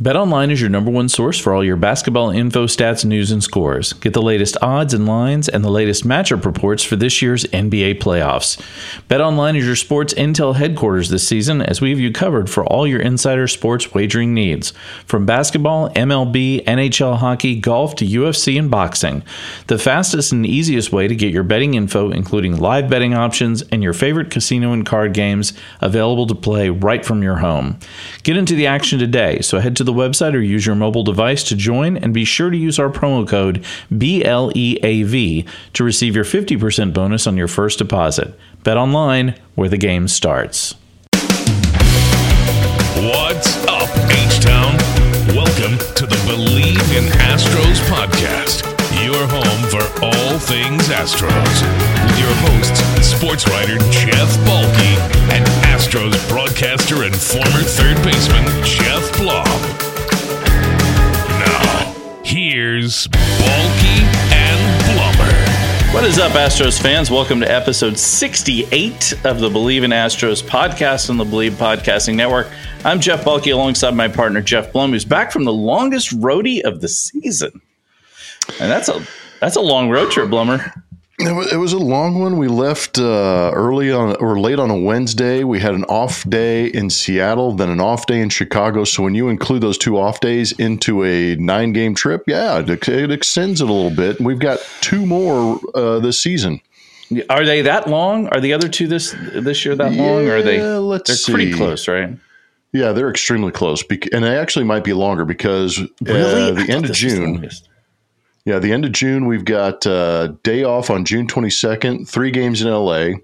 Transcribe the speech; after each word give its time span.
BetOnline 0.00 0.50
is 0.50 0.62
your 0.62 0.70
number 0.70 0.90
one 0.90 1.10
source 1.10 1.38
for 1.38 1.52
all 1.52 1.62
your 1.62 1.76
basketball 1.76 2.30
info, 2.30 2.66
stats, 2.66 3.04
news, 3.04 3.30
and 3.30 3.44
scores. 3.44 3.92
Get 3.92 4.14
the 4.14 4.22
latest 4.22 4.56
odds 4.62 4.94
and 4.94 5.04
lines 5.04 5.46
and 5.46 5.62
the 5.62 5.68
latest 5.68 6.04
matchup 6.04 6.46
reports 6.46 6.82
for 6.82 6.96
this 6.96 7.20
year's 7.20 7.44
NBA 7.44 7.98
playoffs. 8.00 8.58
BetOnline 9.10 9.58
is 9.58 9.66
your 9.66 9.76
sports 9.76 10.14
intel 10.14 10.56
headquarters 10.56 11.10
this 11.10 11.28
season 11.28 11.60
as 11.60 11.82
we 11.82 11.90
have 11.90 12.00
you 12.00 12.12
covered 12.12 12.48
for 12.48 12.64
all 12.64 12.86
your 12.86 13.02
insider 13.02 13.46
sports 13.46 13.92
wagering 13.92 14.32
needs. 14.32 14.72
From 15.04 15.26
basketball, 15.26 15.90
MLB, 15.90 16.64
NHL 16.64 17.18
hockey, 17.18 17.60
golf 17.60 17.94
to 17.96 18.06
UFC 18.06 18.58
and 18.58 18.70
boxing. 18.70 19.22
The 19.66 19.78
fastest 19.78 20.32
and 20.32 20.46
easiest 20.46 20.92
way 20.92 21.08
to 21.08 21.14
get 21.14 21.30
your 21.30 21.42
betting 21.42 21.74
info, 21.74 22.10
including 22.10 22.56
live 22.56 22.88
betting 22.88 23.12
options 23.12 23.60
and 23.64 23.82
your 23.82 23.92
favorite 23.92 24.30
casino 24.30 24.72
and 24.72 24.86
card 24.86 25.12
games, 25.12 25.52
available 25.82 26.26
to 26.28 26.34
play 26.34 26.70
right 26.70 27.04
from 27.04 27.22
your 27.22 27.36
home. 27.36 27.78
Get 28.22 28.38
into 28.38 28.54
the 28.54 28.66
action 28.66 28.98
today, 28.98 29.40
so 29.42 29.58
head 29.58 29.76
to 29.76 29.84
the 29.84 29.89
website 29.92 30.34
or 30.34 30.40
use 30.40 30.66
your 30.66 30.74
mobile 30.74 31.02
device 31.02 31.44
to 31.44 31.56
join 31.56 31.96
and 31.96 32.14
be 32.14 32.24
sure 32.24 32.50
to 32.50 32.56
use 32.56 32.78
our 32.78 32.90
promo 32.90 33.26
code 33.26 33.64
BLEAV 33.90 35.48
to 35.72 35.84
receive 35.84 36.14
your 36.14 36.24
50% 36.24 36.92
bonus 36.94 37.26
on 37.26 37.36
your 37.36 37.48
first 37.48 37.78
deposit. 37.78 38.38
Bet 38.62 38.76
online 38.76 39.34
where 39.54 39.68
the 39.68 39.78
game 39.78 40.08
starts. 40.08 40.74
What's 43.00 43.64
up, 43.66 43.88
H 44.10 44.40
Town? 44.40 44.76
Welcome 45.34 45.78
to 45.94 46.06
the 46.06 46.16
Bleav 46.26 46.96
in 46.96 47.04
Astros 47.30 47.80
podcast, 47.88 48.64
your 49.04 49.26
home 49.26 49.62
for 49.70 50.04
all 50.04 50.38
things 50.38 50.88
Astros. 50.88 51.62
With 52.04 52.18
your 52.18 52.34
hosts, 52.44 53.06
sports 53.06 53.48
writer 53.48 53.78
Jeff 53.90 54.36
Balke 54.44 54.96
and 55.32 55.59
Astros 55.80 56.28
broadcaster 56.28 57.04
and 57.04 57.16
former 57.16 57.62
third 57.62 57.96
baseman 58.04 58.44
Geoff 58.62 59.16
Blum. 59.16 59.46
Now, 61.40 62.20
here's 62.22 63.08
Balke 63.08 64.02
and 64.30 64.82
Blummer. 64.84 65.94
What 65.94 66.04
is 66.04 66.18
up, 66.18 66.32
Astros 66.32 66.78
fans? 66.78 67.10
Welcome 67.10 67.40
to 67.40 67.50
episode 67.50 67.98
68 67.98 69.24
of 69.24 69.40
the 69.40 69.48
Bleav 69.48 69.82
in 69.82 69.90
Astros 69.90 70.42
podcast 70.42 71.08
on 71.08 71.16
the 71.16 71.24
Bleav 71.24 71.52
Podcasting 71.52 72.14
Network. 72.14 72.48
I'm 72.84 73.00
Jeff 73.00 73.24
Balke 73.24 73.50
alongside 73.50 73.94
my 73.94 74.06
partner 74.06 74.42
Geoff 74.42 74.72
Blum, 74.72 74.90
who's 74.90 75.06
back 75.06 75.32
from 75.32 75.44
the 75.44 75.52
longest 75.52 76.10
roadie 76.20 76.60
of 76.60 76.82
the 76.82 76.88
season. 76.88 77.58
And 78.60 78.70
that's 78.70 78.90
a 78.90 79.02
that's 79.40 79.56
a 79.56 79.62
long 79.62 79.88
road 79.88 80.10
trip, 80.10 80.28
Blummer. 80.28 80.74
It 81.22 81.56
was, 81.56 81.72
a 81.72 81.78
long 81.78 82.18
one. 82.18 82.36
We 82.36 82.48
left 82.48 82.98
uh, 82.98 83.52
early 83.54 83.92
on 83.92 84.16
or 84.16 84.40
late 84.40 84.58
on 84.58 84.70
a 84.70 84.78
Wednesday. 84.78 85.44
We 85.44 85.60
had 85.60 85.74
an 85.74 85.84
off 85.84 86.28
day 86.28 86.66
in 86.66 86.88
Seattle, 86.88 87.52
then 87.52 87.68
an 87.68 87.80
off 87.80 88.06
day 88.06 88.20
in 88.20 88.30
Chicago. 88.30 88.84
So 88.84 89.02
when 89.02 89.14
you 89.14 89.28
include 89.28 89.62
those 89.62 89.76
two 89.76 89.98
off 89.98 90.20
days 90.20 90.52
into 90.52 91.04
a 91.04 91.36
nine 91.36 91.72
game 91.72 91.94
trip, 91.94 92.24
yeah, 92.26 92.58
it, 92.58 92.88
it 92.88 93.10
extends 93.10 93.60
it 93.60 93.68
a 93.68 93.72
little 93.72 93.94
bit. 93.94 94.20
We've 94.20 94.38
got 94.38 94.60
two 94.80 95.04
more 95.04 95.60
uh, 95.74 95.98
this 96.00 96.20
season. 96.22 96.60
Are 97.28 97.44
they 97.44 97.62
that 97.62 97.88
long? 97.88 98.28
Are 98.28 98.40
the 98.40 98.52
other 98.52 98.68
two 98.68 98.86
this 98.86 99.14
this 99.34 99.64
year 99.64 99.74
that 99.74 99.92
long? 99.92 100.28
Or 100.28 100.36
are 100.36 100.42
they? 100.42 100.62
Let's 100.62 101.26
they're 101.26 101.34
pretty 101.34 101.52
close, 101.52 101.88
right? 101.88 102.16
Yeah, 102.72 102.92
they're 102.92 103.10
extremely 103.10 103.50
close, 103.50 103.82
and 104.12 104.24
they 104.24 104.38
actually 104.38 104.64
might 104.64 104.84
be 104.84 104.92
longer 104.92 105.24
because 105.24 105.80
uh, 105.80 105.84
the 106.00 106.54
thought 106.56 106.68
end 106.70 106.84
of 106.84 106.88
the 106.88 106.94
June. 106.94 107.32
longest. 107.32 107.68
Yeah, 108.44 108.58
the 108.58 108.72
end 108.72 108.84
of 108.84 108.92
June, 108.92 109.26
we've 109.26 109.44
got 109.44 109.86
uh, 109.86 110.28
day 110.42 110.64
off 110.64 110.90
on 110.90 111.04
June 111.04 111.26
22nd, 111.26 112.08
three 112.08 112.30
games 112.30 112.62
in 112.62 112.68
LA. 112.70 113.18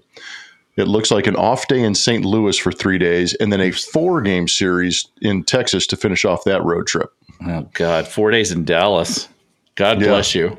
It 0.75 0.87
looks 0.87 1.09
like 1.09 1.25
an 1.25 1.35
off 1.35 1.67
day 1.67 1.81
in 1.81 1.95
St. 1.95 2.23
Louis 2.23 2.55
for 2.57 2.71
three 2.71 2.99
days, 2.99 3.33
and 3.35 3.51
then 3.51 3.59
a 3.61 3.71
four 3.71 4.21
game 4.21 4.47
series 4.47 5.07
in 5.21 5.43
Texas 5.43 5.87
to 5.87 5.97
finish 5.97 6.23
off 6.23 6.43
that 6.43 6.63
road 6.63 6.85
trip. 6.85 7.11
Oh 7.47 7.67
God, 7.73 8.07
four 8.07 8.29
days 8.29 8.51
in 8.51 8.63
Dallas. 8.63 9.27
God 9.75 9.99
Yeah. 10.01 10.07
bless 10.09 10.35
you. 10.35 10.57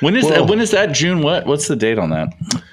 When 0.00 0.16
is 0.16 0.24
Well- 0.24 0.44
that? 0.46 0.50
When 0.50 0.60
is 0.60 0.70
that? 0.70 0.92
June 0.92 1.20
what? 1.20 1.44
What's 1.46 1.68
the 1.68 1.76
date 1.76 1.98
on 1.98 2.10
that? 2.10 2.28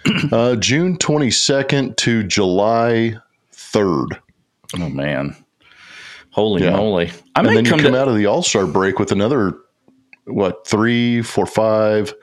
Uh, 0.31 0.55
June 0.55 0.97
22nd 0.97 1.95
to 1.97 2.23
July 2.23 3.15
3rd. 3.53 4.17
Oh 4.79 4.89
man, 4.89 5.35
holy 6.31 6.63
Yeah. 6.63 6.71
moly! 6.71 7.11
I 7.35 7.39
And 7.41 7.47
might 7.47 7.53
then 7.55 7.65
you 7.65 7.71
come, 7.71 7.79
come 7.81 7.91
to. 7.91 7.99
out 7.99 8.07
of 8.07 8.15
the 8.15 8.25
All 8.25 8.41
Star 8.41 8.65
break 8.65 8.97
with 8.97 9.11
another, 9.11 9.55
what, 10.27 10.67
three, 10.67 11.21
four, 11.21 11.45
five, 11.45 12.13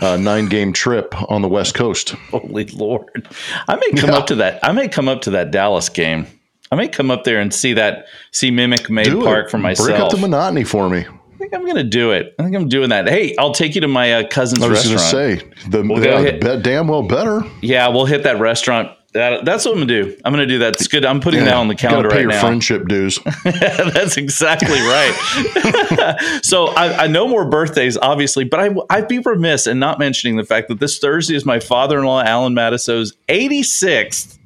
uh, 0.00 0.16
nine 0.16 0.46
game 0.46 0.72
trip 0.72 1.14
on 1.30 1.42
the 1.42 1.48
West 1.48 1.74
Coast. 1.74 2.10
Holy 2.30 2.64
Lord! 2.66 3.28
I 3.68 3.76
may 3.76 3.90
come 4.00 4.10
Yeah. 4.10 4.16
up 4.16 4.26
to 4.28 4.34
that. 4.36 4.58
I 4.62 4.72
may 4.72 4.88
come 4.88 5.08
up 5.08 5.22
to 5.22 5.30
that 5.30 5.50
Dallas 5.50 5.88
game. 5.88 6.26
I 6.70 6.74
may 6.76 6.88
come 6.88 7.10
up 7.10 7.24
there 7.24 7.38
and 7.38 7.52
see 7.52 7.74
that. 7.74 8.06
See 8.30 8.50
Mimic 8.50 8.88
Made 8.88 9.04
Do 9.04 9.22
Park 9.22 9.46
it. 9.46 9.50
for 9.50 9.58
myself. 9.58 9.88
Break 9.88 10.00
up 10.00 10.10
the 10.10 10.16
monotony 10.16 10.64
for 10.64 10.88
me. 10.88 11.00
I 11.00 11.36
think 11.38 11.54
I'm 11.54 11.66
gonna 11.66 11.82
do 11.84 12.12
it. 12.12 12.34
I 12.38 12.44
think 12.44 12.56
I'm 12.56 12.68
doing 12.68 12.88
that. 12.90 13.08
Hey, 13.08 13.34
I'll 13.36 13.52
take 13.52 13.74
you 13.74 13.80
to 13.82 13.88
my 13.88 14.12
uh, 14.14 14.28
cousin's 14.28 14.62
I 14.62 14.68
was 14.68 14.82
going 14.84 14.96
restaurant. 14.96 15.40
to 15.40 15.46
say, 15.64 15.68
the, 15.68 15.82
We'll 15.82 16.02
yeah, 16.02 16.16
the 16.18 16.22
hit- 16.22 16.40
bet 16.40 16.62
damn 16.62 16.88
well 16.88 17.02
better. 17.02 17.42
Yeah, 17.60 17.88
we'll 17.88 18.06
hit 18.06 18.22
that 18.22 18.38
restaurant. 18.40 18.90
That, 19.12 19.44
that's 19.44 19.66
what 19.66 19.72
I'm 19.72 19.80
gonna 19.80 20.04
do. 20.04 20.16
I'm 20.24 20.32
gonna 20.32 20.46
do 20.46 20.60
that. 20.60 20.76
It's 20.76 20.88
good. 20.88 21.04
I'm 21.04 21.20
putting 21.20 21.44
that 21.44 21.54
on 21.54 21.68
the 21.68 21.74
calendar 21.74 22.08
pay 22.08 22.16
right 22.16 22.22
your 22.22 22.30
now. 22.30 22.40
friendship 22.40 22.88
dues. 22.88 23.18
That's 23.44 24.16
exactly 24.16 24.80
right. 24.80 26.40
so 26.42 26.68
I, 26.68 27.04
I 27.04 27.06
know 27.08 27.28
more 27.28 27.44
birthdays, 27.44 27.98
obviously, 27.98 28.44
but 28.44 28.60
I, 28.60 28.74
I'd 28.88 29.08
be 29.08 29.18
remiss 29.18 29.66
in 29.66 29.78
not 29.78 29.98
mentioning 29.98 30.36
the 30.36 30.44
fact 30.44 30.68
that 30.68 30.80
this 30.80 30.98
Thursday 30.98 31.34
is 31.34 31.44
my 31.44 31.60
father-in-law, 31.60 32.22
Alan 32.22 32.54
Matiso's 32.54 33.12
86th. 33.28 34.38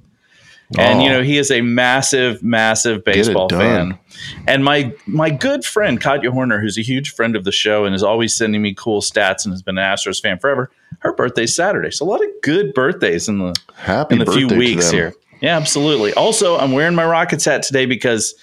And 0.77 0.99
Oh. 1.01 1.03
you 1.05 1.09
know 1.11 1.23
he 1.23 1.39
is 1.39 1.51
a 1.53 1.61
massive, 1.61 2.43
massive 2.43 3.05
baseball 3.05 3.49
fan, 3.49 3.99
and 4.49 4.65
my 4.65 4.93
my 5.07 5.31
good 5.31 5.65
friend 5.65 6.01
Katya 6.01 6.33
Horner, 6.33 6.61
who's 6.61 6.77
a 6.77 6.83
huge 6.83 7.13
friend 7.15 7.37
of 7.37 7.45
the 7.45 7.53
show 7.53 7.85
and 7.85 7.95
is 7.95 8.03
always 8.03 8.35
sending 8.37 8.63
me 8.63 8.75
cool 8.75 9.01
stats 9.01 9.45
and 9.45 9.53
has 9.53 9.63
been 9.63 9.79
an 9.79 9.85
Astros 9.85 10.21
fan 10.21 10.39
forever. 10.41 10.71
Her 11.01 11.13
birthday's 11.13 11.55
Saturday, 11.55 11.91
so 11.93 12.05
a 12.05 12.09
lot 12.09 12.21
of 12.21 12.29
good 12.43 12.75
birthdays 12.75 13.29
in 13.29 13.39
the 13.39 13.55
Happy 13.77 14.15
in 14.15 14.25
the 14.25 14.33
few 14.33 14.49
weeks 14.49 14.91
here. 14.91 15.15
Yeah, 15.41 15.57
absolutely. 15.57 16.13
Also, 16.15 16.57
I'm 16.59 16.73
wearing 16.73 16.95
my 16.97 17.05
Rockets 17.07 17.45
hat 17.45 17.63
today 17.63 17.87
because 17.87 18.35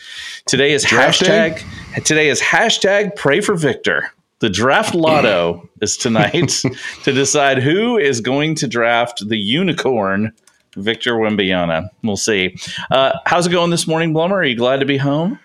today 0.45 0.71
is 0.71 0.83
Draft 0.85 1.19
day? 1.21 1.55
hashtag 1.95 2.03
today 2.05 2.29
is 2.29 2.39
hashtag 2.39 3.15
pray 3.17 3.41
for 3.41 3.55
Victor. 3.55 4.11
The 4.39 4.49
draft 4.49 4.93
lotto 4.95 5.67
is 5.81 5.97
tonight 5.97 6.49
to 7.03 7.11
decide 7.11 7.57
who 7.63 7.97
is 7.97 8.21
going 8.21 8.55
to 8.55 8.67
draft 8.67 9.27
the 9.27 9.37
unicorn, 9.37 10.33
Victor 10.75 11.13
Wembanyama. 11.15 11.89
We'll 12.03 12.17
see. 12.17 12.55
Uh, 12.91 13.13
how's 13.25 13.47
it 13.47 13.51
going 13.51 13.69
this 13.69 13.87
morning, 13.87 14.13
Blummer? 14.13 14.31
Are 14.33 14.43
you 14.43 14.55
glad 14.55 14.79
to 14.79 14.85
be 14.85 14.97
home? 14.97 15.39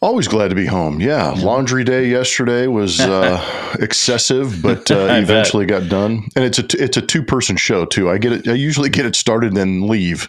Always 0.00 0.28
glad 0.28 0.50
to 0.50 0.54
be 0.54 0.66
home. 0.66 1.00
Yeah, 1.00 1.30
laundry 1.36 1.82
day 1.82 2.08
yesterday 2.08 2.68
was 2.68 3.00
uh, 3.00 3.76
excessive, 3.80 4.62
but 4.62 4.88
uh, 4.92 5.06
bet. 5.08 5.22
eventually 5.24 5.66
got 5.66 5.88
done. 5.88 6.28
And 6.36 6.44
it's 6.44 6.56
a 6.60 6.62
t- 6.62 6.78
it's 6.78 6.96
a 6.96 7.02
two 7.02 7.20
person 7.24 7.56
show 7.56 7.84
too. 7.84 8.08
I 8.08 8.18
get 8.18 8.32
it. 8.32 8.46
I 8.46 8.52
usually 8.52 8.90
get 8.90 9.06
it 9.06 9.16
started 9.16 9.48
and 9.48 9.56
then 9.56 9.88
leave. 9.88 10.28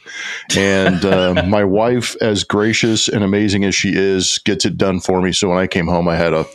And 0.57 1.05
uh, 1.05 1.43
my 1.47 1.63
wife, 1.63 2.15
as 2.19 2.43
gracious 2.43 3.07
and 3.07 3.23
amazing 3.23 3.63
as 3.63 3.75
she 3.75 3.91
is, 3.95 4.39
gets 4.39 4.65
it 4.65 4.75
done 4.75 4.99
for 5.01 5.21
me. 5.21 5.31
So 5.33 5.49
when 5.49 5.59
I 5.59 5.67
came 5.67 5.85
home, 5.85 6.07
I 6.07 6.15
had 6.15 6.33
a 6.33 6.45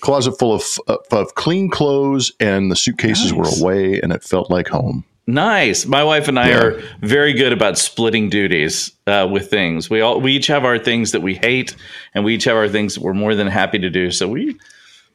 closet 0.00 0.38
full 0.38 0.54
of 0.54 0.62
of 1.10 1.34
clean 1.34 1.68
clothes, 1.68 2.32
and 2.40 2.70
the 2.70 2.76
suitcases 2.76 3.32
Nice. 3.34 3.60
were 3.60 3.66
away, 3.68 4.00
and 4.00 4.12
it 4.12 4.24
felt 4.24 4.50
like 4.50 4.68
home. 4.68 5.04
Nice. 5.26 5.86
My 5.86 6.02
wife 6.02 6.26
and 6.28 6.38
I 6.38 6.48
Yeah. 6.48 6.58
are 6.62 6.82
very 7.00 7.32
good 7.32 7.52
about 7.52 7.78
splitting 7.78 8.28
duties 8.28 8.90
uh, 9.06 9.28
with 9.30 9.48
things. 9.50 9.88
We 9.88 10.00
all 10.00 10.20
we 10.20 10.32
each 10.32 10.48
have 10.48 10.64
our 10.64 10.78
things 10.78 11.12
that 11.12 11.20
we 11.22 11.34
hate, 11.34 11.76
and 12.14 12.24
we 12.24 12.34
each 12.34 12.44
have 12.44 12.56
our 12.56 12.68
things 12.68 12.94
that 12.94 13.02
we're 13.02 13.14
more 13.14 13.34
than 13.34 13.46
happy 13.46 13.78
to 13.78 13.88
do. 13.90 14.10
So 14.10 14.26
we 14.28 14.56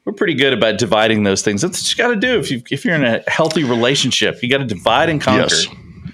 we're 0.05 0.13
pretty 0.13 0.35
good 0.35 0.53
about 0.53 0.77
dividing 0.77 1.23
those 1.23 1.41
things. 1.41 1.61
That's 1.61 1.81
what 1.83 1.91
you 1.97 2.03
got 2.03 2.13
to 2.13 2.19
do 2.27 2.39
if 2.39 2.49
you 2.49 2.61
if 2.71 2.85
you're 2.85 2.95
in 2.95 3.03
a 3.03 3.21
healthy 3.29 3.65
relationship. 3.65 4.41
You 4.41 4.49
got 4.49 4.59
to 4.59 4.65
divide 4.65 5.09
and 5.09 5.19
conquer. 5.19 5.53
Yes. 5.53 5.67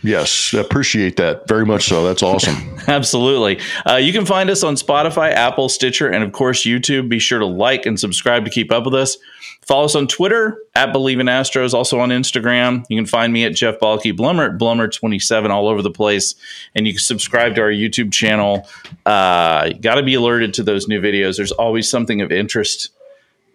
Yes, 0.06 0.54
appreciate 0.54 1.16
that 1.16 1.48
very 1.48 1.66
much. 1.66 1.86
So 1.88 2.04
that's 2.04 2.22
awesome. 2.22 2.58
Absolutely. 2.90 3.60
Uh, 3.90 3.96
you 3.96 4.12
can 4.12 4.26
find 4.26 4.50
us 4.50 4.62
on 4.62 4.76
Spotify, 4.76 5.32
Apple, 5.32 5.70
Stitcher, 5.70 6.10
and 6.10 6.26
of 6.26 6.34
course 6.34 6.64
YouTube. 6.66 7.08
Be 7.08 7.20
sure 7.20 7.40
to 7.40 7.46
like 7.46 7.86
and 7.86 7.98
subscribe 7.98 8.44
to 8.44 8.52
keep 8.52 8.70
up 8.70 8.84
with 8.84 8.96
us. 8.96 9.18
Follow 9.66 9.86
us 9.86 9.96
on 9.96 10.08
Twitter 10.08 10.58
at 10.76 10.94
Bleav 10.94 11.22
in 11.22 11.28
Astros, 11.28 11.74
also 11.74 12.00
on 12.00 12.10
Instagram. 12.10 12.86
You 12.90 12.98
can 12.98 13.06
find 13.06 13.32
me 13.32 13.46
at 13.46 13.56
Jeff 13.56 13.80
Balke, 13.80 14.14
Blummer 14.14 14.54
at 14.54 14.60
Blummer27, 14.60 15.50
all 15.50 15.70
over 15.70 15.82
the 15.82 15.92
place. 15.92 16.36
And 16.76 16.86
you 16.86 16.94
can 16.94 17.00
subscribe 17.00 17.56
to 17.56 17.62
our 17.62 17.72
YouTube 17.72 18.12
channel. 18.12 18.68
Uh, 19.06 19.70
got 19.70 19.96
to 19.96 20.04
be 20.04 20.16
alerted 20.16 20.54
to 20.56 20.64
those 20.64 20.88
new 20.88 21.02
videos. 21.02 21.38
There's 21.38 21.54
always 21.54 21.90
something 21.90 22.22
of 22.22 22.32
interest 22.32 22.90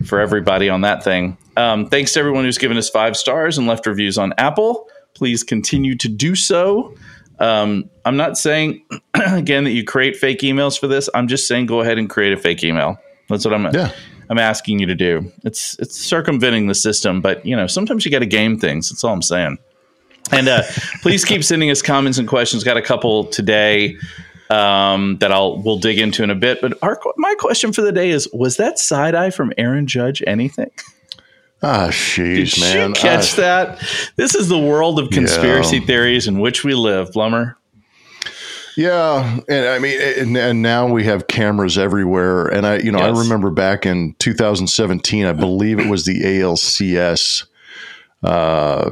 for 0.07 0.21
everybody 0.21 0.69
on 0.71 0.81
that 0.83 1.05
thing. 1.05 1.37
Um, 1.57 1.87
thanks 1.87 2.15
to 2.15 2.21
everyone 2.21 2.45
who's 2.45 2.59
given 2.59 2.79
us 2.79 2.89
five 2.89 3.17
stars 3.17 3.59
and 3.59 3.67
left 3.67 3.87
reviews 3.87 4.17
on 4.17 4.33
Apple. 4.39 4.89
Please 5.15 5.43
continue 5.43 5.97
to 5.97 6.09
do 6.09 6.35
so. 6.35 6.95
Um, 7.39 7.91
I'm 8.05 8.17
not 8.17 8.39
saying 8.39 8.85
again 9.15 9.65
that 9.65 9.73
you 9.73 9.85
create 9.85 10.17
fake 10.17 10.41
emails 10.41 10.79
for 10.79 10.87
this. 10.87 11.11
I'm 11.15 11.29
just 11.29 11.47
saying 11.47 11.67
go 11.67 11.81
ahead 11.81 11.99
and 11.99 12.09
create 12.09 12.33
a 12.33 12.37
fake 12.37 12.65
email. 12.65 12.99
That's 13.29 13.45
what 13.45 13.55
I'm. 13.55 13.73
Yeah. 13.75 13.93
I'm 14.31 14.39
asking 14.39 14.79
you 14.79 14.87
to 14.87 14.95
do. 14.95 15.33
It's 15.45 15.77
it's 15.79 15.97
circumventing 15.97 16.67
the 16.67 16.75
system, 16.75 17.21
but 17.21 17.45
you 17.47 17.57
know 17.57 17.67
sometimes 17.67 18.05
you 18.05 18.11
got 18.11 18.19
to 18.21 18.27
game 18.27 18.59
things. 18.59 18.91
That's 18.91 19.03
all 19.05 19.13
I'm 19.13 19.23
saying. 19.23 19.59
And 20.33 20.49
uh, 20.49 20.63
please 21.03 21.25
keep 21.25 21.43
sending 21.45 21.71
us 21.71 21.81
comments 21.83 22.19
and 22.19 22.29
questions. 22.29 22.65
Got 22.65 22.77
a 22.77 22.83
couple 22.83 23.25
today. 23.25 23.97
um, 24.51 25.19
that 25.19 25.31
I'll 25.31 25.59
we'll 25.59 25.79
dig 25.79 25.99
into 25.99 26.23
in 26.23 26.31
a 26.31 26.35
bit. 26.35 26.61
But 26.63 26.79
our, 26.83 26.99
my 27.19 27.35
question 27.39 27.73
for 27.73 27.83
the 27.83 27.93
day 27.93 28.11
is: 28.11 28.29
Was 28.33 28.57
that 28.57 28.79
side 28.79 29.15
eye 29.15 29.31
from 29.31 29.53
Aaron 29.59 29.87
Judge 29.87 30.23
anything? 30.27 30.71
Ah, 31.63 31.89
sheesh, 31.91 32.55
Did 32.55 32.61
man. 32.61 32.89
you 32.91 32.95
catch 32.95 33.33
Ah, 33.35 33.37
that? 33.41 34.13
This 34.17 34.35
is 34.35 34.49
the 34.49 34.59
world 34.59 34.99
of 35.01 35.11
conspiracy 35.11 35.79
Yeah. 35.79 35.87
theories 35.87 36.29
in 36.29 36.39
which 36.39 36.63
we 36.65 36.73
live, 36.75 37.11
Blummer. 37.11 37.57
Yeah, 38.79 39.41
and 39.49 39.67
I 39.67 39.81
mean, 39.81 40.01
and, 40.01 40.37
and 40.37 40.63
now 40.63 40.87
we 40.87 41.03
have 41.03 41.27
cameras 41.27 41.77
everywhere. 41.77 42.47
And 42.47 42.65
I, 42.65 42.79
you 42.79 42.93
know, 42.93 43.01
Yes. 43.01 43.17
I 43.17 43.21
remember 43.23 43.51
back 43.51 43.85
in 43.85 44.15
2017, 44.21 45.27
I 45.27 45.33
believe 45.33 45.81
it 45.81 45.89
was 45.89 46.05
the 46.05 46.21
ALCS 46.23 47.45
uh, 48.23 48.91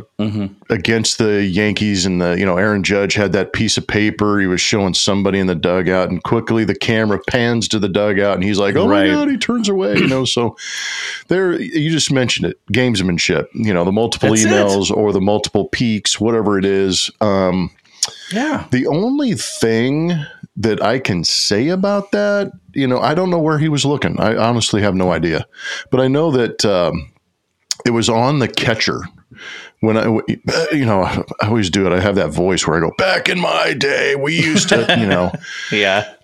against 0.71 1.19
the 1.19 1.44
Yankees, 1.44 2.05
and 2.05 2.21
the 2.21 2.33
you 2.37 2.44
know 2.44 2.56
Aaron 2.56 2.83
Judge 2.83 3.15
had 3.15 3.33
that 3.35 3.53
piece 3.53 3.77
of 3.79 3.87
paper. 3.87 4.41
He 4.41 4.49
was 4.49 4.61
showing 4.61 4.93
somebody 4.94 5.38
in 5.38 5.47
the 5.47 5.55
dugout, 5.55 6.11
and 6.11 6.21
quickly 6.25 6.65
the 6.65 6.75
camera 6.75 7.21
pans 7.29 7.69
to 7.69 7.79
the 7.79 7.88
dugout, 7.88 8.35
and 8.35 8.43
he's 8.43 8.59
like, 8.59 8.75
"Oh 8.75 8.88
Right. 8.88 9.06
my 9.09 9.15
god!" 9.15 9.29
He 9.31 9.37
turns 9.37 9.69
away. 9.69 9.99
You 9.99 10.09
know, 10.09 10.25
so 10.25 10.56
there. 11.29 11.61
You 11.61 11.91
just 11.91 12.11
mentioned 12.11 12.50
it, 12.50 12.59
gamesmanship. 12.73 13.47
You 13.55 13.73
know, 13.73 13.85
the 13.85 13.93
multiple 13.93 14.31
That's 14.31 14.43
it. 14.44 14.49
emails 14.49 14.91
or 14.91 15.12
the 15.12 15.21
multiple 15.21 15.67
peaks, 15.69 16.21
whatever 16.21 16.59
it 16.59 16.65
is. 16.65 17.09
Um, 17.21 17.71
Yeah. 18.32 18.67
the 18.70 18.87
only 18.87 19.35
thing 19.35 20.12
that 20.56 20.82
I 20.82 20.99
can 20.99 21.23
say 21.25 21.69
about 21.69 22.12
that, 22.12 22.50
you 22.73 22.87
know, 22.87 22.99
I 23.00 23.14
don't 23.14 23.31
know 23.31 23.38
where 23.38 23.58
he 23.58 23.69
was 23.69 23.85
looking. 23.85 24.19
I 24.19 24.37
honestly 24.37 24.81
have 24.82 24.94
no 24.94 25.12
idea, 25.12 25.47
but 25.91 26.00
I 26.00 26.08
know 26.08 26.31
that 26.31 26.64
um, 26.64 27.12
it 27.85 27.91
was 27.91 28.08
on 28.08 28.38
the 28.38 28.49
catcher. 28.49 29.00
When 29.81 29.99
I, 29.99 30.05
you 30.73 30.87
know, 30.87 31.03
I 31.03 31.23
always 31.49 31.69
do 31.69 31.87
it. 31.87 31.93
I 31.93 32.00
have 32.00 32.14
that 32.14 32.31
voice 32.31 32.67
where 32.67 32.79
I 32.79 32.81
go, 32.81 32.91
"Back 32.97 33.29
in 33.29 33.38
my 33.38 33.75
day, 33.75 34.17
we 34.17 34.35
used 34.35 34.70
to," 34.70 34.87
you 34.99 35.06
know. 35.06 35.31
Yeah. 35.70 36.14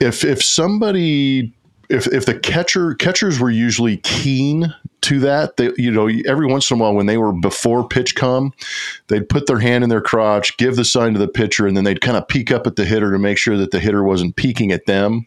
if 0.00 0.24
if 0.24 0.42
somebody 0.42 1.54
if 1.88 2.06
if 2.08 2.26
the 2.26 2.38
catcher 2.38 2.94
catchers 2.94 3.40
were 3.40 3.50
usually 3.50 3.96
keen 3.98 4.74
to 5.00 5.20
that 5.20 5.56
they 5.56 5.70
you 5.76 5.90
know 5.90 6.08
every 6.26 6.46
once 6.46 6.70
in 6.70 6.78
a 6.78 6.80
while 6.80 6.94
when 6.94 7.06
they 7.06 7.18
were 7.18 7.32
before 7.32 7.86
pitch 7.86 8.14
come 8.14 8.52
they'd 9.06 9.28
put 9.28 9.46
their 9.46 9.60
hand 9.60 9.84
in 9.84 9.90
their 9.90 10.00
crotch 10.00 10.56
give 10.56 10.76
the 10.76 10.84
sign 10.84 11.12
to 11.12 11.18
the 11.18 11.28
pitcher 11.28 11.66
and 11.66 11.76
then 11.76 11.84
they'd 11.84 12.00
kind 12.00 12.16
of 12.16 12.26
peek 12.26 12.50
up 12.50 12.66
at 12.66 12.76
the 12.76 12.84
hitter 12.84 13.12
to 13.12 13.18
make 13.18 13.38
sure 13.38 13.56
that 13.56 13.70
the 13.70 13.80
hitter 13.80 14.02
wasn't 14.02 14.34
peeking 14.36 14.72
at 14.72 14.86
them 14.86 15.26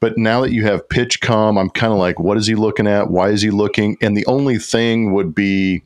but 0.00 0.18
now 0.18 0.40
that 0.40 0.52
you 0.52 0.64
have 0.64 0.88
pitch 0.88 1.20
come 1.20 1.56
i'm 1.56 1.70
kind 1.70 1.92
of 1.92 1.98
like 1.98 2.18
what 2.18 2.36
is 2.36 2.46
he 2.46 2.54
looking 2.54 2.86
at 2.86 3.10
why 3.10 3.28
is 3.28 3.42
he 3.42 3.50
looking 3.50 3.96
and 4.00 4.16
the 4.16 4.26
only 4.26 4.58
thing 4.58 5.12
would 5.12 5.34
be 5.34 5.82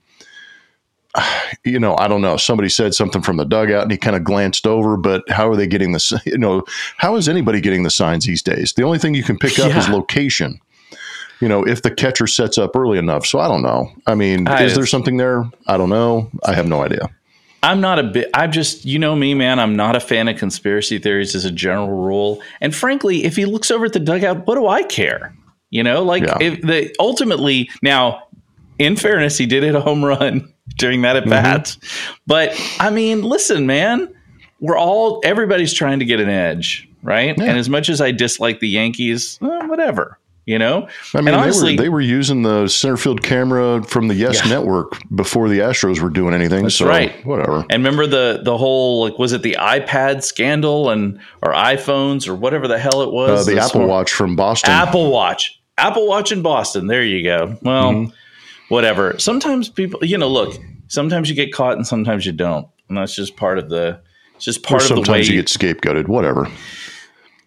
you 1.65 1.79
know, 1.79 1.97
I 1.99 2.09
don't 2.09 2.23
know. 2.23 2.37
Somebody 2.37 2.69
said 2.69 2.95
something 2.95 3.23
from 3.23 3.37
the 3.37 3.45
dugout 3.45 3.83
and 3.83 3.91
he 3.91 3.99
kind 3.99 4.17
of 4.17 4.25
glanced 4.25 4.67
over, 4.67 4.97
but 4.97 5.29
how 5.29 5.49
are 5.49 5.57
they 5.57 5.67
getting 5.67 5.93
this? 5.93 6.13
You 6.25 6.39
know, 6.39 6.63
how 6.97 7.17
is 7.17 7.29
anybody 7.29 7.61
getting 7.61 7.83
the 7.83 7.91
signs 7.91 8.25
these 8.25 8.43
days? 8.43 8.73
The 8.75 8.85
only 8.85 8.99
thing 8.99 9.15
you 9.15 9.25
can 9.25 9.39
pick 9.39 9.59
up 9.59 9.75
is 9.75 9.89
location. 9.89 10.61
You 11.41 11.49
know, 11.49 11.67
if 11.67 11.83
the 11.83 11.91
catcher 11.91 12.27
sets 12.27 12.59
up 12.59 12.77
early 12.77 12.99
enough. 12.99 13.25
So 13.27 13.39
I 13.39 13.49
don't 13.49 13.63
know. 13.63 13.91
I 14.07 14.15
mean, 14.15 14.47
I- 14.49 14.63
is 14.65 14.75
there 14.75 14.87
something 14.87 15.17
there? 15.17 15.45
I 15.67 15.77
don't 15.77 15.89
know. 15.91 16.31
I 16.45 16.53
have 16.55 16.67
no 16.69 16.83
idea. 16.83 17.09
I'm 17.63 17.81
not 17.83 17.99
a 17.99 18.05
bit. 18.05 18.31
I'm 18.33 18.53
just, 18.53 18.85
you 18.87 18.99
know 18.99 19.15
me, 19.15 19.35
man. 19.35 19.59
I'm 19.59 19.77
not 19.77 19.95
a 19.95 20.01
fan 20.01 20.29
of 20.29 20.39
conspiracy 20.39 20.99
theories 20.99 21.35
as 21.35 21.45
a 21.45 21.51
general 21.51 21.89
rule. 21.91 22.41
And 22.63 22.75
frankly, 22.75 23.25
if 23.25 23.37
he 23.37 23.45
looks 23.45 23.71
over 23.71 23.85
at 23.85 23.93
the 23.93 24.01
dugout, 24.01 24.47
what 24.47 24.55
do 24.55 24.67
I 24.67 24.83
care? 24.83 25.35
You 25.69 25.83
know, 25.83 26.03
like 26.03 26.23
Yeah. 26.23 26.39
if 26.41 26.63
the 26.63 26.95
ultimately 26.99 27.69
now, 27.83 28.23
in 28.79 28.97
fairness, 28.97 29.37
he 29.37 29.45
did 29.47 29.63
hit 29.63 29.75
a 29.75 29.81
home 29.81 30.03
run 30.05 30.53
during 30.79 31.03
that 31.03 31.17
at 31.17 31.29
bat. 31.29 31.77
But 32.27 32.53
I 32.81 32.89
mean, 32.91 33.23
listen, 33.23 33.67
man, 33.67 34.09
we're 34.61 34.79
all 34.79 35.21
everybody's 35.25 35.73
trying 35.75 35.99
to 35.99 36.05
get 36.07 36.19
an 36.21 36.29
edge, 36.31 36.89
right? 37.03 37.37
Yeah. 37.37 37.45
And 37.45 37.59
as 37.59 37.69
much 37.69 37.89
as 37.91 38.01
I 38.01 38.11
dislike 38.11 38.61
the 38.61 38.69
Yankees, 38.69 39.39
eh, 39.43 39.67
whatever, 39.67 40.19
you 40.47 40.59
know. 40.59 40.89
I 41.15 41.19
mean, 41.21 41.29
and 41.29 41.29
they, 41.29 41.33
honestly, 41.33 41.77
were, 41.77 41.83
they 41.83 41.89
were 41.89 42.01
using 42.01 42.43
the 42.43 42.67
center 42.69 42.97
field 42.97 43.23
camera 43.23 43.83
from 43.85 44.09
the 44.09 44.15
Yes 44.15 44.43
Yeah. 44.45 44.51
Network 44.53 44.99
before 45.15 45.49
the 45.49 45.59
Astros 45.61 46.01
were 46.01 46.11
doing 46.11 46.35
anything. 46.35 46.65
That's 46.65 46.77
so 46.77 46.87
right. 46.89 47.25
whatever. 47.27 47.61
And 47.71 47.85
remember 47.85 48.07
the 48.07 48.41
the 48.43 48.57
whole 48.57 49.03
like 49.05 49.19
was 49.19 49.33
it 49.33 49.43
the 49.43 49.57
iPad 49.61 50.23
scandal 50.25 50.91
and 50.91 51.21
or 51.43 51.53
iPhones 51.53 52.27
or 52.29 52.35
whatever 52.35 52.67
the 52.69 52.79
hell 52.79 53.03
it 53.03 53.13
was? 53.13 53.47
Uh, 53.49 53.53
the 53.55 53.61
Apple 53.61 53.87
Watch 53.87 54.13
from 54.13 54.37
Boston. 54.37 54.71
Apple 54.71 55.11
Watch. 55.11 55.61
Apple 55.79 56.07
Watch 56.09 56.33
in 56.33 56.43
Boston. 56.43 56.87
There 56.89 57.03
you 57.05 57.23
go. 57.25 57.57
Well, 57.63 57.93
Mm-hmm. 57.93 58.15
whatever. 58.69 59.19
Sometimes 59.19 59.69
people, 59.69 60.05
you 60.05 60.19
know, 60.19 60.29
look, 60.29 60.55
sometimes 60.89 61.29
you 61.31 61.35
get 61.35 61.53
caught 61.53 61.77
and 61.77 61.87
sometimes 61.87 62.27
you 62.27 62.33
don't. 62.33 62.67
And 62.89 62.99
that's 62.99 63.15
just 63.15 63.37
part 63.37 63.59
of 63.59 63.69
the 63.71 64.01
it's 64.37 64.45
just 64.45 64.61
or 64.67 64.79
part 64.79 64.83
of 64.83 64.89
the 64.89 64.95
way 64.97 65.05
sometimes 65.05 65.29
you 65.29 65.37
get 65.37 65.47
scapegoated. 65.47 66.09
Whatever. 66.09 66.49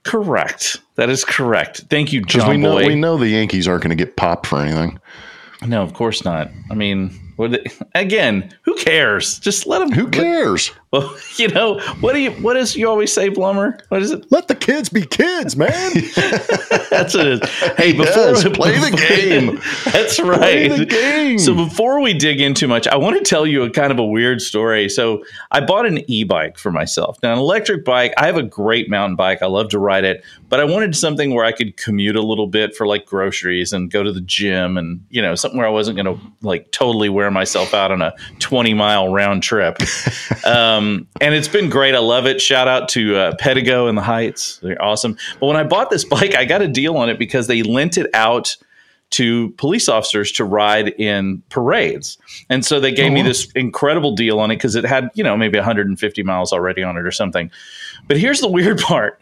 Correct. 0.03 0.77
That 0.95 1.09
is 1.09 1.25
correct. 1.25 1.85
Thank 1.89 2.13
you, 2.13 2.21
John 2.21 2.49
we 2.49 2.57
know 2.57 2.77
Boy. 2.77 2.87
we 2.87 2.95
know 2.95 3.17
the 3.17 3.29
Yankees 3.29 3.67
aren't 3.67 3.83
going 3.83 3.97
to 3.97 4.03
get 4.05 4.15
popped 4.15 4.47
for 4.47 4.59
anything. 4.59 4.99
No, 5.65 5.81
of 5.81 5.93
course 5.93 6.23
not. 6.25 6.51
I 6.69 6.75
mean, 6.75 7.09
what 7.37 7.65
again, 7.95 8.53
who 8.63 8.75
cares? 8.75 9.39
Just 9.39 9.65
let 9.65 9.79
them 9.79 9.91
Who 9.91 10.09
cares? 10.09 10.71
Well, 10.93 11.17
you 11.37 11.47
know, 11.47 11.79
what 12.01 12.13
do 12.13 12.19
you 12.19 12.31
what 12.33 12.55
is 12.55 12.75
you 12.75 12.87
always 12.87 13.11
say, 13.11 13.29
Blummer? 13.29 13.81
What 13.89 14.03
is 14.03 14.11
it? 14.11 14.31
Let 14.31 14.47
the 14.47 14.53
kids 14.55 14.89
be 14.89 15.01
kids, 15.01 15.57
man. 15.57 15.91
That's 16.91 17.15
it. 17.15 17.43
Hey, 17.77 17.93
before 17.93 18.35
Yes, 18.35 18.43
play 18.49 18.77
the 18.77 18.95
game. 18.95 19.59
That's 19.91 20.19
Play 20.19 20.69
right. 20.69 20.77
the 20.77 20.85
game. 20.85 21.39
So 21.39 21.55
before 21.55 21.99
we 21.99 22.13
dig 22.13 22.39
in 22.39 22.53
too 22.53 22.67
much, 22.67 22.87
I 22.87 22.95
want 22.97 23.17
to 23.17 23.23
tell 23.23 23.47
you 23.47 23.63
a 23.63 23.71
kind 23.71 23.91
of 23.91 23.97
a 23.97 24.05
weird 24.05 24.39
story. 24.39 24.87
So 24.87 25.23
I 25.49 25.61
bought 25.61 25.87
an 25.87 26.09
e-bike 26.09 26.59
for 26.59 26.71
myself. 26.71 27.17
Now, 27.23 27.33
an 27.33 27.39
electric 27.39 27.83
bike. 27.83 28.13
I 28.17 28.27
have 28.27 28.37
a 28.37 28.43
great 28.43 28.87
mountain 28.87 29.15
bike. 29.15 29.41
I 29.41 29.47
love 29.47 29.69
to 29.69 29.79
ride 29.79 30.03
it, 30.03 30.23
but 30.49 30.59
I 30.59 30.63
wanted 30.65 30.95
something 30.95 31.33
where 31.33 31.43
I 31.43 31.51
could 31.53 31.75
commute 31.75 32.15
a 32.15 32.21
little 32.21 32.45
bit 32.47 32.75
for 32.75 32.85
like 32.85 33.07
groceries 33.07 33.73
and 33.73 33.89
go 33.89 34.03
to 34.03 34.11
the 34.11 34.21
gym, 34.21 34.77
and 34.77 35.03
you 35.09 35.23
know, 35.23 35.33
something 35.33 35.57
where 35.57 35.67
I 35.67 35.71
wasn't 35.71 35.97
going 35.97 36.15
to 36.15 36.23
like 36.43 36.71
totally 36.71 37.09
wear 37.09 37.31
myself 37.31 37.73
out 37.73 37.91
on 37.91 38.03
a 38.03 38.13
20 38.37 38.75
mile 38.75 39.11
round 39.11 39.41
trip. 39.41 39.79
um, 40.45 40.82
and 41.21 41.33
it's 41.33 41.47
been 41.47 41.69
great. 41.69 41.95
I 41.95 41.99
love 41.99 42.25
it. 42.25 42.41
Shout 42.41 42.67
out 42.67 42.89
to 42.89 43.15
uh, 43.15 43.35
Pedego 43.37 43.89
and 43.89 43.97
the 43.97 44.01
Heights. 44.01 44.57
They're 44.57 44.81
awesome. 44.81 45.17
But 45.39 45.47
when 45.47 45.57
I 45.57 45.63
bought 45.63 45.89
this 45.89 46.03
bike, 46.05 46.35
I 46.35 46.45
got 46.45 46.61
a 46.61 46.67
deal 46.67 46.97
on 46.97 47.09
it 47.09 47.19
because 47.19 47.47
they 47.47 47.63
lent 47.63 47.97
it 47.97 48.09
out 48.13 48.55
to 49.11 49.51
police 49.51 49.87
officers 49.87 50.31
to 50.31 50.43
ride 50.43 50.89
in 50.99 51.43
parades. 51.49 52.17
And 52.49 52.65
so 52.65 52.79
they 52.79 52.91
gave 52.91 53.11
me 53.11 53.21
this 53.21 53.47
incredible 53.53 54.15
deal 54.15 54.39
on 54.39 54.49
it 54.49 54.55
because 54.55 54.75
it 54.75 54.85
had, 54.85 55.11
you 55.13 55.23
know, 55.23 55.37
maybe 55.37 55.59
150 55.59 56.23
miles 56.23 56.51
already 56.51 56.81
on 56.81 56.97
it 56.97 57.05
or 57.05 57.11
something. 57.11 57.51
But 58.07 58.17
here's 58.17 58.41
the 58.41 58.47
weird 58.49 58.79
part 58.79 59.21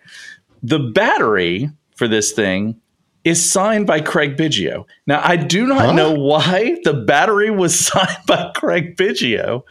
the 0.63 0.79
battery 0.79 1.69
for 1.95 2.07
this 2.07 2.31
thing 2.31 2.79
is 3.23 3.50
signed 3.51 3.85
by 3.88 4.01
Craig 4.01 4.35
Biggio. 4.38 4.85
Now, 5.07 5.21
I 5.23 5.35
do 5.35 5.68
not 5.68 5.88
Huh? 5.88 5.91
know 5.93 6.12
why 6.12 6.77
the 6.84 6.93
battery 6.93 7.51
was 7.51 7.77
signed 7.88 8.17
by 8.27 8.51
Craig 8.55 8.95
Biggio, 8.98 9.63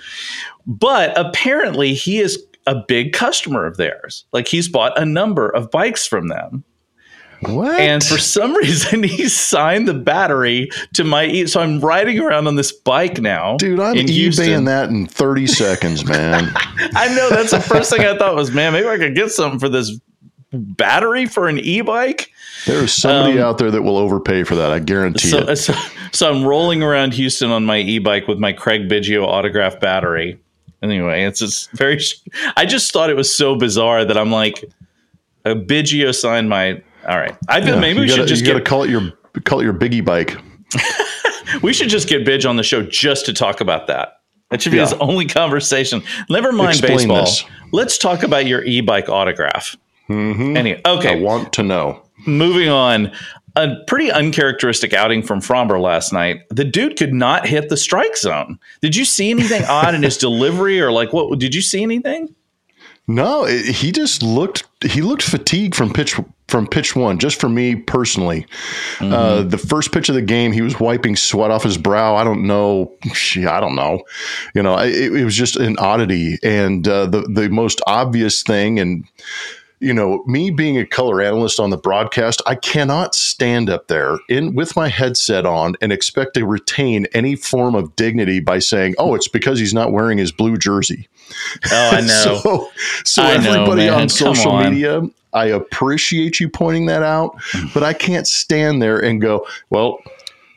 but 0.67 1.13
apparently 1.19 1.95
he 1.95 2.19
is 2.21 2.45
a 2.67 2.77
big 2.87 3.13
customer 3.13 3.67
of 3.67 3.77
theirs. 3.77 4.25
Like 4.33 4.47
he's 4.49 4.69
bought 4.69 4.97
a 4.99 5.05
number 5.05 5.49
of 5.49 5.71
bikes 5.71 6.07
from 6.07 6.29
them. 6.29 6.63
what? 7.41 7.81
And 7.81 8.05
for 8.05 8.19
some 8.19 8.55
reason, 8.57 9.03
he 9.03 9.29
signed 9.29 9.89
the 9.89 9.95
battery 9.95 10.69
to 10.93 11.03
my. 11.05 11.25
E- 11.25 11.47
so 11.47 11.61
I'm 11.61 11.81
riding 11.81 12.19
around 12.21 12.47
on 12.47 12.55
this 12.57 12.71
bike 12.71 13.19
now, 13.21 13.57
Dude, 13.57 13.81
I'm 13.81 13.97
in 13.97 14.07
eBaying 14.07 14.11
Houston. 14.11 14.65
that 14.67 14.91
in 14.91 15.07
30 15.07 15.47
seconds, 15.47 16.05
man. 16.05 16.53
I 16.95 17.09
know 17.17 17.31
that's 17.31 17.51
the 17.53 17.61
first 17.61 17.91
thing 17.91 18.03
I 18.03 18.17
thought 18.17 18.35
was, 18.37 18.53
man, 18.53 18.75
maybe 18.75 18.87
I 18.89 18.99
could 18.99 19.15
get 19.15 19.31
something 19.31 19.59
for 19.59 19.71
this 19.71 19.99
battery 20.53 21.27
for 21.27 21.49
an 21.49 21.59
e-bike. 21.59 22.31
There's 22.67 22.93
somebody 22.93 23.39
Um, 23.39 23.45
out 23.45 23.59
there 23.59 23.71
that 23.71 23.83
will 23.83 23.97
overpay 23.97 24.45
for 24.45 24.55
that. 24.57 24.71
I 24.71 24.79
guarantee 24.81 25.29
So, 25.29 25.39
it. 25.39 25.57
so, 25.57 25.75
so 26.13 26.31
I'm 26.31 26.45
rolling 26.45 26.83
around 26.83 27.15
Houston 27.15 27.51
on 27.51 27.65
my 27.65 27.79
e-bike 27.79 28.29
with 28.29 28.39
my 28.39 28.53
Craig 28.53 28.89
Biggio 28.89 29.27
autograph 29.27 29.81
battery. 29.81 30.39
Anyway, 30.83 31.25
it's 31.25 31.41
just 31.41 31.71
very. 31.73 32.01
I 32.57 32.65
just 32.67 32.93
thought 32.93 33.11
it 33.11 33.17
was 33.17 33.35
so 33.35 33.55
bizarre 33.57 34.05
that 34.05 34.17
I'm 34.17 34.31
like, 34.31 34.65
a 35.45 35.55
Biggio 35.55 36.15
signed 36.15 36.49
my. 36.49 36.83
All 37.09 37.19
right, 37.19 37.37
I 37.49 37.59
Yeah, 37.59 37.79
maybe 37.81 38.01
we 38.01 38.07
gotta, 38.07 38.23
should 38.23 38.29
just 38.29 38.45
get 38.45 38.63
call 38.65 38.83
it 38.83 38.91
your 38.91 39.13
call 39.45 39.61
it 39.61 39.65
your 39.65 39.75
biggie 39.75 40.05
bike. 40.05 40.37
We 41.63 41.73
should 41.73 41.89
just 41.89 42.09
get 42.09 42.25
Bidge 42.25 42.49
on 42.49 42.55
the 42.57 42.63
show 42.63 42.81
just 42.83 43.27
to 43.27 43.33
talk 43.33 43.61
about 43.61 43.89
that. 43.89 44.21
That 44.51 44.63
should 44.63 44.71
be 44.71 44.77
Yeah. 44.79 44.85
his 44.85 44.93
only 44.95 45.27
conversation. 45.27 46.01
Never 46.29 46.53
mind 46.53 46.71
Explain 46.79 46.99
baseball. 46.99 47.25
this. 47.25 47.45
Let's 47.73 47.99
talk 47.99 48.23
about 48.23 48.47
your 48.47 48.63
e-bike 48.63 49.09
autograph. 49.09 49.77
Anyway, 50.09 50.81
okay. 50.87 51.13
I 51.19 51.21
want 51.21 51.53
to 51.55 51.65
know. 51.65 52.03
Moving 52.27 52.69
on. 52.69 53.13
A 53.57 53.75
pretty 53.89 54.13
uncharacteristic 54.13 54.93
outing 54.95 55.23
from 55.25 55.41
Framber 55.41 55.81
last 55.81 56.13
night. 56.13 56.43
The 56.51 56.65
dude 56.65 56.97
could 56.97 57.13
not 57.13 57.47
hit 57.49 57.69
the 57.69 57.77
strike 57.77 58.17
zone. 58.17 58.59
Did 58.81 58.95
you 58.95 59.05
see 59.05 59.31
anything 59.31 59.65
odd 59.69 59.95
in 59.95 60.03
his 60.05 60.17
delivery, 60.17 60.81
or 60.81 60.93
like 60.93 61.13
what? 61.13 61.37
Did 61.39 61.55
you 61.55 61.61
see 61.63 61.83
anything? 61.83 62.33
No, 63.09 63.45
it, 63.45 63.65
he 63.67 63.91
just 63.91 64.23
looked 64.23 64.63
he 64.85 65.03
looked 65.03 65.23
fatigued 65.25 65.75
from 65.75 65.93
pitch 65.93 66.15
from 66.47 66.69
pitch 66.69 66.95
one. 66.95 67.19
Just 67.19 67.41
for 67.41 67.49
me 67.49 67.75
personally, 67.75 68.47
Mm-hmm. 68.99 69.13
uh, 69.13 69.43
the 69.43 69.59
first 69.59 69.91
pitch 69.91 70.09
of 70.09 70.15
the 70.15 70.23
game, 70.23 70.53
he 70.53 70.63
was 70.63 70.79
wiping 70.79 71.17
sweat 71.17 71.51
off 71.51 71.65
his 71.65 71.77
brow. 71.77 72.15
I 72.15 72.23
don't 72.23 72.47
know, 72.47 72.93
Gee, 73.15 73.47
I 73.47 73.59
don't 73.59 73.75
know. 73.75 74.05
You 74.55 74.63
know, 74.63 74.75
I- 74.75 74.87
it, 74.87 75.13
it 75.13 75.25
was 75.25 75.35
just 75.35 75.57
an 75.57 75.77
oddity, 75.79 76.39
and 76.45 76.87
uh, 76.87 77.07
the 77.07 77.23
the 77.23 77.49
most 77.49 77.81
obvious 77.89 78.45
thing, 78.45 78.79
and 78.79 79.05
you 79.81 79.95
know, 79.95 80.23
me 80.27 80.51
being 80.51 80.77
a 80.79 80.87
color 80.87 81.23
analyst 81.23 81.59
on 81.59 81.71
the 81.71 81.77
broadcast, 81.79 82.43
I 82.47 82.55
cannot 82.55 83.15
stand 83.15 83.71
up 83.71 83.89
there 83.89 84.19
in 84.29 84.55
with 84.55 84.77
my 84.77 84.89
headset 84.89 85.47
on 85.47 85.75
and 85.81 85.91
expect 85.91 86.35
to 86.35 86.45
retain 86.45 87.07
any 87.15 87.35
form 87.35 87.75
of 87.75 87.97
dignity 87.97 88.41
by 88.41 88.59
saying, 88.59 88.95
"Oh, 88.99 89.15
it's 89.15 89.29
because 89.29 89.59
he's 89.59 89.73
not 89.73 89.91
wearing 89.91 90.19
his 90.19 90.33
blue 90.33 90.59
jersey." 90.59 91.09
Oh, 91.71 91.91
I 91.95 92.01
know. 92.03 92.41
so, 92.43 92.71
so 93.05 93.23
I 93.23 93.33
everybody 93.33 93.87
man. 93.87 94.03
on 94.03 94.09
social 94.11 94.53
on. 94.53 94.71
media, 94.71 95.03
I 95.33 95.47
appreciate 95.47 96.41
you 96.41 96.51
pointing 96.51 96.87
that 96.87 97.03
out, 97.03 97.41
but 97.73 97.83
I 97.83 97.95
can't 97.95 98.27
stand 98.27 98.83
there 98.83 98.99
and 98.99 99.21
go, 99.21 99.47
"Well." 99.71 99.99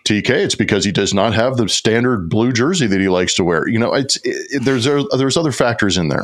TK, 0.05 0.29
it's 0.29 0.55
because 0.55 0.83
he 0.83 0.91
does 0.91 1.13
not 1.13 1.33
have 1.33 1.57
the 1.57 1.69
standard 1.69 2.29
blue 2.29 2.51
jersey 2.51 2.87
that 2.87 2.99
he 2.99 3.07
likes 3.07 3.33
to 3.35 3.43
wear. 3.43 3.67
You 3.67 3.79
know, 3.79 3.93
it's 3.93 4.17
it, 4.23 4.63
there's 4.63 4.85
there's 5.17 5.37
other 5.37 5.51
factors 5.51 5.97
in 5.97 6.09
there. 6.09 6.23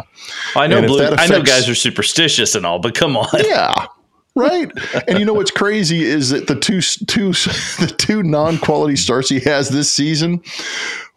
I 0.56 0.68
know 0.68 0.82
blue, 0.86 0.98
that 1.00 1.20
I 1.20 1.28
know 1.28 1.42
guys 1.42 1.70
are 1.70 1.76
superstitious 1.76 2.56
and 2.56 2.66
all, 2.66 2.80
but 2.80 2.94
come 2.96 3.16
on. 3.18 3.28
Yeah. 3.44 3.74
Right. 4.36 4.72
And 5.08 5.20
you 5.20 5.26
know 5.26 5.34
what's 5.34 5.52
crazy 5.52 6.04
is 6.04 6.30
that 6.30 6.48
the 6.48 6.56
two 6.56 6.80
two 6.82 7.32
the 7.34 7.94
two 7.98 8.24
non-quality 8.24 8.96
starts 8.96 9.28
he 9.28 9.40
has 9.42 9.68
this 9.70 9.92
season, 9.92 10.44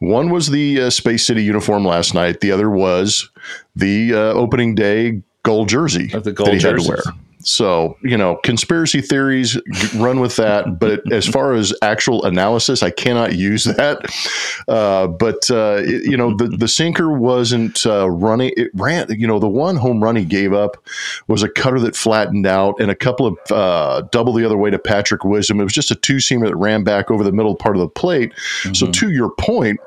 one 0.01 0.31
was 0.31 0.49
the 0.49 0.81
uh, 0.81 0.91
Space 0.91 1.25
City 1.25 1.45
uniform 1.45 1.85
last 1.85 2.15
night, 2.15 2.41
the 2.41 2.51
other 2.51 2.69
was 2.69 3.31
the 3.77 4.13
uh, 4.15 4.19
opening 4.33 4.75
day 4.75 5.23
gold 5.45 5.69
jersey 5.69 6.11
Of 6.13 6.25
the 6.25 6.33
gold 6.33 6.49
that 6.49 6.55
he 6.55 6.59
jerseys. 6.61 6.89
had 6.89 6.97
to 6.97 7.11
wear. 7.11 7.19
So, 7.45 7.97
you 8.03 8.17
know, 8.17 8.37
conspiracy 8.45 9.01
theories 9.01 9.59
run 9.97 10.21
with 10.21 10.37
that. 10.37 10.79
But 10.79 11.11
as 11.13 11.27
far 11.27 11.55
as 11.55 11.75
actual 11.83 12.25
analysis, 12.25 12.83
I 12.83 12.91
cannot 12.91 13.35
use 13.35 13.65
that. 13.65 13.99
Uh, 14.69 15.07
but, 15.09 15.51
uh, 15.51 15.79
it- 15.81 16.05
you 16.11 16.17
know, 16.17 16.37
the, 16.37 16.49
the 16.49 16.69
sinker 16.69 17.11
wasn't 17.13 17.85
uh, 17.87 18.09
running. 18.11 18.53
It 18.57 18.71
ran, 18.75 19.07
you 19.19 19.27
know, 19.27 19.39
the 19.39 19.49
one 19.49 19.77
home 19.77 20.03
run 20.03 20.17
he 20.17 20.25
gave 20.25 20.53
up 20.53 20.77
was 21.29 21.43
a 21.43 21.49
cutter 21.49 21.81
that 21.81 21.97
flattened 21.97 22.47
out 22.47 22.75
and 22.81 22.91
a 22.91 22.95
couple 22.95 23.27
of 23.27 23.37
uh, 23.51 24.03
double 24.13 24.33
the 24.33 24.45
other 24.45 24.57
way 24.57 24.71
to 24.71 24.79
Patrick 24.79 25.25
Wisdom. 25.25 25.61
It 25.61 25.65
was 25.65 25.73
just 25.73 25.91
a 25.91 25.95
two 25.95 26.17
seamer 26.17 26.47
that 26.47 26.57
ran 26.57 26.85
back 26.85 27.11
over 27.11 27.25
the 27.25 27.33
middle 27.33 27.55
part 27.57 27.77
of 27.77 27.81
the 27.81 27.89
plate. 27.89 28.33
So, 28.75 28.87
to 28.93 29.11
your 29.11 29.31
point, 29.31 29.79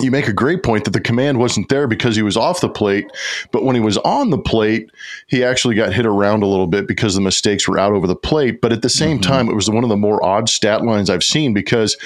you 0.00 0.10
make 0.10 0.28
a 0.28 0.32
great 0.32 0.62
point 0.62 0.84
that 0.84 0.92
the 0.92 1.00
command 1.00 1.38
wasn't 1.38 1.68
there 1.68 1.86
because 1.86 2.16
he 2.16 2.22
was 2.22 2.36
off 2.36 2.60
the 2.60 2.68
plate, 2.68 3.06
but 3.52 3.64
when 3.64 3.74
he 3.74 3.80
was 3.80 3.96
on 3.98 4.30
the 4.30 4.38
plate, 4.38 4.90
he 5.26 5.42
actually 5.44 5.74
got 5.74 5.92
hit 5.92 6.06
around 6.06 6.42
a 6.42 6.46
little 6.46 6.66
bit 6.66 6.86
because 6.86 7.14
the 7.14 7.20
mistakes 7.20 7.66
were 7.68 7.78
out 7.78 7.92
over 7.92 8.06
the 8.06 8.16
plate. 8.16 8.60
But 8.60 8.72
at 8.72 8.82
the 8.82 8.88
same 8.88 9.18
Mm-hmm. 9.18 9.30
time, 9.30 9.48
it 9.48 9.54
was 9.54 9.70
one 9.70 9.84
of 9.84 9.90
the 9.90 9.96
more 9.96 10.24
odd 10.24 10.48
stat 10.48 10.84
lines 10.84 11.08
I've 11.10 11.24
seen 11.24 11.54
because, 11.54 11.96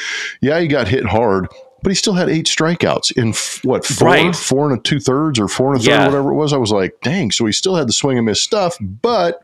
yeah, 0.40 0.61
he 0.61 0.66
got 0.68 0.88
hit 0.88 1.04
hard, 1.04 1.49
but 1.82 1.90
he 1.90 1.96
still 1.96 2.12
had 2.14 2.28
eight 2.28 2.46
strikeouts 2.46 3.11
in 3.16 3.30
f- 3.30 3.61
what 3.64 3.84
four, 3.84 4.06
Right. 4.08 4.37
four 4.37 4.70
and 4.70 4.78
a 4.78 4.82
two 4.82 5.00
thirds 5.00 5.38
or 5.40 5.49
four 5.49 5.72
and 5.72 5.80
a 5.80 5.84
third, 5.84 5.90
Yeah. 5.90 6.06
whatever 6.06 6.30
it 6.30 6.34
was. 6.37 6.52
I 6.52 6.56
was 6.58 6.70
like, 6.70 6.94
dang. 7.02 7.32
So 7.32 7.44
he 7.44 7.52
still 7.52 7.75
had 7.75 7.88
the 7.88 7.92
swing 7.92 8.18
and 8.18 8.26
miss 8.26 8.40
stuff, 8.40 8.76
but 8.80 9.42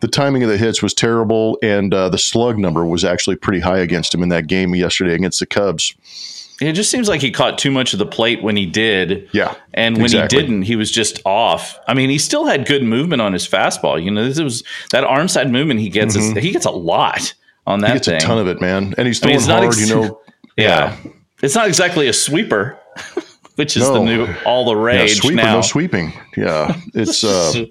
the 0.00 0.06
timing 0.08 0.44
of 0.44 0.48
the 0.50 0.56
hits 0.56 0.82
was 0.82 0.94
terrible, 0.94 1.58
and 1.62 1.92
uh, 1.92 2.08
the 2.10 2.18
slug 2.18 2.58
number 2.58 2.84
was 2.86 3.04
actually 3.04 3.36
pretty 3.36 3.60
high 3.60 3.78
against 3.78 4.14
him 4.14 4.22
in 4.22 4.28
that 4.28 4.46
game 4.46 4.74
yesterday 4.76 5.14
against 5.14 5.40
the 5.40 5.46
Cubs. 5.46 5.94
It 6.60 6.72
just 6.74 6.90
seems 6.90 7.08
like 7.08 7.20
he 7.20 7.30
caught 7.32 7.58
too 7.58 7.70
much 7.72 7.92
of 7.94 7.98
the 7.98 8.06
plate 8.06 8.42
when 8.42 8.56
he 8.56 8.64
did. 8.64 9.28
Yeah, 9.32 9.54
And 9.72 9.96
when 9.96 10.04
exactly. 10.06 10.38
he 10.38 10.42
didn't, 10.46 10.62
he 10.62 10.76
was 10.76 10.90
just 10.90 11.20
off. 11.24 11.78
I 11.88 11.94
mean, 11.94 12.10
he 12.10 12.18
still 12.18 12.44
had 12.46 12.64
good 12.66 12.82
movement 12.84 13.20
on 13.22 13.32
his 13.32 13.46
fastball. 13.48 14.02
You 14.02 14.10
know, 14.12 14.24
this 14.24 14.38
was 14.40 14.62
that 14.92 15.02
arm 15.04 15.26
side 15.28 15.50
movement 15.50 15.80
he 15.80 15.88
gets. 15.88 16.14
Is, 16.14 16.32
he 16.36 16.52
gets 16.52 16.64
a 16.66 16.70
lot 16.70 17.34
on 17.66 17.80
that 17.80 17.86
Mm-hmm. 17.88 17.92
He 17.92 17.94
gets 17.96 18.06
thing. 18.06 18.16
a 18.16 18.20
ton 18.20 18.38
of 18.38 18.46
it, 18.46 18.60
man, 18.60 18.94
and 18.96 19.06
he's 19.06 19.22
I 19.24 19.26
mean, 19.26 19.32
throwing 19.32 19.36
it's 19.38 19.46
not 19.48 19.62
hard. 19.62 19.66
ex- 19.74 19.80
you 19.88 19.94
know, 19.96 20.20
yeah. 20.56 20.96
it's 21.42 21.54
not 21.56 21.66
exactly 21.66 22.06
a 22.08 22.12
sweeper, 22.12 22.78
which 23.56 23.76
is 23.76 23.82
the 23.88 24.00
new 24.02 24.28
all 24.46 24.64
the 24.64 24.76
yeah, 24.76 25.00
rage 25.00 25.16
sweeper, 25.20 25.36
now. 25.36 25.54
no 25.56 25.60
sweeping. 25.60 26.12
Yeah, 26.36 26.76
it's. 26.94 27.24
Uh, 27.24 27.64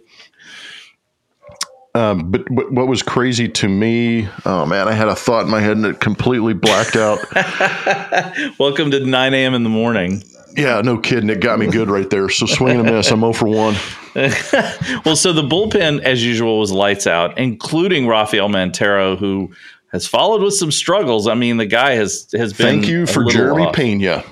um, 1.95 2.31
but, 2.31 2.43
but 2.49 2.71
what 2.71 2.87
was 2.87 3.03
crazy 3.03 3.47
to 3.49 3.67
me? 3.67 4.27
Oh 4.45 4.65
man, 4.65 4.87
I 4.87 4.93
had 4.93 5.07
a 5.07 5.15
thought 5.15 5.45
in 5.45 5.51
my 5.51 5.61
head 5.61 5.77
and 5.77 5.85
it 5.85 5.99
completely 5.99 6.53
blacked 6.53 6.95
out. 6.95 7.19
Welcome 8.59 8.91
to 8.91 8.99
9 8.99 9.33
a.m. 9.33 9.53
in 9.53 9.63
the 9.63 9.69
morning. 9.69 10.23
yeah, 10.55 10.81
no 10.81 10.97
kidding, 10.97 11.29
it 11.29 11.39
got 11.39 11.59
me 11.59 11.67
good 11.67 11.89
right 11.89 12.09
there. 12.09 12.29
So 12.29 12.45
swing 12.45 12.79
and 12.79 12.89
a 12.89 12.91
miss. 12.93 13.11
I'm 13.11 13.19
0 13.19 13.33
for 13.33 13.47
one. 13.47 13.75
Well, 15.05 15.15
so 15.15 15.33
the 15.33 15.41
bullpen, 15.41 16.01
as 16.03 16.23
usual, 16.23 16.59
was 16.59 16.71
lights 16.71 17.07
out, 17.07 17.37
including 17.39 18.07
Rafael 18.07 18.47
Montero, 18.47 19.15
who 19.15 19.51
has 19.91 20.05
followed 20.05 20.43
with 20.43 20.53
some 20.53 20.71
struggles. 20.71 21.27
I 21.27 21.33
mean, 21.33 21.57
the 21.57 21.65
guy 21.65 21.93
has 21.95 22.27
has 22.33 22.53
been. 22.53 22.81
Thank 22.81 22.87
you 22.87 23.07
for 23.07 23.25
Jeremy 23.25 23.63
off. 23.65 23.75
Pena. 23.75 24.23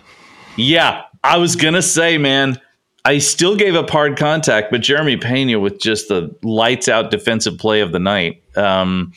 Yeah, 0.55 1.01
I 1.23 1.37
was 1.37 1.55
gonna 1.55 1.81
say, 1.81 2.19
man, 2.19 2.61
I 3.03 3.17
still 3.17 3.55
gave 3.55 3.75
up 3.75 3.89
hard 3.89 4.15
contact, 4.17 4.69
but 4.71 4.81
Jeremy 4.81 5.17
Pena 5.17 5.59
with 5.59 5.79
just 5.79 6.07
the 6.07 6.35
lights 6.43 6.87
out 6.87 7.09
defensive 7.09 7.57
play 7.57 7.81
of 7.81 7.91
the 7.91 7.99
night. 7.99 8.43
Um, 8.55 9.13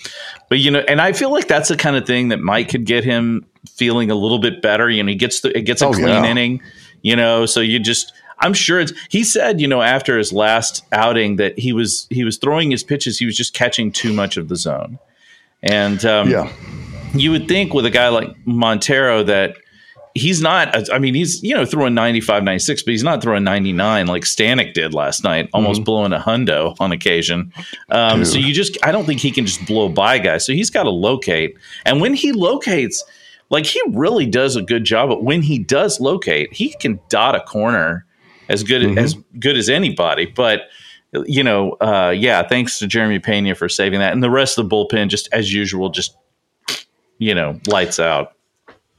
but 0.48 0.58
you 0.58 0.70
know, 0.70 0.80
and 0.88 1.00
I 1.02 1.12
feel 1.12 1.30
like 1.30 1.48
that's 1.48 1.68
the 1.68 1.76
kind 1.76 1.94
of 1.96 2.06
thing 2.06 2.28
that 2.28 2.40
Mike 2.40 2.70
could 2.70 2.86
get 2.86 3.04
him 3.04 3.44
feeling 3.68 4.10
a 4.10 4.14
little 4.14 4.38
bit 4.38 4.62
better. 4.62 4.88
You 4.88 5.02
know, 5.02 5.08
he 5.10 5.16
gets 5.16 5.40
the, 5.40 5.56
it 5.56 5.62
gets 5.62 5.82
a 5.82 5.86
Oh, 5.88 5.92
clean 5.92 6.08
yeah. 6.08 6.24
inning. 6.24 6.62
You 7.02 7.16
know, 7.16 7.44
so 7.46 7.60
you 7.60 7.78
just. 7.78 8.12
I'm 8.40 8.52
sure 8.54 8.80
it's. 8.80 8.92
He 9.10 9.22
said, 9.22 9.60
you 9.60 9.68
know, 9.68 9.80
after 9.82 10.18
his 10.18 10.32
last 10.32 10.84
outing 10.90 11.36
that 11.36 11.58
he 11.58 11.72
was 11.72 12.06
he 12.10 12.24
was 12.24 12.36
throwing 12.38 12.70
his 12.70 12.82
pitches. 12.82 13.18
He 13.18 13.26
was 13.26 13.36
just 13.36 13.54
catching 13.54 13.92
too 13.92 14.12
much 14.12 14.36
of 14.36 14.48
the 14.48 14.56
zone, 14.56 14.98
and 15.62 16.04
um, 16.04 16.28
Yeah, 16.30 16.50
you 17.14 17.30
would 17.30 17.46
think 17.46 17.72
with 17.74 17.86
a 17.86 17.90
guy 17.90 18.08
like 18.08 18.34
Montero 18.46 19.22
that 19.22 19.56
he's 20.14 20.40
not 20.40 20.90
I 20.92 20.98
mean 20.98 21.14
he's 21.14 21.42
you 21.42 21.54
know 21.54 21.66
throwing 21.66 21.94
95 21.94 22.44
96 22.44 22.82
but 22.82 22.90
he's 22.92 23.02
not 23.02 23.20
throwing 23.20 23.42
99 23.44 24.06
like 24.06 24.22
Stanek 24.22 24.72
did 24.72 24.94
last 24.94 25.24
night 25.24 25.50
almost 25.52 25.84
blowing 25.84 26.12
a 26.12 26.18
hundo 26.18 26.76
on 26.78 26.92
occasion. 26.92 27.52
Um, 27.90 28.24
so 28.24 28.38
you 28.38 28.52
just 28.54 28.78
I 28.84 28.92
don't 28.92 29.04
think 29.04 29.20
he 29.20 29.30
can 29.30 29.44
just 29.44 29.66
blow 29.66 29.88
by 29.88 30.18
guys. 30.18 30.46
So 30.46 30.52
he's 30.52 30.70
got 30.70 30.84
to 30.84 30.90
locate. 30.90 31.56
And 31.84 32.00
when 32.00 32.14
he 32.14 32.32
locates 32.32 33.02
like 33.50 33.66
he 33.66 33.80
really 33.88 34.26
does 34.26 34.56
a 34.56 34.62
good 34.62 34.84
job 34.84 35.08
but 35.08 35.24
when 35.24 35.42
he 35.42 35.58
does 35.58 36.00
locate 36.00 36.52
he 36.52 36.74
can 36.80 37.00
dot 37.08 37.34
a 37.34 37.40
corner 37.40 38.06
as 38.48 38.62
good 38.62 38.96
as 38.96 39.14
good 39.38 39.56
as 39.56 39.68
anybody. 39.68 40.26
But 40.26 40.62
you 41.26 41.42
know 41.42 41.72
uh, 41.80 42.14
yeah 42.16 42.46
thanks 42.46 42.78
to 42.78 42.86
Jeremy 42.86 43.18
Pena 43.18 43.54
for 43.54 43.68
saving 43.68 43.98
that. 44.00 44.12
And 44.12 44.22
the 44.22 44.30
rest 44.30 44.58
of 44.58 44.68
the 44.68 44.74
bullpen 44.74 45.08
just 45.08 45.28
as 45.32 45.52
usual 45.52 45.90
just 45.90 46.16
you 47.18 47.34
know, 47.34 47.58
lights 47.66 47.98
out. 47.98 48.32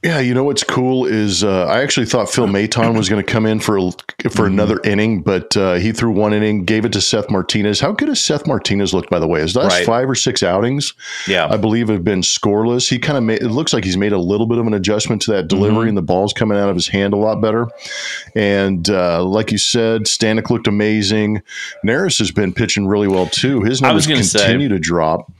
Yeah, 0.06 0.20
you 0.20 0.34
know 0.34 0.44
what's 0.44 0.62
cool 0.62 1.04
is 1.04 1.42
uh, 1.42 1.66
I 1.66 1.82
actually 1.82 2.06
thought 2.06 2.30
Phil 2.30 2.46
Maton 2.46 2.96
was 2.96 3.08
going 3.08 3.24
to 3.24 3.28
come 3.28 3.44
in 3.44 3.58
for 3.58 3.76
a, 3.76 3.80
Mm-hmm. 4.26 4.28
for 4.30 4.46
another 4.46 4.80
inning, 4.82 5.22
but 5.22 5.56
uh, 5.56 5.74
he 5.74 5.92
threw 5.92 6.10
one 6.10 6.32
inning, 6.32 6.64
gave 6.64 6.84
it 6.84 6.92
to 6.94 7.00
Seth 7.00 7.30
Martinez. 7.30 7.78
How 7.80 7.92
good 7.92 8.08
has 8.08 8.20
Seth 8.20 8.46
Martinez 8.46 8.92
looked, 8.94 9.10
by 9.10 9.18
the 9.18 9.26
way? 9.26 9.40
His 9.40 9.54
last 9.54 9.72
Right. 9.72 9.86
five 9.86 10.08
or 10.10 10.14
six 10.14 10.42
outings, 10.42 10.94
Yeah. 11.28 11.46
I 11.50 11.56
believe, 11.56 11.88
have 11.88 12.02
been 12.02 12.22
scoreless. 12.22 12.88
He 12.88 12.98
kind 12.98 13.18
of 13.18 13.24
made 13.24 13.42
it 13.42 13.50
looks 13.50 13.72
like 13.72 13.84
he's 13.84 13.96
made 13.96 14.12
a 14.12 14.18
little 14.18 14.46
bit 14.46 14.58
of 14.58 14.66
an 14.66 14.74
adjustment 14.74 15.22
to 15.22 15.32
that 15.32 15.48
delivery, 15.48 15.80
Mm-hmm. 15.82 15.88
and 15.90 15.96
the 15.98 16.02
ball's 16.02 16.32
coming 16.32 16.56
out 16.58 16.68
of 16.68 16.74
his 16.76 16.88
hand 16.88 17.14
a 17.14 17.16
lot 17.16 17.40
better. 17.40 17.68
And 18.34 18.88
uh, 18.90 19.22
like 19.24 19.52
you 19.52 19.58
said, 19.58 20.02
Stanek 20.02 20.50
looked 20.50 20.66
amazing. 20.68 21.42
Neris 21.84 22.18
has 22.18 22.30
been 22.32 22.52
pitching 22.52 22.86
really 22.86 23.08
well 23.08 23.26
too. 23.26 23.62
His 23.62 23.82
numbers 23.82 24.06
gonna 24.06 24.22
say- 24.24 24.38
continue 24.40 24.68
to 24.68 24.78
drop. 24.78 25.30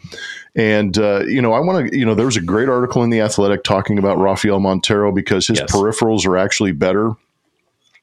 And 0.57 0.97
uh, 0.97 1.21
you 1.27 1.43
know, 1.43 1.53
I 1.53 1.61
want 1.61 1.91
to. 1.91 1.97
You 1.99 2.07
know, 2.07 2.15
there 2.15 2.27
was 2.27 2.37
a 2.37 2.41
great 2.43 2.69
article 2.69 3.03
in 3.05 3.11
the 3.11 3.21
Athletic 3.21 3.63
talking 3.63 3.99
about 3.99 4.17
Rafael 4.19 4.59
Montero 4.59 5.13
because 5.13 5.47
his 5.47 5.61
Yes. 5.61 5.71
peripherals 5.71 6.27
are 6.27 6.37
actually 6.39 6.73
better 6.73 7.13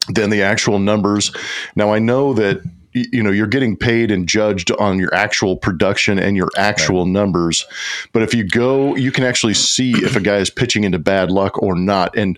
than 0.10 0.30
the 0.30 0.44
actual 0.44 0.78
numbers. 0.80 1.34
Now, 1.76 1.92
I 1.92 2.00
know 2.00 2.34
that 2.34 2.62
you 2.94 3.24
know 3.24 3.32
you're 3.32 3.48
getting 3.48 3.76
paid 3.76 4.12
and 4.12 4.28
judged 4.28 4.72
on 4.72 5.00
your 5.00 5.14
actual 5.14 5.58
production 5.58 6.20
and 6.20 6.38
your 6.38 6.50
actual 6.58 7.06
numbers, 7.06 7.66
but 8.12 8.24
if 8.24 8.34
you 8.34 8.48
go, 8.48 8.96
you 8.96 9.12
can 9.12 9.24
actually 9.24 9.54
see 9.54 9.92
if 9.92 10.16
a 10.16 10.22
guy 10.22 10.38
is 10.38 10.50
pitching 10.50 10.84
into 10.84 11.00
bad 11.00 11.32
luck 11.32 11.62
or 11.62 11.76
not. 11.76 12.16
And 12.16 12.38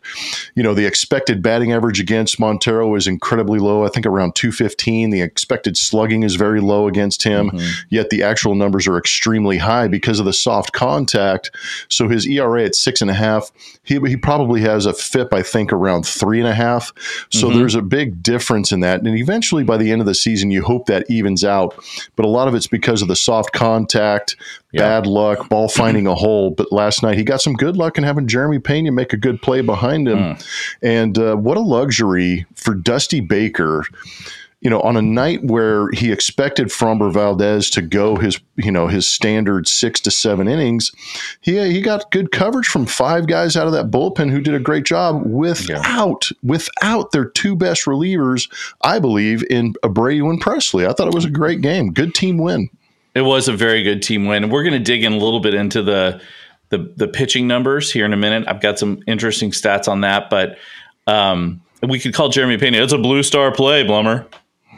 you 0.56 0.64
know, 0.64 0.74
the 0.74 0.86
expected 0.86 1.42
batting 1.42 1.72
average 1.72 2.00
against 2.00 2.40
Montero 2.40 2.96
is 2.96 3.08
incredibly 3.08 3.60
low. 3.60 3.86
I 3.86 3.90
think 3.90 4.06
around 4.06 4.36
215. 4.36 5.10
The 5.10 5.22
expected 5.22 5.78
slugging 5.78 6.24
is 6.24 6.36
very 6.36 6.62
low 6.62 6.88
against 6.88 7.24
him. 7.24 7.52
Mm-hmm. 7.52 7.68
Yet 7.90 8.10
the 8.10 8.24
actual 8.24 8.56
numbers 8.56 8.88
are 8.88 8.98
extremely 8.98 9.58
high 9.58 9.88
because 9.88 10.20
of 10.20 10.26
the 10.26 10.34
soft 10.34 10.74
contact. 10.74 11.52
So 11.90 12.08
his 12.08 12.28
ERA 12.28 12.64
at 12.64 12.76
six 12.76 13.02
and 13.02 13.10
a 13.10 13.14
half, 13.14 13.52
he, 13.84 14.00
he 14.02 14.18
probably 14.18 14.62
has 14.62 14.86
a 14.86 14.94
FIP, 14.94 15.34
I 15.34 15.42
think, 15.44 15.72
around 15.72 16.06
three 16.06 16.40
and 16.40 16.48
a 16.48 16.54
half. 16.54 16.94
So 17.32 17.48
mm-hmm. 17.48 17.60
there's 17.60 17.76
a 17.76 17.82
big 17.82 18.22
difference 18.24 18.72
in 18.72 18.80
that. 18.82 19.02
And 19.02 19.18
eventually 19.18 19.64
by 19.64 19.78
the 19.78 19.92
end 19.92 20.02
of 20.02 20.08
the 20.08 20.16
season, 20.16 20.45
you 20.52 20.64
hope 20.64 20.86
that 20.88 21.10
evens 21.10 21.44
out. 21.44 21.75
But 22.16 22.25
a 22.25 22.30
lot 22.30 22.48
of 22.48 22.56
it's 22.56 22.68
because 22.68 23.02
of 23.02 23.08
the 23.08 23.16
soft 23.16 23.54
contact, 23.54 24.36
bad 24.74 25.08
luck, 25.08 25.50
ball 25.50 25.68
finding 25.70 26.08
a 26.08 26.16
hole. 26.16 26.52
But 26.52 26.72
last 26.72 27.04
night 27.04 27.18
he 27.18 27.24
got 27.24 27.42
some 27.42 27.54
good 27.54 27.78
luck 27.78 27.98
in 27.98 28.04
having 28.04 28.28
Jeremy 28.28 28.60
Pena 28.60 28.92
make 28.92 29.14
a 29.14 29.18
good 29.18 29.42
play 29.42 29.62
behind 29.62 30.08
him. 30.08 30.38
And 30.82 31.18
uh, 31.18 31.36
what 31.36 31.58
a 31.58 31.62
luxury 31.62 32.46
for 32.56 32.74
Dusty 32.74 33.20
Baker 33.20 33.86
you 34.62 34.70
know, 34.70 34.80
on 34.82 34.98
a 34.98 35.02
night 35.02 35.44
where 35.44 35.90
he 35.92 36.12
expected 36.12 36.68
Framber 36.68 37.12
Valdez 37.12 37.70
to 37.72 37.82
go 37.82 38.16
his, 38.16 38.40
you 38.56 38.72
know, 38.72 38.88
his 38.88 39.08
standard 39.08 39.68
six 39.68 40.00
to 40.02 40.12
seven 40.12 40.48
innings, 40.48 40.92
he 41.42 41.60
he 41.72 41.82
got 41.82 42.10
good 42.12 42.32
coverage 42.32 42.68
from 42.68 42.86
five 42.86 43.28
guys 43.28 43.56
out 43.56 43.68
of 43.68 43.74
that 43.74 43.92
bullpen 43.92 44.32
who 44.32 44.42
did 44.42 44.56
a 44.56 44.60
great 44.60 44.86
job 44.86 45.24
without 45.26 46.30
without 46.42 47.12
their 47.12 47.26
two 47.26 47.56
best 47.56 47.86
relievers, 47.86 48.52
I 48.82 49.00
believe, 49.00 49.44
in 49.50 49.74
Abreu 49.84 50.30
and 50.30 50.42
Pressly. 50.42 50.88
I 50.88 50.94
thought 50.94 51.08
it 51.08 51.14
was 51.14 51.26
a 51.26 51.30
great 51.30 51.62
game, 51.62 51.92
good 51.92 52.16
team 52.16 52.38
win. 52.38 52.70
It 53.14 53.22
was 53.22 53.48
a 53.48 53.54
very 53.54 53.84
good 53.84 54.02
team 54.02 54.26
win. 54.26 54.50
We're 54.50 54.64
going 54.64 54.74
to 54.74 54.80
dig 54.80 55.04
in 55.04 55.14
a 55.14 55.18
little 55.18 55.40
bit 55.40 55.54
into 55.54 55.82
the, 55.84 56.22
the 56.70 56.94
the 56.98 57.08
pitching 57.08 57.48
numbers 57.48 57.92
here 57.92 58.06
in 58.06 58.14
a 58.14 58.18
minute. 58.18 58.48
I've 58.48 58.62
got 58.62 58.80
some 58.80 59.04
interesting 59.06 59.52
stats 59.52 59.88
on 59.88 60.02
that, 60.02 60.30
but 60.30 60.58
um, 61.08 61.62
we 61.88 62.00
could 62.00 62.14
call 62.14 62.30
Jeremy 62.30 62.58
Pena. 62.58 62.80
It's 62.80 62.94
a 62.94 62.98
blue 62.98 63.24
star 63.24 63.52
play, 63.52 63.86
Blummer. 63.86 64.26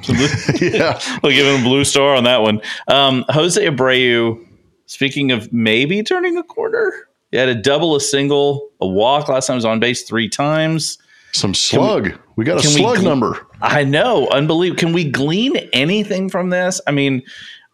yeah, 0.61 0.99
we'll 1.21 1.31
give 1.31 1.45
him 1.45 1.61
a 1.61 1.63
blue 1.63 1.83
star 1.83 2.15
on 2.15 2.23
that 2.25 2.41
one. 2.41 2.61
Um, 2.87 3.25
Jose 3.29 3.63
Abreu. 3.63 4.43
Speaking 4.85 5.31
of 5.31 5.51
maybe 5.51 6.01
turning 6.01 6.37
a 6.37 6.43
corner, 6.43 6.93
he 7.31 7.37
had 7.37 7.49
a 7.49 7.55
double, 7.55 7.95
a 7.95 8.01
single, 8.01 8.69
a 8.79 8.87
walk. 8.87 9.27
Last 9.27 9.47
time 9.47 9.55
he 9.55 9.57
was 9.57 9.65
on 9.65 9.79
base 9.79 10.03
three 10.03 10.29
times. 10.29 10.97
Some 11.33 11.53
slug. 11.53 12.05
We, 12.05 12.13
we, 12.37 12.45
got 12.45 12.63
a 12.63 12.67
slug 12.67 13.03
number. 13.03 13.45
I 13.61 13.83
know. 13.83 14.27
Unbelievable. 14.29 14.79
Can 14.79 14.93
we 14.93 15.09
glean 15.09 15.57
anything 15.73 16.29
from 16.29 16.49
this? 16.51 16.79
I 16.87 16.91
mean, 16.91 17.21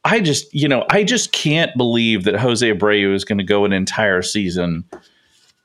I 0.03 0.19
just, 0.19 0.53
you 0.53 0.67
know, 0.67 0.85
I 0.89 1.03
just 1.03 1.31
can't 1.31 1.75
believe 1.77 2.23
that 2.23 2.35
Jose 2.35 2.67
Abreu 2.67 3.13
is 3.13 3.23
going 3.23 3.37
to 3.37 3.43
go 3.43 3.63
an 3.63 3.73
entire 3.73 4.21
season, 4.21 4.83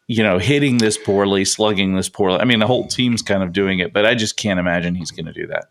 you 0.07 0.23
know, 0.23 0.39
hitting 0.39 0.79
this 0.79 0.99
poorly, 0.99 1.45
slugging 1.45 1.97
this 1.97 2.09
poorly. 2.09 2.39
I 2.39 2.45
mean, 2.45 2.61
the 2.61 2.67
whole 2.67 2.87
team's 2.87 3.23
kind 3.23 3.43
of 3.43 3.53
doing 3.53 3.79
it, 3.79 3.93
but 3.93 4.07
I 4.07 4.15
just 4.15 4.37
can't 4.37 4.61
imagine 4.61 4.95
he's 4.95 5.11
going 5.11 5.27
to 5.27 5.33
do 5.33 5.47
that. 5.49 5.71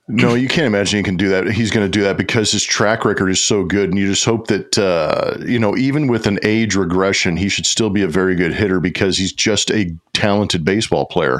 No, 0.11 0.33
you 0.33 0.47
can't 0.47 0.67
imagine 0.67 0.97
he 0.97 1.03
can 1.03 1.15
do 1.15 1.29
that. 1.29 1.47
He's 1.51 1.71
going 1.71 1.85
to 1.85 1.89
do 1.89 2.03
that 2.03 2.17
because 2.17 2.51
his 2.51 2.63
track 2.63 3.05
record 3.05 3.29
is 3.29 3.41
so 3.41 3.63
good, 3.63 3.89
and 3.89 3.97
you 3.97 4.07
just 4.07 4.25
hope 4.25 4.47
that 4.47 4.77
uh, 4.77 5.37
you 5.45 5.57
know, 5.57 5.77
even 5.77 6.07
with 6.07 6.27
an 6.27 6.39
age 6.43 6.75
regression, 6.75 7.37
he 7.37 7.47
should 7.47 7.65
still 7.65 7.89
be 7.89 8.01
a 8.01 8.07
very 8.07 8.35
good 8.35 8.53
hitter 8.53 8.79
because 8.79 9.17
he's 9.17 9.31
just 9.31 9.71
a 9.71 9.95
talented 10.13 10.65
baseball 10.65 11.05
player. 11.05 11.39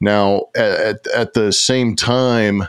Now, 0.00 0.46
at, 0.56 1.06
at 1.08 1.34
the 1.34 1.52
same 1.52 1.94
time, 1.94 2.64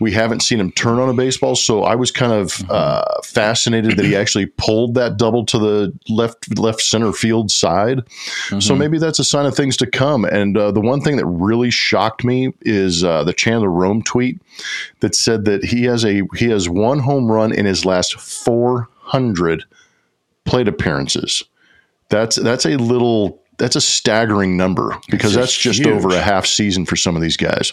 we 0.00 0.12
haven't 0.12 0.40
seen 0.40 0.60
him 0.60 0.70
turn 0.72 0.98
on 0.98 1.08
a 1.08 1.14
baseball, 1.14 1.56
so 1.56 1.84
I 1.84 1.94
was 1.94 2.10
kind 2.10 2.32
of 2.32 2.48
mm-hmm. 2.52 2.70
uh, 2.70 3.22
fascinated 3.24 3.96
that 3.96 4.04
he 4.04 4.14
actually 4.22 4.46
pulled 4.46 4.94
that 4.94 5.16
double 5.16 5.46
to 5.46 5.58
the 5.58 5.98
left 6.08 6.58
left 6.58 6.82
center 6.82 7.12
field 7.12 7.50
side. 7.50 7.98
Mm-hmm. 7.98 8.60
So 8.60 8.74
maybe 8.74 8.98
that's 8.98 9.18
a 9.18 9.24
sign 9.24 9.46
of 9.46 9.56
things 9.56 9.76
to 9.78 9.86
come. 9.86 10.24
And 10.24 10.56
uh, 10.56 10.70
the 10.70 10.80
one 10.80 11.00
thing 11.00 11.16
that 11.16 11.26
really 11.26 11.70
shocked 11.70 12.24
me 12.24 12.52
is 12.60 13.02
uh, 13.02 13.24
the 13.24 13.32
Chandler 13.32 13.70
Rome 13.70 14.02
tweet 14.02 14.40
that 15.00 15.14
said 15.14 15.44
that 15.44 15.64
he 15.64 15.84
has 15.84 16.04
a 16.04 16.22
he 16.36 16.48
has 16.48 16.68
one 16.68 16.98
home 17.00 17.30
run 17.30 17.52
in 17.52 17.66
his 17.66 17.84
last 17.84 18.18
400 18.20 19.64
plate 20.44 20.68
appearances. 20.68 21.42
That's 22.08 22.36
that's 22.36 22.66
a 22.66 22.76
little 22.76 23.42
that's 23.58 23.76
a 23.76 23.80
staggering 23.80 24.56
number 24.56 24.96
because 25.08 25.34
that's 25.34 25.56
just 25.56 25.78
huge. 25.78 25.88
over 25.88 26.10
a 26.10 26.20
half 26.20 26.46
season 26.46 26.84
for 26.84 26.96
some 26.96 27.16
of 27.16 27.22
these 27.22 27.36
guys. 27.36 27.72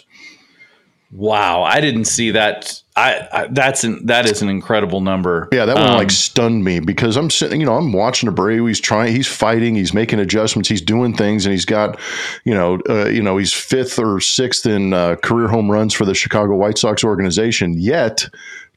Wow, 1.12 1.64
I 1.64 1.80
didn't 1.80 2.04
see 2.04 2.30
that. 2.30 2.80
I, 2.94 3.26
I, 3.32 3.46
that's 3.48 3.82
an 3.82 4.06
that 4.06 4.26
is 4.26 4.42
an 4.42 4.48
incredible 4.48 5.00
number. 5.00 5.48
Yeah, 5.50 5.64
that 5.64 5.74
one 5.74 5.88
um, 5.88 5.96
like 5.96 6.12
stunned 6.12 6.64
me 6.64 6.78
because 6.78 7.16
I'm 7.16 7.30
sitting, 7.30 7.58
you 7.58 7.66
know, 7.66 7.74
I'm 7.74 7.92
watching 7.92 8.30
Abreu. 8.30 8.68
He's 8.68 8.78
trying, 8.78 9.12
he's 9.12 9.26
fighting, 9.26 9.74
he's 9.74 9.92
making 9.92 10.20
adjustments, 10.20 10.68
he's 10.68 10.82
doing 10.82 11.16
things, 11.16 11.46
and 11.46 11.52
he's 11.52 11.64
got, 11.64 11.98
you 12.44 12.54
know, 12.54 12.78
uh, 12.88 13.08
you 13.08 13.22
know, 13.22 13.38
he's 13.38 13.52
fifth 13.52 13.98
or 13.98 14.20
sixth 14.20 14.66
in 14.66 14.92
uh, 14.92 15.16
career 15.16 15.48
home 15.48 15.68
runs 15.68 15.94
for 15.94 16.04
the 16.04 16.14
Chicago 16.14 16.54
White 16.54 16.78
Sox 16.78 17.02
organization. 17.02 17.74
Yet 17.76 18.28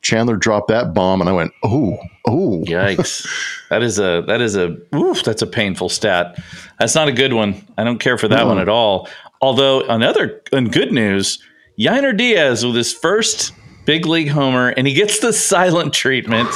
Chandler 0.02 0.36
dropped 0.36 0.70
that 0.70 0.96
bomb, 0.96 1.22
and 1.22 1.30
I 1.30 1.34
went, 1.34 1.52
oh, 1.62 2.00
oh, 2.26 2.64
yikes! 2.66 3.28
that 3.70 3.84
is 3.84 4.00
a 4.00 4.24
that 4.26 4.42
is 4.42 4.56
a 4.56 4.76
oof, 4.96 5.24
that's 5.24 5.44
a 5.44 5.48
painful 5.48 5.90
stat. 5.90 6.40
That's 6.80 6.96
not 6.96 7.08
a 7.08 7.14
good 7.14 7.34
one. 7.34 7.64
I 7.78 7.84
don't 7.84 8.00
care 8.00 8.18
for 8.18 8.28
that 8.28 8.40
no. 8.40 8.48
one 8.48 8.58
at 8.58 8.70
all. 8.70 9.08
Although 9.40 9.82
another 9.82 10.42
and 10.52 10.72
good 10.72 10.92
news 10.92 11.38
Yainer 11.80 12.16
Diaz 12.16 12.66
with 12.66 12.76
his 12.76 12.94
first 12.94 13.54
big 13.86 14.06
league 14.06 14.30
homer, 14.30 14.70
and 14.70 14.88
he 14.88 14.94
gets 14.94 15.20
the 15.20 15.34
silent 15.34 15.94
treatment 15.94 16.50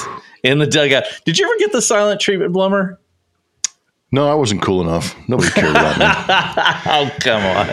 in 0.43 0.59
the 0.59 0.67
dugout. 0.67 1.03
Did 1.25 1.39
you 1.39 1.45
ever 1.45 1.57
get 1.57 1.71
the 1.71 1.81
silent 1.81 2.21
treatment, 2.21 2.53
Blummer? 2.53 2.97
No, 4.09 4.29
I 4.31 4.35
wasn't 4.35 4.61
cool 4.61 4.81
enough. 4.81 5.17
Nobody 5.27 5.49
cared 5.49 5.71
about 5.71 5.99
me. 5.99 6.05
oh, 6.85 7.11
come 7.19 7.43
on. 7.43 7.67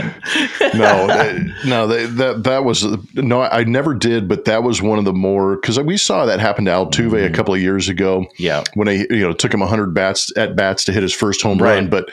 no, 0.76 1.06
that, 1.06 1.62
no, 1.64 1.86
that, 1.86 2.16
that 2.16 2.42
that 2.42 2.64
was 2.64 2.84
no. 3.14 3.42
I 3.42 3.62
never 3.62 3.94
did, 3.94 4.26
but 4.26 4.44
that 4.46 4.64
was 4.64 4.82
one 4.82 4.98
of 4.98 5.04
the 5.04 5.12
more 5.12 5.54
because 5.54 5.78
we 5.78 5.96
saw 5.96 6.26
that 6.26 6.40
happen 6.40 6.64
to 6.64 6.72
Altuve 6.72 7.12
mm. 7.12 7.24
a 7.24 7.30
couple 7.30 7.54
of 7.54 7.60
years 7.60 7.88
ago. 7.88 8.26
Yeah, 8.36 8.64
when 8.74 8.86
they 8.86 9.06
you 9.10 9.20
know 9.20 9.32
took 9.32 9.54
him 9.54 9.60
hundred 9.60 9.94
bats 9.94 10.36
at 10.36 10.56
bats 10.56 10.82
to 10.86 10.92
hit 10.92 11.04
his 11.04 11.14
first 11.14 11.40
home 11.40 11.58
right. 11.58 11.76
run, 11.76 11.88
but 11.88 12.10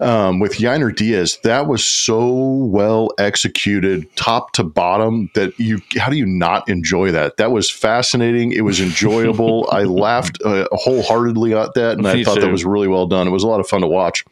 um, 0.00 0.40
with 0.40 0.54
Yainer 0.54 0.92
Diaz, 0.92 1.38
that 1.44 1.68
was 1.68 1.84
so 1.84 2.34
well 2.64 3.10
executed, 3.18 4.08
top 4.16 4.50
to 4.54 4.64
bottom. 4.64 5.30
That 5.36 5.56
you 5.60 5.80
how 5.98 6.10
do 6.10 6.16
you 6.16 6.26
not 6.26 6.68
enjoy 6.68 7.12
that? 7.12 7.36
That 7.36 7.52
was 7.52 7.70
fascinating. 7.70 8.50
It 8.50 8.62
was 8.62 8.80
enjoyable. 8.80 9.68
I 9.70 9.82
laughed 9.84 10.42
uh, 10.44 10.66
wholeheartedly 10.72 11.54
at 11.54 11.74
that, 11.74 11.92
and 11.92 12.02
Me 12.02 12.10
I 12.10 12.24
thought 12.24 12.34
too. 12.34 12.40
that 12.40 12.50
was 12.50 12.64
really 12.64 12.88
well 12.88 13.06
done. 13.06 13.28
It 13.28 13.30
was 13.30 13.44
lot 13.52 13.60
of 13.60 13.68
fun 13.68 13.80
to 13.82 13.86
watch. 13.86 14.24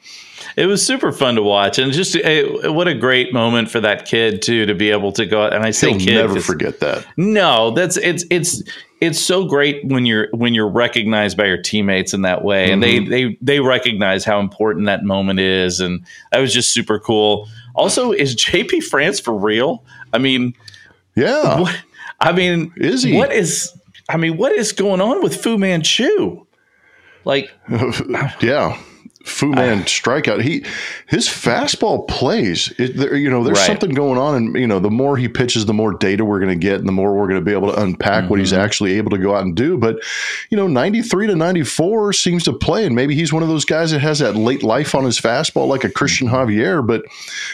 It 0.56 0.66
was 0.66 0.84
super 0.84 1.12
fun 1.12 1.36
to 1.36 1.42
watch, 1.42 1.78
and 1.78 1.92
just 1.92 2.16
it, 2.16 2.72
what 2.72 2.88
a 2.88 2.94
great 2.94 3.32
moment 3.32 3.70
for 3.70 3.80
that 3.80 4.06
kid 4.06 4.42
too 4.42 4.66
to 4.66 4.74
be 4.74 4.90
able 4.90 5.12
to 5.12 5.26
go. 5.26 5.46
And 5.46 5.64
I 5.64 5.70
say, 5.70 5.90
He'll 5.90 5.98
kid, 6.00 6.14
never 6.14 6.40
forget 6.40 6.80
that. 6.80 7.06
No, 7.16 7.70
that's 7.70 7.96
it's 7.98 8.24
it's 8.30 8.62
it's 9.00 9.18
so 9.18 9.44
great 9.44 9.84
when 9.86 10.06
you're 10.06 10.28
when 10.32 10.54
you're 10.54 10.68
recognized 10.68 11.36
by 11.36 11.46
your 11.46 11.60
teammates 11.60 12.12
in 12.12 12.22
that 12.22 12.44
way, 12.44 12.64
mm-hmm. 12.64 12.72
and 12.74 12.82
they 12.82 12.98
mm-hmm. 12.98 13.10
they 13.10 13.38
they 13.40 13.60
recognize 13.60 14.24
how 14.24 14.40
important 14.40 14.86
that 14.86 15.04
moment 15.04 15.40
is, 15.40 15.80
and 15.80 16.04
that 16.32 16.40
was 16.40 16.52
just 16.52 16.72
super 16.72 16.98
cool. 16.98 17.48
Also, 17.74 18.12
is 18.12 18.34
JP 18.34 18.82
France 18.84 19.20
for 19.20 19.34
real? 19.34 19.84
I 20.12 20.18
mean, 20.18 20.54
yeah. 21.14 21.60
What, 21.60 21.80
I 22.20 22.32
mean, 22.32 22.72
is 22.76 23.02
he? 23.02 23.16
What 23.16 23.32
is? 23.32 23.72
I 24.08 24.16
mean, 24.16 24.36
what 24.36 24.52
is 24.52 24.72
going 24.72 25.00
on 25.00 25.22
with 25.22 25.40
Fu 25.40 25.56
Manchu? 25.56 26.44
Like, 27.24 27.50
yeah. 28.40 28.80
Fu 29.24 29.48
Man 29.48 29.80
uh, 29.80 29.84
strikeout. 29.84 30.42
He 30.42 30.64
his 31.06 31.28
fastball 31.28 32.08
plays. 32.08 32.72
It, 32.78 32.96
there, 32.96 33.14
you 33.14 33.28
know, 33.28 33.44
there's 33.44 33.58
right. 33.58 33.66
something 33.66 33.90
going 33.90 34.18
on, 34.18 34.34
and 34.34 34.54
you 34.56 34.66
know, 34.66 34.78
the 34.78 34.90
more 34.90 35.16
he 35.18 35.28
pitches, 35.28 35.66
the 35.66 35.74
more 35.74 35.92
data 35.92 36.24
we're 36.24 36.40
going 36.40 36.58
to 36.58 36.58
get, 36.58 36.78
and 36.78 36.88
the 36.88 36.92
more 36.92 37.14
we're 37.14 37.28
going 37.28 37.38
to 37.38 37.44
be 37.44 37.52
able 37.52 37.70
to 37.72 37.82
unpack 37.82 38.22
mm-hmm. 38.22 38.30
what 38.30 38.38
he's 38.38 38.52
mm-hmm. 38.52 38.62
actually 38.62 38.96
able 38.96 39.10
to 39.10 39.18
go 39.18 39.34
out 39.34 39.42
and 39.42 39.54
do. 39.54 39.76
But 39.76 39.96
you 40.48 40.56
know, 40.56 40.66
93 40.66 41.26
to 41.26 41.36
94 41.36 42.14
seems 42.14 42.44
to 42.44 42.54
play, 42.54 42.86
and 42.86 42.94
maybe 42.94 43.14
he's 43.14 43.32
one 43.32 43.42
of 43.42 43.50
those 43.50 43.66
guys 43.66 43.90
that 43.90 44.00
has 44.00 44.20
that 44.20 44.36
late 44.36 44.62
life 44.62 44.94
on 44.94 45.04
his 45.04 45.20
fastball, 45.20 45.68
like 45.68 45.84
a 45.84 45.90
Cristian 45.90 46.28
mm-hmm. 46.28 46.50
Javier. 46.50 46.86
But 46.86 47.04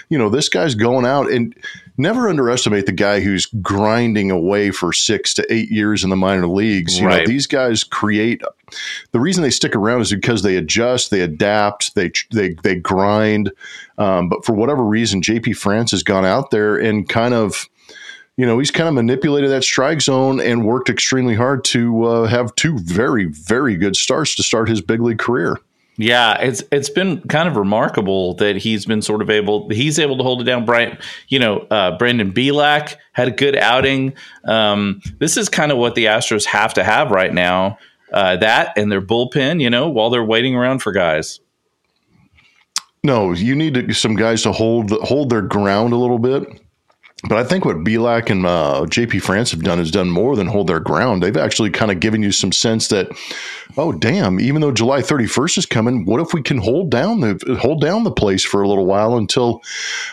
you 0.08 0.18
know, 0.18 0.28
this 0.28 0.48
guy's 0.48 0.76
going 0.76 1.04
out 1.04 1.32
and 1.32 1.52
never 1.98 2.28
underestimate 2.28 2.86
the 2.86 2.92
guy 2.92 3.20
who's 3.20 3.46
grinding 3.46 4.30
away 4.30 4.70
for 4.70 4.92
six 4.92 5.34
to 5.34 5.52
eight 5.52 5.70
years 5.70 6.04
in 6.04 6.10
the 6.10 6.16
minor 6.16 6.46
leagues. 6.46 7.00
You 7.00 7.06
right. 7.06 7.20
know, 7.20 7.26
these 7.26 7.46
guys 7.46 7.84
create. 7.84 8.42
The 9.12 9.20
reason 9.20 9.42
they 9.42 9.50
stick 9.50 9.74
around 9.76 10.00
is 10.00 10.12
because 10.12 10.42
they 10.42 10.56
adjust, 10.56 11.10
they 11.10 11.20
adapt, 11.20 11.94
they 11.94 12.10
they 12.32 12.54
they 12.62 12.76
grind. 12.76 13.52
Um, 13.98 14.28
but 14.28 14.44
for 14.44 14.54
whatever 14.54 14.82
reason, 14.82 15.22
JP 15.22 15.56
France 15.56 15.90
has 15.92 16.02
gone 16.02 16.24
out 16.24 16.50
there 16.50 16.76
and 16.76 17.08
kind 17.08 17.34
of 17.34 17.68
you 18.36 18.44
know, 18.44 18.58
he's 18.58 18.70
kind 18.70 18.86
of 18.86 18.94
manipulated 18.94 19.50
that 19.50 19.64
strike 19.64 20.02
zone 20.02 20.40
and 20.40 20.66
worked 20.66 20.90
extremely 20.90 21.34
hard 21.34 21.64
to 21.64 22.04
uh, 22.04 22.26
have 22.26 22.54
two 22.54 22.78
very, 22.78 23.24
very 23.24 23.76
good 23.76 23.96
starts 23.96 24.34
to 24.36 24.42
start 24.42 24.68
his 24.68 24.82
big 24.82 25.00
league 25.00 25.18
career. 25.18 25.56
Yeah, 25.98 26.38
it's 26.40 26.62
it's 26.70 26.90
been 26.90 27.22
kind 27.22 27.48
of 27.48 27.56
remarkable 27.56 28.34
that 28.34 28.56
he's 28.56 28.84
been 28.84 29.00
sort 29.00 29.22
of 29.22 29.30
able 29.30 29.70
he's 29.70 29.98
able 29.98 30.18
to 30.18 30.22
hold 30.22 30.42
it 30.42 30.44
down. 30.44 30.66
Brian, 30.66 30.98
you 31.28 31.38
know, 31.38 31.60
uh, 31.70 31.96
Brandon 31.96 32.32
Bielak 32.32 32.96
had 33.12 33.28
a 33.28 33.30
good 33.30 33.56
outing. 33.56 34.12
Um, 34.44 35.00
this 35.18 35.38
is 35.38 35.48
kind 35.48 35.72
of 35.72 35.78
what 35.78 35.94
the 35.94 36.04
Astros 36.04 36.44
have 36.44 36.74
to 36.74 36.84
have 36.84 37.10
right 37.10 37.32
now. 37.32 37.78
Uh, 38.12 38.36
that 38.36 38.72
and 38.76 38.90
their 38.90 39.02
bullpen, 39.02 39.60
you 39.60 39.70
know, 39.70 39.88
while 39.88 40.10
they're 40.10 40.24
waiting 40.24 40.54
around 40.54 40.80
for 40.80 40.92
guys. 40.92 41.40
No, 43.02 43.32
you 43.32 43.54
need 43.54 43.74
to, 43.74 43.92
some 43.92 44.16
guys 44.16 44.42
to 44.42 44.52
hold 44.52 44.90
hold 44.90 45.30
their 45.30 45.42
ground 45.42 45.92
a 45.92 45.96
little 45.96 46.18
bit. 46.18 46.60
But 47.22 47.38
I 47.38 47.44
think 47.44 47.64
what 47.64 47.78
Bielak 47.78 48.28
and 48.28 48.44
uh, 48.44 48.84
JP 48.84 49.22
France 49.22 49.50
have 49.50 49.62
done 49.62 49.80
is 49.80 49.90
done 49.90 50.10
more 50.10 50.36
than 50.36 50.46
hold 50.46 50.66
their 50.66 50.80
ground. 50.80 51.22
They've 51.22 51.36
actually 51.36 51.70
kind 51.70 51.90
of 51.90 51.98
given 51.98 52.22
you 52.22 52.30
some 52.30 52.52
sense 52.52 52.88
that, 52.88 53.08
oh 53.78 53.92
damn, 53.92 54.38
even 54.38 54.60
though 54.60 54.70
July 54.70 55.00
31st 55.00 55.58
is 55.58 55.66
coming, 55.66 56.04
what 56.04 56.20
if 56.20 56.34
we 56.34 56.42
can 56.42 56.58
hold 56.58 56.90
down 56.90 57.20
the 57.20 57.58
hold 57.58 57.80
down 57.80 58.04
the 58.04 58.10
place 58.10 58.44
for 58.44 58.60
a 58.60 58.68
little 58.68 58.84
while 58.84 59.16
until 59.16 59.62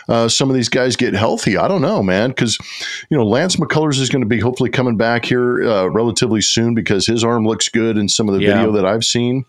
uh, 0.08 0.28
some 0.28 0.48
of 0.48 0.56
these 0.56 0.70
guys 0.70 0.96
get 0.96 1.12
healthy? 1.12 1.58
I 1.58 1.68
don't 1.68 1.82
know, 1.82 2.02
man, 2.02 2.30
because 2.30 2.58
you 3.10 3.16
know 3.18 3.26
Lance 3.26 3.56
McCullers 3.56 4.00
is 4.00 4.08
going 4.08 4.22
to 4.22 4.28
be 4.28 4.40
hopefully 4.40 4.70
coming 4.70 4.96
back 4.96 5.26
here 5.26 5.62
uh, 5.62 5.86
relatively 5.86 6.40
soon 6.40 6.74
because 6.74 7.06
his 7.06 7.22
arm 7.22 7.46
looks 7.46 7.68
good 7.68 7.98
in 7.98 8.08
some 8.08 8.30
of 8.30 8.34
the 8.34 8.40
yeah. 8.40 8.54
video 8.54 8.72
that 8.72 8.86
I've 8.86 9.04
seen 9.04 9.44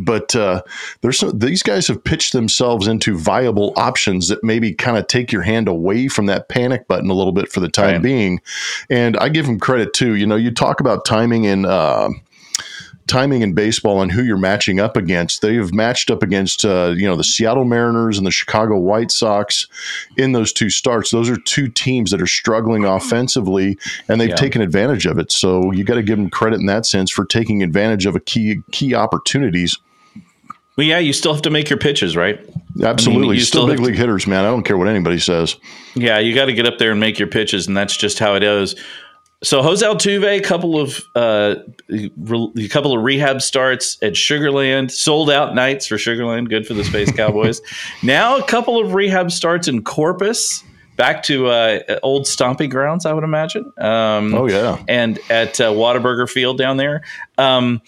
but 0.00 0.34
uh, 0.34 0.62
there's 1.00 1.18
some, 1.18 1.38
these 1.38 1.62
guys 1.62 1.86
have 1.86 2.02
pitched 2.02 2.32
themselves 2.32 2.86
into 2.86 3.16
viable 3.16 3.72
options 3.76 4.28
that 4.28 4.42
maybe 4.42 4.72
kind 4.72 4.96
of 4.96 5.06
take 5.06 5.30
your 5.30 5.42
hand 5.42 5.68
away 5.68 6.08
from 6.08 6.26
that 6.26 6.48
panic 6.48 6.88
button 6.88 7.10
a 7.10 7.14
little 7.14 7.32
bit 7.32 7.50
for 7.50 7.60
the 7.60 7.68
time 7.68 7.94
right. 7.94 8.02
being. 8.02 8.40
And 8.90 9.16
I 9.18 9.28
give 9.28 9.46
them 9.46 9.60
credit 9.60 9.92
too. 9.92 10.14
You 10.14 10.26
know, 10.26 10.36
you 10.36 10.50
talk 10.50 10.80
about 10.80 11.04
timing 11.04 11.46
and 11.46 11.64
uh, 11.64 12.10
timing 13.06 13.42
in 13.42 13.52
baseball 13.52 14.00
and 14.00 14.10
who 14.10 14.22
you're 14.22 14.36
matching 14.38 14.80
up 14.80 14.96
against. 14.96 15.42
They 15.42 15.56
have 15.56 15.74
matched 15.74 16.10
up 16.10 16.22
against 16.22 16.64
uh, 16.64 16.94
you 16.96 17.06
know 17.06 17.16
the 17.16 17.24
Seattle 17.24 17.64
Mariners 17.64 18.16
and 18.18 18.26
the 18.26 18.30
Chicago 18.30 18.78
White 18.78 19.10
Sox 19.10 19.66
in 20.16 20.32
those 20.32 20.52
two 20.52 20.70
starts. 20.70 21.10
Those 21.10 21.28
are 21.28 21.36
two 21.36 21.68
teams 21.68 22.10
that 22.10 22.22
are 22.22 22.26
struggling 22.26 22.84
offensively, 22.84 23.78
and 24.08 24.20
they've 24.20 24.30
Yeah. 24.30 24.36
taken 24.36 24.62
advantage 24.62 25.06
of 25.06 25.18
it. 25.18 25.30
So 25.32 25.70
you 25.72 25.84
got 25.84 25.94
to 25.96 26.02
give 26.02 26.16
them 26.18 26.30
credit 26.30 26.60
in 26.60 26.66
that 26.66 26.86
sense 26.86 27.10
for 27.10 27.24
taking 27.24 27.62
advantage 27.62 28.06
of 28.06 28.16
a 28.16 28.20
key 28.20 28.60
key 28.72 28.94
opportunities. 28.94 29.78
Well, 30.76 30.84
yeah, 30.86 30.98
you 30.98 31.12
still 31.12 31.32
have 31.32 31.42
to 31.42 31.50
make 31.50 31.70
your 31.70 31.78
pitches, 31.78 32.16
right? 32.16 32.40
Absolutely, 32.82 33.36
you 33.36 33.42
still 33.42 33.60
still 33.62 33.66
big 33.68 33.78
have 33.78 33.84
to- 33.84 33.90
league 33.92 33.96
hitters, 33.98 34.26
man. 34.26 34.44
I 34.44 34.48
don't 34.48 34.64
care 34.64 34.76
what 34.76 34.88
anybody 34.88 35.20
says. 35.20 35.56
Yeah, 35.94 36.18
you 36.18 36.34
got 36.34 36.46
to 36.46 36.52
get 36.52 36.66
up 36.66 36.78
there 36.78 36.90
and 36.90 36.98
make 36.98 37.16
your 37.16 37.28
pitches, 37.28 37.68
and 37.68 37.76
that's 37.76 37.96
just 37.96 38.18
how 38.18 38.34
it 38.34 38.42
is. 38.42 38.74
So 39.44 39.62
Jose 39.62 39.84
Altuve, 39.86 40.38
a 40.38 40.40
couple 40.40 40.80
of 40.80 41.00
uh, 41.14 41.56
re- 41.88 42.52
a 42.58 42.68
couple 42.68 42.96
of 42.96 43.04
rehab 43.04 43.42
starts 43.42 43.98
at 44.02 44.14
Sugarland, 44.14 44.90
sold 44.90 45.30
out 45.30 45.54
nights 45.54 45.86
for 45.86 45.96
Sugarland, 45.96 46.48
good 46.48 46.66
for 46.66 46.74
the 46.74 46.82
Space 46.84 47.12
Cowboys. 47.16 47.60
now 48.02 48.36
a 48.38 48.42
couple 48.42 48.80
of 48.82 48.94
rehab 48.94 49.30
starts 49.30 49.68
in 49.68 49.82
Corpus, 49.84 50.64
back 50.96 51.22
to 51.24 51.48
uh, 51.48 51.80
old 52.02 52.26
stomping 52.26 52.70
grounds, 52.70 53.04
I 53.06 53.12
would 53.12 53.24
imagine. 53.24 53.70
Um, 53.78 54.34
Oh 54.34 54.46
yeah, 54.48 54.82
and 54.88 55.18
at 55.30 55.60
uh, 55.60 55.70
Whataburger 55.72 56.28
Field 56.28 56.58
down 56.58 56.76
there. 56.78 57.02
Um, 57.38 57.82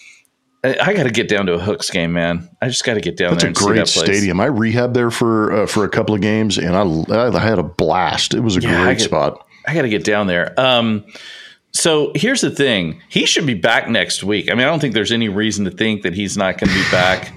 I, 0.63 0.93
got 0.93 1.03
to 1.03 1.11
get 1.11 1.29
down 1.29 1.45
to 1.45 1.53
a 1.53 1.59
Hooks 1.59 1.89
game, 1.89 2.11
man. 2.13 2.49
I 2.61 2.67
just 2.67 2.83
got 2.83 2.95
to 2.95 2.99
get 2.99 3.15
down 3.15 3.31
that's 3.37 3.43
there 3.43 3.49
a 3.49 3.51
and 3.51 3.57
see 3.57 3.65
great 3.65 3.75
that 3.77 3.87
place. 3.87 4.05
stadium. 4.17 4.39
I 4.41 4.47
rehabbed 4.49 4.93
there 4.95 5.11
for 5.11 5.53
uh, 5.53 5.65
for 5.65 5.85
a 5.85 5.89
couple 5.89 6.13
of 6.13 6.19
games, 6.21 6.57
and 6.57 6.75
I, 6.75 6.83
I 7.35 7.39
had 7.39 7.57
a 7.57 7.63
blast. 7.63 8.33
It 8.33 8.41
was 8.41 8.57
a 8.57 8.61
Yeah, 8.61 8.81
I 8.81 8.83
great 8.85 8.97
get- 8.97 9.05
spot. 9.05 9.43
I 9.69 9.73
got 9.73 9.81
to 9.83 9.89
get 9.89 10.03
down 10.05 10.27
there. 10.27 10.53
Um, 10.59 11.03
so 11.77 12.11
here's 12.15 12.41
the 12.41 12.49
thing: 12.49 13.01
he 13.09 13.25
should 13.25 13.45
be 13.45 13.53
back 13.53 13.87
next 13.87 14.23
week. 14.23 14.49
I 14.49 14.55
mean, 14.55 14.63
I 14.63 14.69
don't 14.69 14.79
think 14.79 14.93
there's 14.93 15.11
any 15.11 15.29
reason 15.29 15.65
to 15.65 15.71
think 15.71 16.01
that 16.01 16.13
he's 16.13 16.35
not 16.35 16.57
going 16.57 16.69
to 16.69 16.75
be 16.75 16.91
back, 16.91 17.33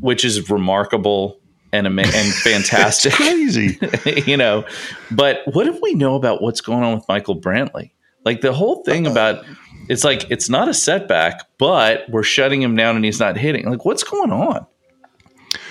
which 0.00 0.24
is 0.24 0.48
remarkable 0.48 1.40
and 1.72 1.86
ama- 1.86 2.02
and 2.02 2.34
fantastic. 2.44 3.12
Crazy. 3.12 3.78
you 4.26 4.36
know, 4.36 4.64
but 5.10 5.40
what 5.52 5.64
do 5.64 5.78
we 5.82 5.94
know 5.94 6.14
about 6.14 6.42
what's 6.42 6.60
going 6.60 6.82
on 6.82 6.94
with 6.94 7.04
Michael 7.08 7.40
Brantley? 7.40 7.90
Like 8.24 8.40
the 8.40 8.52
whole 8.52 8.84
thing 8.84 9.06
about 9.06 9.44
it's 9.88 10.04
like 10.04 10.30
it's 10.30 10.48
not 10.48 10.68
a 10.68 10.74
setback, 10.74 11.40
but 11.58 12.08
we're 12.08 12.22
shutting 12.22 12.62
him 12.62 12.76
down 12.76 12.94
and 12.94 13.04
he's 13.04 13.18
not 13.18 13.36
hitting. 13.36 13.68
Like 13.68 13.84
what's 13.84 14.04
going 14.04 14.30
on? 14.30 14.64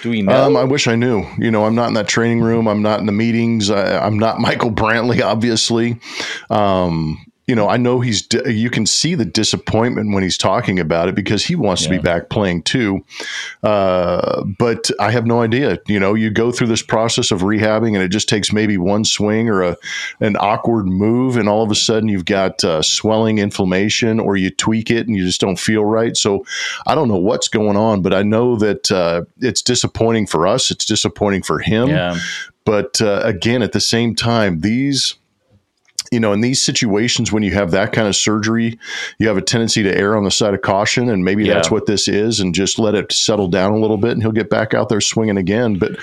Do 0.04 0.10
we 0.10 0.22
know? 0.22 0.48
Um, 0.48 0.58
I 0.58 0.64
wish 0.64 0.88
I 0.88 0.96
knew. 0.96 1.24
You 1.38 1.50
know, 1.50 1.66
I'm 1.66 1.76
not 1.76 1.88
in 1.88 1.94
that 1.94 2.08
training 2.08 2.42
room. 2.42 2.68
I'm 2.68 2.82
not 2.82 3.00
in 3.00 3.06
the 3.06 3.12
meetings. 3.12 3.70
I, 3.70 4.06
I'm 4.06 4.20
not 4.20 4.40
Michael 4.40 4.72
Brantley, 4.72 5.24
obviously. 5.24 6.00
Um, 6.50 7.24
you 7.48 7.56
know, 7.56 7.68
I 7.68 7.78
know 7.78 8.00
he's. 8.00 8.28
You 8.46 8.70
can 8.70 8.86
see 8.86 9.16
the 9.16 9.26
disappointment 9.26 10.14
when 10.14 10.24
he's 10.24 10.38
talking 10.38 10.80
about 10.80 11.10
it 11.10 11.16
because 11.16 11.44
he 11.44 11.56
wants 11.56 11.84
to 11.84 11.90
be 11.90 11.98
back 11.98 12.30
playing 12.30 12.64
too. 12.64 13.04
Uh, 13.64 14.44
but 14.58 14.90
I 15.00 15.12
have 15.12 15.26
no 15.26 15.42
idea. 15.42 15.80
You 15.88 16.00
know, 16.00 16.14
you 16.14 16.30
go 16.30 16.52
through 16.52 16.68
this 16.68 16.84
process 16.84 17.32
of 17.32 17.42
rehabbing, 17.42 17.94
and 17.94 18.04
it 18.04 18.10
just 18.10 18.30
takes 18.30 18.54
maybe 18.54 18.78
one 18.78 19.04
swing 19.04 19.50
or 19.50 19.64
a 19.64 19.78
an 20.20 20.38
awkward 20.38 20.86
move, 20.86 21.36
and 21.36 21.50
all 21.50 21.64
of 21.64 21.72
a 21.72 21.76
sudden 21.76 22.10
you've 22.10 22.26
got 22.26 22.64
uh, 22.64 22.82
swelling, 22.82 23.40
inflammation, 23.40 24.20
or 24.20 24.38
you 24.38 24.52
tweak 24.52 24.92
it 24.92 25.08
and 25.08 25.18
you 25.18 25.26
just 25.26 25.42
don't 25.42 25.60
feel 25.60 25.84
right. 25.84 26.16
So 26.16 26.46
I 26.86 26.96
don't 26.96 27.08
know 27.08 27.18
what's 27.18 27.48
going 27.48 27.76
on, 27.76 28.02
but 28.02 28.14
I 28.14 28.22
know 28.24 28.56
that 28.58 28.92
uh, 28.92 29.24
it's 29.40 29.62
disappointing 29.62 30.28
for 30.28 30.48
us. 30.48 30.72
It's 30.72 30.86
disappointing 30.86 31.44
for 31.44 31.60
him. 31.60 31.90
yeah. 31.90 32.18
But 32.64 33.02
uh, 33.02 33.22
again, 33.24 33.64
at 33.64 33.72
the 33.72 33.82
same 33.82 34.16
time, 34.16 34.60
these, 34.62 35.16
you 36.12 36.20
know, 36.20 36.34
in 36.34 36.42
these 36.42 36.62
situations 36.62 37.32
when 37.32 37.42
you 37.42 37.52
have 37.52 37.72
that 37.72 37.94
kind 37.94 38.08
of 38.08 38.16
surgery, 38.18 38.78
you 39.18 39.28
have 39.30 39.38
a 39.38 39.42
tendency 39.42 39.82
to 39.82 39.98
err 39.98 40.18
on 40.18 40.26
the 40.26 40.32
side 40.32 40.54
of 40.54 40.62
caution, 40.62 41.10
and 41.10 41.24
maybe 41.24 41.46
Yeah. 41.46 41.54
that's 41.54 41.72
what 41.72 41.86
this 41.86 42.10
is, 42.10 42.42
and 42.42 42.54
just 42.54 42.78
let 42.78 42.96
it 42.96 43.12
settle 43.14 43.48
down 43.48 43.72
a 43.72 43.78
little 43.78 43.98
bit, 43.98 44.12
and 44.12 44.22
he'll 44.22 44.34
get 44.34 44.50
back 44.50 44.74
out 44.74 44.90
there 44.90 45.00
swinging 45.00 45.38
again. 45.38 45.76
But 45.76 45.94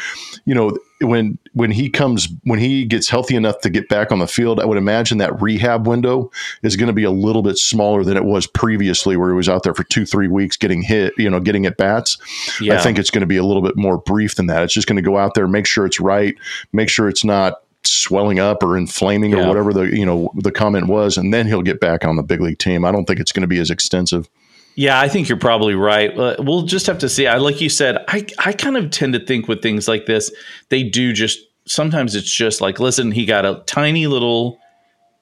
you 0.47 0.55
know, 0.55 0.73
when 1.03 1.39
when 1.53 1.71
he 1.71 1.91
comes, 1.91 2.29
when 2.45 2.59
he 2.59 2.87
gets 2.87 3.09
healthy 3.11 3.37
enough 3.37 3.61
to 3.61 3.71
get 3.71 3.89
back 3.91 4.11
on 4.11 4.19
the 4.19 4.27
field, 4.27 4.61
I 4.61 4.65
would 4.65 4.79
imagine 4.79 5.19
that 5.19 5.41
rehab 5.43 5.87
window 5.87 6.31
is 6.63 6.75
going 6.75 6.87
to 6.87 6.95
be 6.95 7.05
a 7.05 7.11
little 7.11 7.43
bit 7.43 7.59
smaller 7.59 8.03
than 8.03 8.17
it 8.17 8.25
was 8.25 8.47
previously, 8.47 9.17
where 9.17 9.29
he 9.29 9.37
was 9.37 9.49
out 9.49 9.63
there 9.63 9.75
for 9.75 9.85
two, 9.85 10.07
three 10.07 10.29
weeks 10.29 10.57
getting 10.57 10.81
hit, 10.81 11.13
you 11.19 11.29
know, 11.29 11.39
getting 11.39 11.67
at 11.67 11.77
bats. 11.77 12.17
Yeah. 12.63 12.75
I 12.75 12.79
think 12.79 12.99
it's 12.99 13.11
going 13.11 13.21
to 13.21 13.27
be 13.27 13.37
a 13.37 13.45
little 13.45 13.63
bit 13.63 13.77
more 13.77 13.99
brief 13.99 14.37
than 14.37 14.47
that. 14.47 14.63
It's 14.63 14.73
just 14.73 14.89
going 14.89 14.97
to 14.97 15.03
go 15.03 15.19
out 15.19 15.35
there, 15.35 15.47
make 15.47 15.67
sure 15.67 15.85
it's 15.85 16.01
right, 16.01 16.35
make 16.73 16.89
sure 16.89 17.09
it's 17.11 17.25
not 17.25 17.61
swelling 17.89 18.39
up 18.39 18.63
or 18.63 18.77
inflaming 18.77 19.33
Yeah. 19.33 19.45
or 19.45 19.49
whatever 19.49 19.73
the 19.73 19.83
you 19.97 20.05
know 20.07 20.31
the 20.35 20.53
comment 20.53 20.87
was, 20.87 21.17
and 21.17 21.33
then 21.33 21.47
he'll 21.47 21.63
get 21.63 21.81
back 21.81 22.05
on 22.05 22.17
the 22.17 22.23
big 22.23 22.41
league 22.41 22.59
team. 22.59 22.85
I 22.85 22.93
don't 22.93 23.05
think 23.07 23.21
it's 23.21 23.33
going 23.33 23.43
to 23.43 23.47
be 23.49 23.59
as 23.59 23.71
extensive. 23.71 24.29
Yeah, 24.75 25.01
I 25.01 25.09
think 25.09 25.29
you're 25.29 25.39
probably 25.39 25.75
right. 25.75 26.17
Uh, 26.17 26.37
We'll 26.39 26.63
just 26.63 26.87
have 26.87 26.99
to 26.99 27.09
see. 27.09 27.27
I 27.27 27.39
like 27.39 27.61
you 27.61 27.69
said. 27.69 28.05
I 28.09 28.25
I 28.39 28.53
kind 28.53 28.77
of 28.77 28.91
tend 28.91 29.13
to 29.15 29.21
think 29.25 29.49
with 29.49 29.61
things 29.63 29.89
like 29.89 30.07
this, 30.07 30.31
they 30.69 30.83
do 30.85 31.13
just 31.13 31.41
sometimes 31.67 32.15
it's 32.15 32.31
just 32.33 32.61
like, 32.61 32.79
listen, 32.79 33.11
he 33.11 33.25
got 33.27 33.45
a 33.45 33.63
tiny 33.67 34.07
little. 34.07 34.59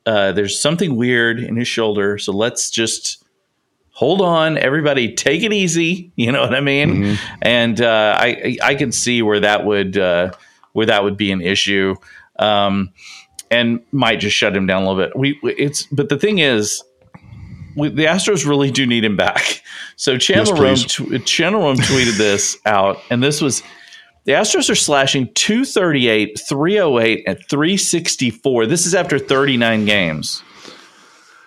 Uh, 0.04 0.30
there's 0.32 0.60
something 0.60 0.94
weird 0.96 1.40
in 1.40 1.56
his 1.56 1.66
shoulder, 1.66 2.16
so 2.18 2.32
let's 2.32 2.70
just 2.70 3.24
hold 3.90 4.20
on, 4.20 4.58
everybody, 4.58 5.14
take 5.14 5.42
it 5.42 5.52
easy. 5.52 6.12
You 6.16 6.32
know 6.32 6.42
what 6.42 6.54
I 6.54 6.60
mean? 6.60 7.16
And 7.42 7.80
uh, 7.80 8.14
I 8.18 8.26
I 8.62 8.68
I 8.70 8.74
can 8.74 8.92
see 8.92 9.22
where 9.22 9.40
that 9.40 9.64
would 9.64 9.96
uh, 9.96 10.32
where 10.74 10.86
that 10.86 11.02
would 11.02 11.16
be 11.16 11.32
an 11.32 11.40
issue, 11.40 11.94
um, 12.38 12.92
and 13.50 13.80
might 13.92 14.20
just 14.20 14.36
shut 14.36 14.56
him 14.56 14.66
down 14.66 14.82
a 14.82 14.88
little 14.90 15.04
bit. 15.04 15.16
We 15.16 15.38
it's 15.42 15.84
but 15.84 16.08
the 16.08 16.18
thing 16.18 16.38
is, 16.38 16.82
we, 17.76 17.88
the 17.88 18.04
Astros 18.04 18.46
really 18.46 18.70
do 18.70 18.86
need 18.86 19.04
him 19.04 19.16
back. 19.16 19.62
So 19.98 20.18
Chandler 20.18 20.52
Rome, 20.52 20.74
please. 20.76 20.84
tw- 20.84 21.24
Chandler 21.24 21.60
Rome 21.60 21.78
tweeted 21.78 22.18
this 22.18 22.58
out, 22.66 22.98
and 23.08 23.22
this 23.22 23.40
was 23.40 23.62
the 24.26 24.32
Astros 24.32 24.68
are 24.68 24.74
slashing 24.74 25.32
238, 25.32 26.38
308, 26.48 27.24
and 27.26 27.38
364. 27.48 28.66
This 28.66 28.84
is 28.84 28.94
after 28.94 29.18
39 29.18 29.84
games. 29.86 30.42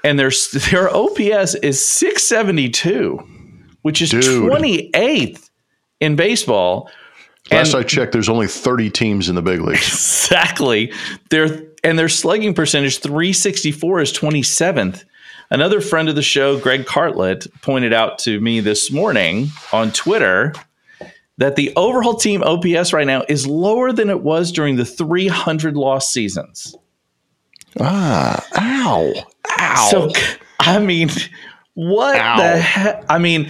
And 0.04 0.18
their, 0.18 0.32
their 0.72 0.90
OPS 0.90 1.56
is 1.56 1.86
672, 1.86 3.20
which 3.82 4.02
is 4.02 4.12
Dude. 4.12 4.50
28th 4.50 5.50
in 6.00 6.16
baseball. 6.16 6.90
Last 7.52 7.74
And- 7.74 7.84
I 7.84 7.84
checked, 7.88 8.12
there's 8.12 8.30
only 8.30 8.48
30 8.48 8.90
teams 8.90 9.30
in 9.30 9.36
the 9.36 9.42
big 9.42 9.62
leagues. 9.62 9.88
Exactly. 10.30 10.94
Their 11.32 11.64
and 11.84 11.98
their 11.98 12.10
slugging 12.10 12.54
percentage 12.54 13.00
364 13.00 14.02
is 14.02 14.14
27th. 14.14 15.04
Another 15.50 15.82
friend 15.82 16.08
of 16.08 16.16
the 16.16 16.22
show, 16.22 16.60
Greg 16.60 16.86
Cartlett, 16.86 17.48
pointed 17.64 17.94
out 17.94 18.20
to 18.20 18.40
me 18.40 18.60
this 18.60 18.92
morning 18.92 19.48
on 19.74 19.92
Twitter 19.92 20.54
that 21.40 21.56
the 21.56 21.74
overall 21.76 22.14
team 22.14 22.44
OPS 22.44 22.94
right 22.94 23.08
now 23.08 23.24
is 23.28 23.48
lower 23.48 23.92
than 23.92 24.12
it 24.12 24.22
was 24.22 24.52
during 24.52 24.76
the 24.76 24.86
300 24.86 25.76
loss 25.76 26.14
seasons. 26.14 26.76
ah, 27.80 28.46
ow, 28.58 29.14
ow. 29.60 29.88
So 29.90 30.12
I 30.60 30.78
mean, 30.80 31.10
what 31.74 32.18
Ow. 32.20 32.38
the 32.38 32.58
heck? 32.60 33.06
I 33.10 33.18
mean, 33.18 33.50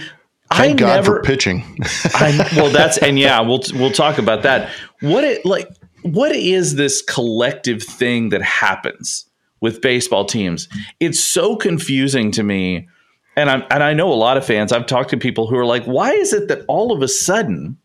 Thank 0.52 0.82
I 0.82 0.84
God 0.84 0.96
never 0.96 1.16
for 1.16 1.22
pitching. 1.22 1.64
I, 2.14 2.48
well, 2.56 2.70
that's 2.70 2.98
and 2.98 3.18
yeah, 3.18 3.40
we'll 3.40 3.62
we'll 3.74 3.92
talk 3.92 4.18
about 4.18 4.42
that. 4.42 4.70
What 5.00 5.22
it 5.22 5.44
like? 5.44 5.68
What 6.02 6.34
is 6.34 6.74
this 6.74 7.02
collective 7.02 7.82
thing 7.82 8.30
that 8.30 8.42
happens 8.42 9.26
with 9.60 9.80
baseball 9.80 10.24
teams? 10.24 10.68
It's 10.98 11.20
so 11.20 11.54
confusing 11.54 12.32
to 12.32 12.42
me, 12.42 12.88
and 13.36 13.48
I'm 13.48 13.62
and 13.70 13.82
I 13.82 13.94
know 13.94 14.12
a 14.12 14.14
lot 14.14 14.36
of 14.36 14.44
fans. 14.44 14.72
I've 14.72 14.86
talked 14.86 15.10
to 15.10 15.16
people 15.16 15.46
who 15.46 15.56
are 15.56 15.66
like, 15.66 15.84
"Why 15.84 16.12
is 16.12 16.32
it 16.32 16.48
that 16.48 16.64
all 16.66 16.92
of 16.92 17.00
a 17.00 17.08
sudden, 17.08 17.78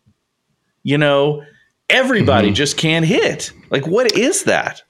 you 0.82 0.98
know, 0.98 1.44
everybody 1.88 2.48
mm-hmm. 2.48 2.54
just 2.54 2.76
can't 2.76 3.06
hit? 3.06 3.52
Like, 3.70 3.86
what 3.86 4.12
is 4.16 4.44
that?" 4.44 4.82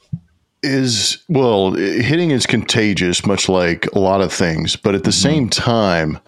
is 0.62 1.19
well 1.29 1.73
hitting 1.73 2.31
is 2.31 2.47
contagious 2.47 3.27
much 3.27 3.49
like 3.49 3.87
a 3.95 3.99
lot 3.99 4.23
of 4.23 4.33
things 4.33 4.75
but 4.75 4.95
at 4.95 5.05
the 5.05 5.11
mm-hmm. 5.11 5.29
same 5.29 5.51
time 5.51 6.19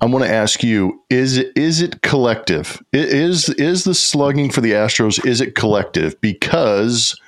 i 0.00 0.06
want 0.06 0.24
to 0.24 0.30
ask 0.30 0.62
you 0.62 1.02
is 1.10 1.36
it 1.36 1.52
is 1.56 1.80
it 1.80 2.02
collective? 2.02 2.82
Is 2.92 3.48
is 3.50 3.84
the 3.84 3.94
slugging 3.94 4.50
for 4.50 4.60
the 4.60 4.72
astros 4.72 5.24
is 5.24 5.40
it 5.40 5.54
collective? 5.54 6.20
Because 6.20 7.18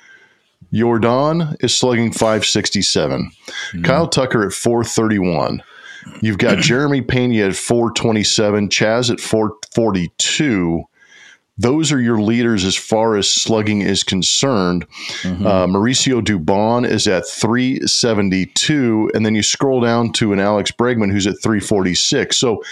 Jordan 0.73 1.55
is 1.59 1.75
slugging 1.75 2.11
567 2.11 3.31
hmm. 3.71 3.81
kyle 3.83 4.07
tucker 4.07 4.45
at 4.45 4.53
431 4.53 5.61
you've 6.21 6.37
got 6.37 6.57
jeremy 6.59 7.01
pena 7.01 7.47
at 7.47 7.55
427 7.55 8.69
chas 8.69 9.09
at 9.09 9.19
442 9.19 10.85
those 11.57 11.91
are 11.91 11.99
your 12.01 12.19
leaders 12.21 12.65
as 12.65 12.75
far 12.75 13.17
as 13.17 13.29
slugging 13.29 13.81
is 13.81 14.03
concerned. 14.03 14.85
Uh, 15.23 15.67
Mauricio 15.67 16.21
Dubon 16.21 16.87
is 16.89 17.07
at 17.07 17.27
372, 17.27 19.11
and 19.13 19.25
then 19.25 19.35
you 19.35 19.43
scroll 19.43 19.81
down 19.81 20.11
to 20.13 20.33
an 20.33 20.39
Alex 20.39 20.71
Bregman 20.71 21.11
who's 21.11 21.27
at 21.27 21.41
346. 21.41 22.37
So, 22.37 22.63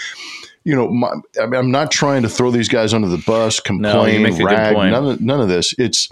you 0.64 0.74
know, 0.74 0.88
my, 0.90 1.08
I 1.40 1.46
mean, 1.46 1.54
I'm 1.54 1.70
not 1.70 1.90
trying 1.90 2.22
to 2.22 2.28
throw 2.28 2.50
these 2.50 2.68
guys 2.68 2.92
under 2.92 3.08
the 3.08 3.22
bus, 3.26 3.60
complain, 3.60 4.22
good 4.30 4.44
rag, 4.46 4.74
none 4.90 5.06
of, 5.06 5.20
none 5.20 5.40
of 5.40 5.48
this. 5.48 5.74
It's 5.78 6.08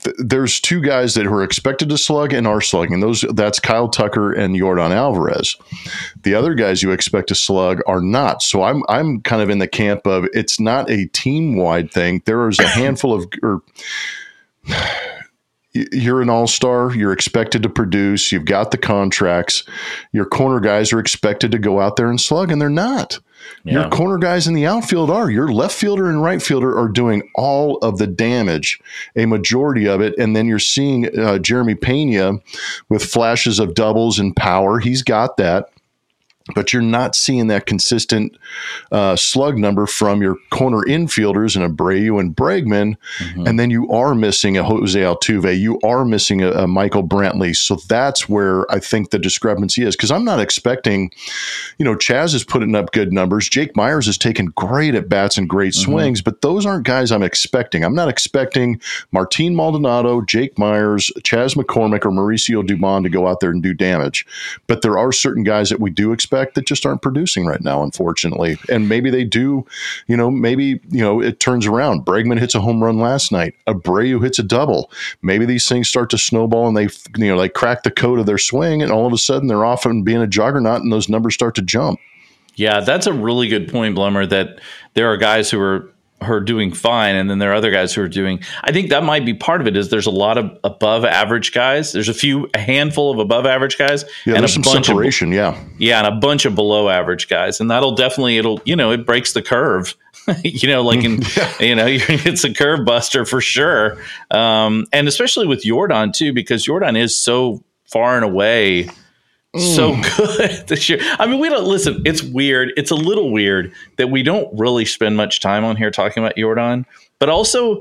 th- 0.00 0.16
there's 0.18 0.60
two 0.60 0.80
guys 0.80 1.14
that 1.14 1.26
are 1.26 1.42
expected 1.42 1.88
to 1.88 1.98
slug 1.98 2.32
and 2.32 2.46
are 2.46 2.60
slugging. 2.60 3.00
Those 3.00 3.22
that's 3.34 3.60
Kyle 3.60 3.88
Tucker 3.88 4.32
and 4.32 4.56
Yordan 4.56 4.92
Alvarez. 4.92 5.56
The 6.22 6.34
other 6.34 6.54
guys 6.54 6.82
you 6.82 6.90
expect 6.90 7.28
to 7.28 7.34
slug 7.34 7.80
are 7.86 8.00
not. 8.00 8.42
So 8.42 8.62
I'm 8.62 8.82
I'm 8.88 9.20
kind 9.22 9.42
of 9.42 9.50
in 9.50 9.58
the 9.58 9.68
camp 9.68 10.06
of 10.06 10.26
it's 10.32 10.60
not 10.60 10.90
a 10.90 11.06
team 11.06 11.56
wide 11.56 11.90
thing. 11.90 12.22
There 12.24 12.48
is 12.48 12.58
a 12.58 12.68
handful 12.68 13.14
of 13.14 13.26
or 13.42 13.62
you're 15.72 16.22
an 16.22 16.30
all-star 16.30 16.94
you're 16.94 17.12
expected 17.12 17.62
to 17.62 17.68
produce 17.68 18.32
you've 18.32 18.46
got 18.46 18.70
the 18.70 18.78
contracts 18.78 19.64
your 20.12 20.24
corner 20.24 20.60
guys 20.60 20.92
are 20.92 20.98
expected 20.98 21.52
to 21.52 21.58
go 21.58 21.80
out 21.80 21.96
there 21.96 22.08
and 22.08 22.20
slug 22.20 22.50
and 22.50 22.60
they're 22.60 22.68
not. 22.70 23.18
Yeah. 23.64 23.72
your 23.72 23.90
corner 23.90 24.18
guys 24.18 24.46
in 24.46 24.54
the 24.54 24.66
outfield 24.66 25.10
are. 25.10 25.30
Your 25.30 25.52
left 25.52 25.74
fielder 25.74 26.08
and 26.08 26.22
right 26.22 26.42
fielder 26.42 26.76
are 26.76 26.88
doing 26.88 27.28
all 27.34 27.78
of 27.78 27.98
the 27.98 28.06
damage 28.06 28.80
a 29.16 29.26
majority 29.26 29.86
of 29.86 30.00
it 30.00 30.16
and 30.18 30.34
then 30.34 30.46
you're 30.46 30.58
seeing 30.58 31.18
uh, 31.18 31.38
jeremy 31.38 31.74
pena 31.74 32.32
with 32.88 33.04
flashes 33.04 33.58
of 33.58 33.74
doubles 33.74 34.18
and 34.18 34.34
power. 34.34 34.78
He's 34.78 35.02
got 35.02 35.36
that 35.36 35.70
but 36.54 36.72
you're 36.72 36.82
not 36.82 37.14
seeing 37.14 37.48
that 37.48 37.66
consistent 37.66 38.36
uh, 38.92 39.16
slug 39.16 39.58
number 39.58 39.86
from 39.86 40.22
your 40.22 40.36
corner 40.50 40.78
infielders 40.78 41.56
in 41.56 41.62
Abreu 41.62 42.18
and 42.20 42.34
Bregman. 42.34 42.96
Mm-hmm. 43.18 43.46
And 43.46 43.58
then 43.58 43.70
you 43.70 43.90
are 43.90 44.14
missing 44.14 44.56
a 44.56 44.62
Jose 44.62 44.98
Altuve. 44.98 45.58
You 45.58 45.78
are 45.82 46.04
missing 46.04 46.42
a, 46.42 46.50
a 46.52 46.66
Michael 46.66 47.06
Brantley. 47.06 47.54
So 47.54 47.76
that's 47.88 48.28
where 48.28 48.70
I 48.70 48.78
think 48.78 49.10
the 49.10 49.18
discrepancy 49.18 49.82
is 49.82 49.96
because 49.96 50.10
I'm 50.10 50.24
not 50.24 50.40
expecting, 50.40 51.10
you 51.78 51.84
know, 51.84 51.96
Chas 51.96 52.34
is 52.34 52.44
putting 52.44 52.74
up 52.74 52.92
good 52.92 53.12
numbers. 53.12 53.48
Jake 53.48 53.76
Meyers 53.76 54.06
has 54.06 54.18
taken 54.18 54.46
great 54.46 54.94
at 54.94 55.08
bats 55.08 55.36
and 55.36 55.48
great 55.48 55.74
mm-hmm. 55.74 55.92
swings, 55.92 56.22
but 56.22 56.40
those 56.40 56.64
aren't 56.64 56.86
guys 56.86 57.12
I'm 57.12 57.22
expecting. 57.22 57.84
I'm 57.84 57.94
not 57.94 58.08
expecting 58.08 58.80
Martin 59.12 59.54
Maldonado, 59.54 60.22
Jake 60.22 60.58
Meyers, 60.58 61.10
Chas 61.24 61.54
McCormick, 61.54 62.04
or 62.04 62.10
Mauricio 62.10 62.66
Dubon 62.66 63.02
to 63.02 63.10
go 63.10 63.26
out 63.26 63.40
there 63.40 63.50
and 63.50 63.62
do 63.62 63.74
damage. 63.74 64.26
But 64.66 64.82
there 64.82 64.98
are 64.98 65.12
certain 65.12 65.44
guys 65.44 65.68
that 65.68 65.80
we 65.80 65.90
do 65.90 66.12
expect 66.12 66.37
that 66.54 66.66
just 66.66 66.86
aren't 66.86 67.02
producing 67.02 67.46
right 67.46 67.62
now, 67.62 67.82
unfortunately. 67.82 68.58
And 68.68 68.88
maybe 68.88 69.10
they 69.10 69.24
do, 69.24 69.66
you 70.06 70.16
know, 70.16 70.30
maybe, 70.30 70.80
you 70.90 71.00
know, 71.00 71.20
it 71.20 71.40
turns 71.40 71.66
around. 71.66 72.04
Bregman 72.04 72.38
hits 72.38 72.54
a 72.54 72.60
home 72.60 72.82
run 72.82 72.98
last 72.98 73.32
night. 73.32 73.54
Abreu 73.66 74.22
hits 74.22 74.38
a 74.38 74.42
double. 74.42 74.90
Maybe 75.22 75.44
these 75.44 75.68
things 75.68 75.88
start 75.88 76.10
to 76.10 76.18
snowball 76.18 76.68
and 76.68 76.76
they, 76.76 76.88
you 77.16 77.28
know, 77.28 77.38
they 77.38 77.48
crack 77.48 77.82
the 77.82 77.90
code 77.90 78.18
of 78.18 78.26
their 78.26 78.38
swing 78.38 78.82
and 78.82 78.92
all 78.92 79.06
of 79.06 79.12
a 79.12 79.18
sudden 79.18 79.48
they're 79.48 79.64
off 79.64 79.84
and 79.84 80.04
being 80.04 80.22
a 80.22 80.26
juggernaut 80.26 80.82
and 80.82 80.92
those 80.92 81.08
numbers 81.08 81.34
start 81.34 81.54
to 81.56 81.62
jump. 81.62 81.98
Yeah, 82.54 82.80
that's 82.80 83.06
a 83.06 83.12
really 83.12 83.46
good 83.46 83.70
point, 83.70 83.96
Blummer, 83.96 84.28
that 84.28 84.60
there 84.94 85.10
are 85.12 85.16
guys 85.16 85.48
who 85.48 85.60
are 85.60 85.92
her 86.20 86.40
doing 86.40 86.72
fine 86.72 87.14
and 87.14 87.30
then 87.30 87.38
there 87.38 87.50
are 87.52 87.54
other 87.54 87.70
guys 87.70 87.94
who 87.94 88.02
are 88.02 88.08
doing 88.08 88.40
i 88.64 88.72
think 88.72 88.90
that 88.90 89.04
might 89.04 89.24
be 89.24 89.34
part 89.34 89.60
of 89.60 89.66
it 89.66 89.76
is 89.76 89.88
there's 89.88 90.06
a 90.06 90.10
lot 90.10 90.36
of 90.36 90.58
above 90.64 91.04
average 91.04 91.52
guys. 91.52 91.92
There's 91.92 92.08
a 92.08 92.14
few 92.14 92.48
a 92.54 92.58
handful 92.58 93.10
of 93.10 93.18
above 93.18 93.46
average 93.46 93.78
guys 93.78 94.04
yeah, 94.24 94.34
and 94.34 94.44
a 94.44 94.60
bunch 94.60 94.86
separation 94.86 95.28
of, 95.28 95.34
yeah. 95.34 95.64
Yeah 95.78 95.98
and 95.98 96.06
a 96.06 96.20
bunch 96.20 96.44
of 96.44 96.54
below 96.54 96.88
average 96.88 97.28
guys 97.28 97.60
and 97.60 97.70
that'll 97.70 97.94
definitely 97.94 98.38
it'll 98.38 98.60
you 98.64 98.76
know 98.76 98.92
it 98.92 99.06
breaks 99.06 99.32
the 99.32 99.42
curve. 99.42 99.94
You 100.44 100.68
know 100.68 100.82
like 100.82 101.04
in 101.04 101.22
yeah. 101.36 101.52
you 101.58 101.74
know 101.74 101.86
it's 101.88 102.44
a 102.44 102.52
curve 102.52 102.84
buster 102.84 103.24
for 103.24 103.40
sure. 103.40 103.96
Um, 104.30 104.84
and 104.92 105.08
especially 105.08 105.46
with 105.46 105.62
jordan 105.62 106.12
too 106.12 106.34
because 106.34 106.64
jordan 106.64 106.96
is 106.96 107.18
so 107.18 107.64
far 107.86 108.16
and 108.16 108.26
away 108.26 108.90
so 109.56 109.94
mm. 109.94 110.16
good 110.16 110.66
this 110.68 110.88
year. 110.88 110.98
I 111.18 111.26
mean, 111.26 111.40
we 111.40 111.48
don't 111.48 111.66
listen. 111.66 112.02
It's 112.04 112.22
weird. 112.22 112.72
It's 112.76 112.90
a 112.90 112.96
little 112.96 113.32
weird 113.32 113.72
that 113.96 114.08
we 114.08 114.22
don't 114.22 114.48
really 114.58 114.84
spend 114.84 115.16
much 115.16 115.40
time 115.40 115.64
on 115.64 115.76
here 115.76 115.90
talking 115.90 116.22
about 116.22 116.36
Jordan, 116.36 116.84
but 117.18 117.28
also 117.28 117.80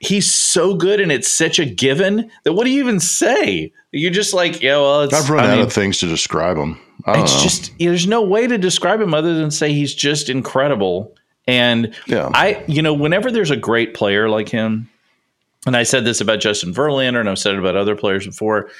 he's 0.00 0.32
so 0.32 0.74
good 0.74 1.00
and 1.00 1.12
it's 1.12 1.30
such 1.30 1.58
a 1.58 1.64
given 1.64 2.30
that 2.44 2.54
what 2.54 2.64
do 2.64 2.70
you 2.70 2.80
even 2.80 3.00
say? 3.00 3.72
You're 3.92 4.10
just 4.10 4.34
like, 4.34 4.60
yeah, 4.60 4.76
well, 4.76 5.02
I've 5.14 5.30
run 5.30 5.44
I 5.44 5.50
out 5.50 5.56
mean, 5.56 5.66
of 5.66 5.72
things 5.72 5.98
to 5.98 6.06
describe 6.06 6.56
him. 6.56 6.78
it's 7.08 7.34
know. 7.34 7.42
just 7.42 7.72
there's 7.78 8.06
no 8.06 8.22
way 8.22 8.46
to 8.46 8.58
describe 8.58 9.00
him 9.00 9.14
other 9.14 9.34
than 9.34 9.50
say 9.50 9.72
he's 9.72 9.94
just 9.94 10.28
incredible. 10.28 11.14
And 11.46 11.94
yeah. 12.06 12.30
I, 12.34 12.62
you 12.66 12.82
know, 12.82 12.94
whenever 12.94 13.30
there's 13.30 13.50
a 13.50 13.56
great 13.56 13.94
player 13.94 14.28
like 14.28 14.48
him, 14.48 14.88
and 15.66 15.76
I 15.76 15.82
said 15.82 16.04
this 16.04 16.20
about 16.20 16.40
Justin 16.40 16.72
Verlander, 16.72 17.20
and 17.20 17.28
I've 17.28 17.38
said 17.38 17.54
it 17.54 17.58
about 17.58 17.76
other 17.76 17.96
players 17.96 18.26
before. 18.26 18.70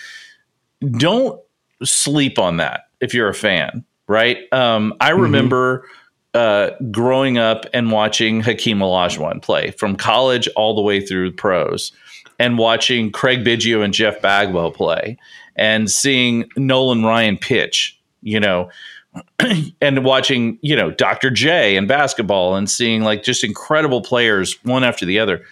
Don't 0.81 1.39
sleep 1.85 2.39
on 2.39 2.59
that 2.59 2.89
if 3.01 3.15
you're 3.15 3.29
a 3.29 3.35
fan, 3.35 3.85
right? 4.09 4.39
Um, 4.53 4.95
I 5.01 5.11
mm-hmm. 5.11 5.23
remember 5.23 5.87
uh, 6.35 6.71
growing 6.91 7.39
up 7.39 7.67
and 7.73 7.91
watching 7.91 8.41
Hakeem 8.41 8.79
Olajuwon 8.79 9.43
play 9.43 9.73
from 9.73 9.97
college 9.97 10.49
all 10.57 10.75
the 10.75 10.83
way 10.83 11.05
through 11.05 11.33
pros, 11.33 11.93
and 12.39 12.57
watching 12.57 13.11
Craig 13.11 13.45
Biggio 13.45 13.85
and 13.85 13.93
Jeff 13.93 14.21
Bagwell 14.23 14.71
play, 14.71 15.19
and 15.57 15.91
seeing 15.91 16.49
Nolan 16.57 17.05
Ryan 17.05 17.37
pitch, 17.37 17.99
you 18.23 18.41
know. 18.41 18.71
and 19.81 20.05
watching, 20.05 20.57
you 20.63 20.77
know, 20.77 20.93
Dr. 20.93 21.31
J 21.31 21.77
and 21.77 21.89
basketball 21.89 22.55
and 22.55 22.71
seeing 22.71 23.03
like 23.03 23.25
just 23.25 23.43
incredible 23.43 24.03
players 24.03 24.57
one 24.63 24.85
after 24.85 25.05
the 25.05 25.19
other 25.19 25.45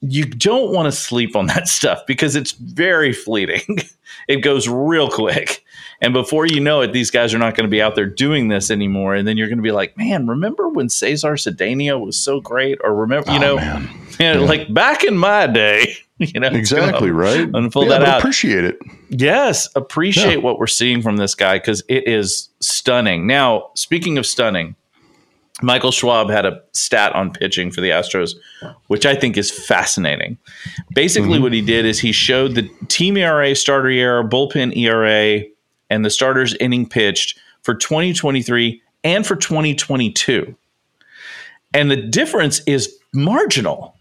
you 0.00 0.24
don't 0.24 0.72
want 0.72 0.86
to 0.86 0.92
sleep 0.92 1.36
on 1.36 1.46
that 1.46 1.68
stuff 1.68 2.00
because 2.06 2.36
it's 2.36 2.52
very 2.52 3.12
fleeting. 3.12 3.78
it 4.28 4.36
goes 4.36 4.68
real 4.68 5.08
quick. 5.08 5.64
And 6.00 6.14
before 6.14 6.46
you 6.46 6.60
know 6.60 6.80
it, 6.80 6.92
these 6.92 7.10
guys 7.10 7.34
are 7.34 7.38
not 7.38 7.54
going 7.54 7.66
to 7.66 7.70
be 7.70 7.82
out 7.82 7.94
there 7.94 8.06
doing 8.06 8.48
this 8.48 8.70
anymore. 8.70 9.14
And 9.14 9.28
then 9.28 9.36
you're 9.36 9.48
going 9.48 9.58
to 9.58 9.62
be 9.62 9.72
like, 9.72 9.96
man, 9.98 10.26
remember 10.26 10.68
when 10.68 10.88
Cesar 10.88 11.34
Cedeno 11.34 12.02
was 12.04 12.16
so 12.16 12.40
great? 12.40 12.78
Or 12.82 12.94
remember, 12.94 13.30
you 13.32 13.38
oh, 13.38 13.56
know. 13.56 13.86
You 14.18 14.26
know 14.26 14.40
yeah. 14.42 14.48
like 14.48 14.74
back 14.74 15.02
in 15.02 15.16
my 15.16 15.46
day, 15.46 15.94
you 16.18 16.38
know, 16.40 16.48
exactly 16.48 17.10
right. 17.10 17.48
Unfold 17.54 17.88
yeah, 17.88 18.00
that 18.00 18.08
out. 18.08 18.18
Appreciate 18.18 18.64
it. 18.64 18.78
Yes, 19.08 19.66
appreciate 19.74 20.34
yeah. 20.34 20.40
what 20.40 20.58
we're 20.58 20.66
seeing 20.66 21.00
from 21.00 21.16
this 21.16 21.34
guy 21.34 21.56
because 21.56 21.82
it 21.88 22.06
is 22.06 22.50
stunning. 22.60 23.26
Now, 23.26 23.70
speaking 23.76 24.18
of 24.18 24.26
stunning, 24.26 24.76
Michael 25.62 25.90
Schwab 25.90 26.30
had 26.30 26.46
a 26.46 26.60
stat 26.72 27.14
on 27.14 27.32
pitching 27.32 27.70
for 27.70 27.80
the 27.80 27.90
Astros, 27.90 28.34
which 28.86 29.06
I 29.06 29.14
think 29.14 29.36
is 29.36 29.50
fascinating. 29.50 30.38
Basically, 30.94 31.34
mm-hmm. 31.34 31.42
what 31.42 31.52
he 31.52 31.60
did 31.60 31.84
is 31.84 31.98
he 31.98 32.12
showed 32.12 32.54
the 32.54 32.68
team 32.88 33.16
ERA, 33.16 33.54
starter 33.54 33.90
ERA, 33.90 34.24
bullpen 34.24 34.76
ERA, 34.76 35.44
and 35.90 36.04
the 36.04 36.10
starters 36.10 36.54
inning 36.60 36.88
pitched 36.88 37.38
for 37.62 37.74
2023 37.74 38.82
and 39.04 39.26
for 39.26 39.36
2022. 39.36 40.54
And 41.74 41.90
the 41.90 41.96
difference 41.96 42.60
is 42.66 42.96
marginal. 43.12 43.94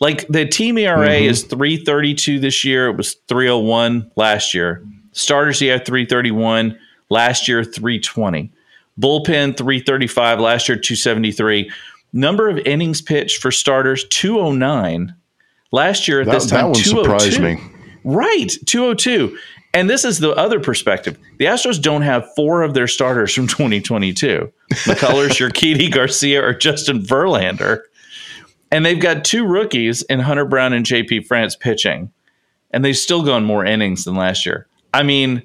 Like 0.00 0.26
the 0.28 0.46
team 0.46 0.76
ERA 0.78 1.08
mm-hmm. 1.08 1.30
is 1.30 1.44
332 1.44 2.40
this 2.40 2.64
year, 2.64 2.88
it 2.88 2.96
was 2.96 3.14
301 3.28 4.10
last 4.16 4.54
year. 4.54 4.84
Starters, 5.12 5.60
had 5.60 5.86
331, 5.86 6.76
last 7.08 7.46
year, 7.46 7.62
320. 7.62 8.50
Bullpen 9.00 9.56
335 9.56 10.40
last 10.40 10.68
year 10.68 10.78
273. 10.78 11.70
Number 12.12 12.48
of 12.48 12.58
innings 12.58 13.02
pitched 13.02 13.42
for 13.42 13.50
starters 13.50 14.04
209. 14.10 15.14
Last 15.72 16.06
year 16.06 16.20
at 16.20 16.26
that, 16.26 16.32
this 16.34 16.46
time 16.46 16.72
that 16.72 16.78
oh 16.78 17.02
surprised 17.02 17.40
me. 17.40 17.60
Right, 18.04 18.52
202. 18.66 19.36
And 19.72 19.90
this 19.90 20.04
is 20.04 20.20
the 20.20 20.30
other 20.34 20.60
perspective. 20.60 21.18
The 21.38 21.46
Astros 21.46 21.82
don't 21.82 22.02
have 22.02 22.32
four 22.36 22.62
of 22.62 22.74
their 22.74 22.86
starters 22.86 23.34
from 23.34 23.48
2022. 23.48 24.52
McCullers, 24.70 25.40
Urquidy, 25.50 25.92
Garcia, 25.92 26.44
or 26.44 26.54
Justin 26.54 27.02
Verlander. 27.02 27.80
And 28.70 28.86
they've 28.86 29.00
got 29.00 29.24
two 29.24 29.44
rookies 29.44 30.02
in 30.02 30.20
Hunter 30.20 30.44
Brown 30.44 30.72
and 30.72 30.86
JP 30.86 31.26
France 31.26 31.56
pitching. 31.56 32.12
And 32.70 32.84
they've 32.84 32.96
still 32.96 33.24
gone 33.24 33.44
more 33.44 33.64
innings 33.64 34.04
than 34.04 34.14
last 34.14 34.46
year. 34.46 34.68
I 34.92 35.02
mean, 35.02 35.42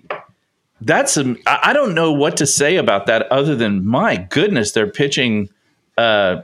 that's 0.81 1.17
a, 1.17 1.35
I 1.45 1.73
don't 1.73 1.93
know 1.93 2.11
what 2.11 2.37
to 2.37 2.45
say 2.45 2.77
about 2.77 3.05
that 3.07 3.31
other 3.31 3.55
than 3.55 3.85
my 3.85 4.15
goodness, 4.17 4.71
their 4.71 4.87
pitching, 4.87 5.49
uh, 5.97 6.41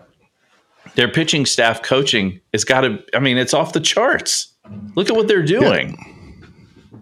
their 0.95 1.07
pitching 1.07 1.45
staff 1.45 1.81
coaching 1.81 2.39
has 2.53 2.63
got 2.63 2.81
to. 2.81 3.03
I 3.13 3.19
mean, 3.19 3.37
it's 3.37 3.53
off 3.53 3.73
the 3.73 3.79
charts. 3.79 4.53
Look 4.95 5.09
at 5.09 5.15
what 5.15 5.27
they're 5.27 5.43
doing. 5.43 5.97
Yeah. 5.97 6.99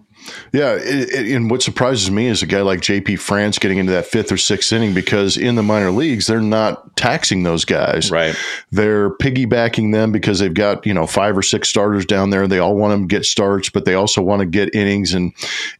Yeah, 0.54 0.74
it, 0.74 1.10
it, 1.10 1.34
and 1.34 1.50
what 1.50 1.62
surprises 1.62 2.12
me 2.12 2.28
is 2.28 2.40
a 2.40 2.46
guy 2.46 2.60
like 2.60 2.80
JP 2.80 3.18
France 3.18 3.58
getting 3.58 3.78
into 3.78 3.90
that 3.90 4.06
fifth 4.06 4.30
or 4.30 4.36
sixth 4.36 4.72
inning 4.72 4.94
because 4.94 5.36
in 5.36 5.56
the 5.56 5.64
minor 5.64 5.90
leagues 5.90 6.28
they're 6.28 6.40
not 6.40 6.96
taxing 6.96 7.42
those 7.42 7.64
guys. 7.64 8.08
Right. 8.08 8.36
They're 8.70 9.10
piggybacking 9.16 9.92
them 9.92 10.12
because 10.12 10.38
they've 10.38 10.54
got 10.54 10.86
you 10.86 10.94
know 10.94 11.08
five 11.08 11.36
or 11.36 11.42
six 11.42 11.68
starters 11.68 12.06
down 12.06 12.30
there. 12.30 12.46
They 12.46 12.60
all 12.60 12.76
want 12.76 12.92
them 12.92 13.08
to 13.08 13.12
get 13.12 13.24
starts, 13.24 13.68
but 13.68 13.84
they 13.84 13.94
also 13.94 14.22
want 14.22 14.40
to 14.40 14.46
get 14.46 14.72
innings 14.76 15.12
and 15.12 15.32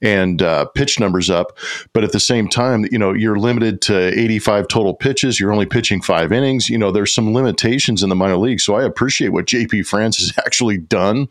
and 0.03 0.43
uh, 0.43 0.65
pitch 0.65 0.99
numbers 0.99 1.31
up. 1.31 1.57
But 1.93 2.03
at 2.03 2.11
the 2.11 2.19
same 2.19 2.49
time, 2.49 2.85
you 2.91 2.99
know 2.99 3.13
you're 3.13 3.39
limited 3.39 3.81
to 3.83 3.97
85 4.19 4.67
total 4.67 4.93
pitches. 4.93 5.39
You're 5.39 5.53
only 5.53 5.67
pitching 5.67 6.03
five 6.03 6.33
innings. 6.33 6.69
You 6.69 6.79
know 6.79 6.91
there's 6.91 7.15
some 7.15 7.33
limitations 7.33 8.03
in 8.03 8.09
the 8.09 8.17
minor 8.17 8.39
leagues. 8.39 8.65
So 8.65 8.75
I 8.75 8.83
appreciate 8.83 9.29
what 9.29 9.47
JP 9.47 9.87
France 9.87 10.19
has 10.19 10.37
actually 10.45 10.79
done 10.79 11.29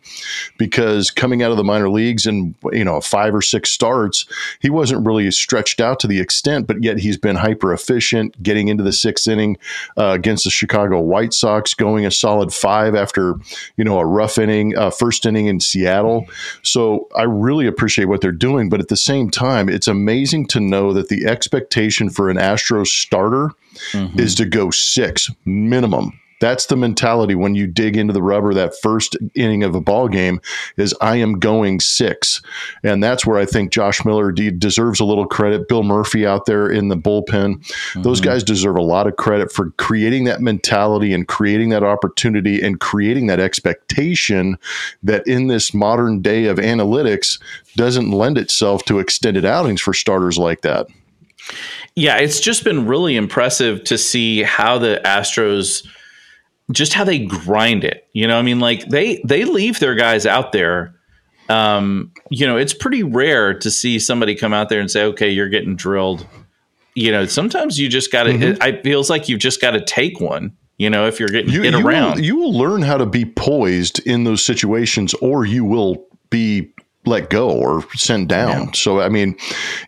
because 0.57 1.11
coming 1.11 1.43
out 1.43 1.51
of 1.51 1.57
the 1.57 1.63
minor 1.65 1.89
leagues 1.89 2.25
and 2.25 2.55
you 2.71 2.85
know 2.85 3.01
five 3.01 3.32
five 3.33 3.37
or 3.37 3.41
six 3.41 3.71
starts, 3.71 4.25
he 4.59 4.69
wasn't 4.69 5.05
really 5.05 5.29
stretched 5.31 5.81
out 5.81 5.99
to 5.99 6.07
the 6.07 6.19
extent, 6.19 6.67
but 6.67 6.83
yet 6.83 6.99
he's 6.99 7.17
been 7.17 7.35
hyper 7.35 7.73
efficient, 7.73 8.41
getting 8.43 8.67
into 8.67 8.83
the 8.83 8.91
sixth 8.91 9.27
inning 9.27 9.57
uh, 9.97 10.11
against 10.11 10.43
the 10.43 10.49
Chicago 10.49 10.99
White 10.99 11.33
Sox, 11.33 11.73
going 11.73 12.05
a 12.05 12.11
solid 12.11 12.53
five 12.53 12.95
after 12.95 13.35
you 13.77 13.83
know 13.83 13.99
a 13.99 14.05
rough 14.05 14.37
inning, 14.37 14.77
uh, 14.77 14.91
first 14.91 15.25
inning 15.25 15.47
in 15.47 15.59
Seattle. 15.59 16.25
So 16.61 17.07
I 17.15 17.23
really 17.23 17.67
appreciate 17.67 18.05
what 18.05 18.21
they're 18.21 18.31
doing, 18.31 18.69
but 18.69 18.79
at 18.79 18.89
the 18.89 18.97
same 18.97 19.29
time, 19.29 19.69
it's 19.69 19.87
amazing 19.87 20.47
to 20.47 20.59
know 20.59 20.93
that 20.93 21.09
the 21.09 21.25
expectation 21.25 22.09
for 22.09 22.29
an 22.29 22.37
Astros 22.37 22.87
starter 22.87 23.49
mm-hmm. 23.91 24.19
is 24.19 24.35
to 24.35 24.45
go 24.45 24.69
six 24.69 25.31
minimum 25.45 26.19
that's 26.43 26.65
the 26.65 26.75
mentality 26.75 27.35
when 27.35 27.55
you 27.55 27.65
dig 27.65 27.95
into 27.95 28.11
the 28.11 28.21
rubber 28.21 28.53
that 28.53 28.77
first 28.81 29.15
inning 29.33 29.63
of 29.63 29.75
a 29.75 29.79
ball 29.79 30.09
game 30.09 30.41
is 30.75 30.93
I 30.99 31.15
am 31.15 31.39
going 31.39 31.79
six. 31.79 32.41
And 32.83 33.01
that's 33.01 33.25
where 33.25 33.37
I 33.37 33.45
think 33.45 33.71
Josh 33.71 34.03
Miller 34.03 34.29
de- 34.29 34.51
deserves 34.51 34.99
a 34.99 35.05
little 35.05 35.25
credit. 35.25 35.69
Bill 35.69 35.83
Murphy 35.83 36.27
out 36.27 36.45
there 36.45 36.69
in 36.69 36.89
the 36.89 36.97
bullpen. 36.97 37.59
Mm-hmm. 37.59 38.01
Those 38.01 38.19
guys 38.19 38.43
deserve 38.43 38.75
a 38.75 38.81
lot 38.81 39.07
of 39.07 39.15
credit 39.15 39.53
for 39.53 39.69
creating 39.77 40.25
that 40.25 40.41
mentality 40.41 41.13
and 41.13 41.29
creating 41.29 41.69
that 41.69 41.81
opportunity 41.81 42.61
and 42.61 42.77
creating 42.77 43.27
that 43.27 43.39
expectation 43.39 44.57
that 45.01 45.25
in 45.25 45.47
this 45.47 45.73
modern 45.73 46.21
day 46.21 46.47
of 46.47 46.57
analytics 46.57 47.41
doesn't 47.77 48.11
lend 48.11 48.37
itself 48.37 48.83
to 48.83 48.99
extended 48.99 49.45
outings 49.45 49.79
for 49.79 49.93
starters 49.93 50.37
like 50.37 50.59
that. 50.59 50.87
Yeah, 51.95 52.17
it's 52.17 52.41
just 52.41 52.65
been 52.65 52.85
really 52.85 53.15
impressive 53.15 53.85
to 53.85 53.97
see 53.97 54.43
how 54.43 54.77
the 54.77 54.99
Astros– 55.05 55.87
just 56.71 56.93
how 56.93 57.03
they 57.03 57.19
grind 57.19 57.83
it. 57.83 58.07
You 58.13 58.27
know, 58.27 58.37
I 58.37 58.41
mean, 58.41 58.59
like 58.59 58.87
they 58.87 59.21
they 59.25 59.45
leave 59.45 59.79
their 59.79 59.95
guys 59.95 60.25
out 60.25 60.51
there. 60.51 60.95
Um, 61.49 62.11
you 62.29 62.47
know, 62.47 62.57
it's 62.57 62.73
pretty 62.73 63.03
rare 63.03 63.53
to 63.59 63.69
see 63.69 63.99
somebody 63.99 64.35
come 64.35 64.53
out 64.53 64.69
there 64.69 64.79
and 64.79 64.89
say, 64.89 65.03
"Okay, 65.05 65.29
you're 65.29 65.49
getting 65.49 65.75
drilled." 65.75 66.25
You 66.95 67.11
know, 67.11 67.25
sometimes 67.25 67.79
you 67.79 67.89
just 67.89 68.11
got 68.11 68.23
to. 68.23 68.31
Mm-hmm. 68.31 68.43
It, 68.43 68.63
it, 68.63 68.83
feels 68.83 69.09
like 69.09 69.27
you've 69.27 69.39
just 69.39 69.59
got 69.59 69.71
to 69.71 69.83
take 69.83 70.19
one. 70.19 70.55
You 70.77 70.89
know, 70.89 71.05
if 71.07 71.19
you're 71.19 71.29
getting 71.29 71.51
you, 71.51 71.63
you 71.63 71.85
around, 71.85 72.15
will, 72.15 72.23
you 72.23 72.35
will 72.37 72.53
learn 72.53 72.81
how 72.81 72.97
to 72.97 73.05
be 73.05 73.25
poised 73.25 73.99
in 74.07 74.23
those 74.23 74.43
situations, 74.43 75.13
or 75.15 75.45
you 75.45 75.65
will 75.65 76.07
be 76.29 76.73
let 77.05 77.29
go 77.29 77.49
or 77.49 77.83
sent 77.91 78.29
down. 78.29 78.67
Yeah. 78.67 78.71
So 78.73 79.01
I 79.01 79.09
mean, 79.09 79.35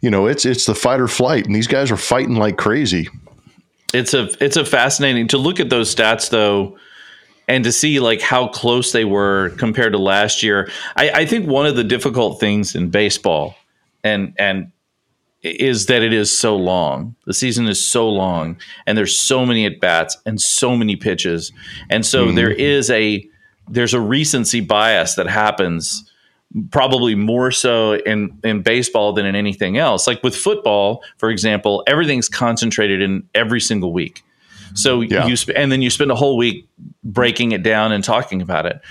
you 0.02 0.10
know, 0.10 0.28
it's 0.28 0.46
it's 0.46 0.66
the 0.66 0.76
fight 0.76 1.00
or 1.00 1.08
flight, 1.08 1.46
and 1.46 1.56
these 1.56 1.68
guys 1.68 1.90
are 1.90 1.98
fighting 1.98 2.36
like 2.36 2.58
crazy 2.58 3.08
it's 3.96 4.14
a 4.14 4.44
it's 4.44 4.58
a 4.58 4.66
fascinating 4.66 5.28
to 5.30 5.38
look 5.38 5.60
at 5.60 5.70
those 5.70 5.94
stats 5.94 6.30
though 6.30 6.78
and 7.48 7.64
to 7.64 7.72
see 7.72 8.00
like 8.00 8.22
how 8.22 8.48
close 8.48 8.92
they 8.92 9.06
were 9.06 9.50
compared 9.58 9.94
to 9.94 10.00
last 10.00 10.44
year. 10.44 10.70
I, 10.96 11.10
I 11.12 11.26
think 11.26 11.48
one 11.48 11.66
of 11.66 11.76
the 11.76 11.84
difficult 11.84 12.40
things 12.40 12.76
in 12.76 12.90
baseball 12.90 13.56
and 14.04 14.34
and 14.38 14.72
is 15.42 15.86
that 15.86 16.02
it 16.02 16.12
is 16.12 16.36
so 16.36 16.56
long. 16.56 17.16
The 17.26 17.34
season 17.34 17.68
is 17.68 17.86
so 17.86 18.10
long 18.10 18.58
and 18.88 18.98
there's 18.98 19.18
so 19.18 19.46
many 19.46 19.66
at 19.66 19.80
bats 19.80 20.18
and 20.26 20.42
so 20.42 20.76
many 20.76 20.96
pitches. 20.96 21.52
And 21.90 22.06
so 22.06 22.28
mm-hmm. 22.28 22.36
there 22.36 22.52
is 22.52 22.90
a 22.90 23.28
there's 23.68 23.94
a 23.94 24.02
recency 24.02 24.62
bias 24.62 25.16
that 25.16 25.28
happens 25.28 26.12
probably 26.72 27.16
more 27.16 27.52
so 27.52 27.94
in 27.94 28.38
in 28.44 28.62
baseball 28.62 29.14
than 29.14 29.26
in 29.26 29.36
anything 29.36 29.78
else. 29.78 30.08
Like 30.08 30.24
with 30.24 30.36
football, 30.36 31.04
for 31.18 31.30
example, 31.30 31.84
everything's 31.88 32.30
concentrated 32.30 33.02
in 33.02 33.28
every 33.34 33.62
single 33.62 33.92
week. 33.92 34.24
So 34.74 35.02
yeah. 35.02 35.26
you 35.26 35.36
sp- 35.40 35.56
and 35.56 35.72
then 35.72 35.82
you 35.82 35.90
spend 35.90 36.12
a 36.12 36.16
whole 36.16 36.38
week 36.38 36.68
breaking 37.04 37.52
it 37.52 37.64
down 37.64 37.92
and 37.92 38.04
talking 38.04 38.42
about 38.42 38.66
it. 38.66 38.82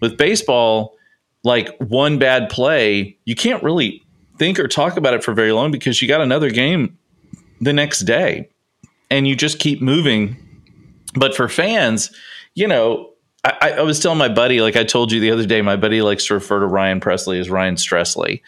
With 0.00 0.16
baseball, 0.16 0.96
like 1.44 1.76
one 1.78 2.18
bad 2.18 2.48
play, 2.50 3.16
you 3.24 3.34
can't 3.34 3.62
really 3.62 4.02
think 4.38 4.58
or 4.58 4.68
talk 4.68 4.96
about 4.96 5.14
it 5.14 5.24
for 5.24 5.34
very 5.34 5.52
long 5.52 5.70
because 5.70 6.00
you 6.00 6.08
got 6.08 6.20
another 6.20 6.50
game 6.50 6.96
the 7.60 7.72
next 7.72 8.00
day 8.00 8.48
and 9.10 9.26
you 9.26 9.34
just 9.34 9.58
keep 9.58 9.80
moving. 9.80 10.36
But 11.14 11.34
for 11.34 11.48
fans, 11.48 12.10
you 12.54 12.68
know, 12.68 13.07
I, 13.44 13.74
I, 13.78 13.82
was 13.82 14.00
telling 14.00 14.18
my 14.18 14.28
buddy, 14.28 14.60
like 14.60 14.74
I 14.74 14.82
told 14.82 15.12
you 15.12 15.20
the 15.20 15.30
other 15.30 15.46
day, 15.46 15.62
my 15.62 15.76
buddy 15.76 16.02
likes 16.02 16.26
to 16.26 16.34
refer 16.34 16.58
to 16.58 16.66
Ryan 16.66 16.98
Pressly 16.98 17.38
as 17.38 17.48
Ryan 17.48 17.76
Stressley, 17.76 18.40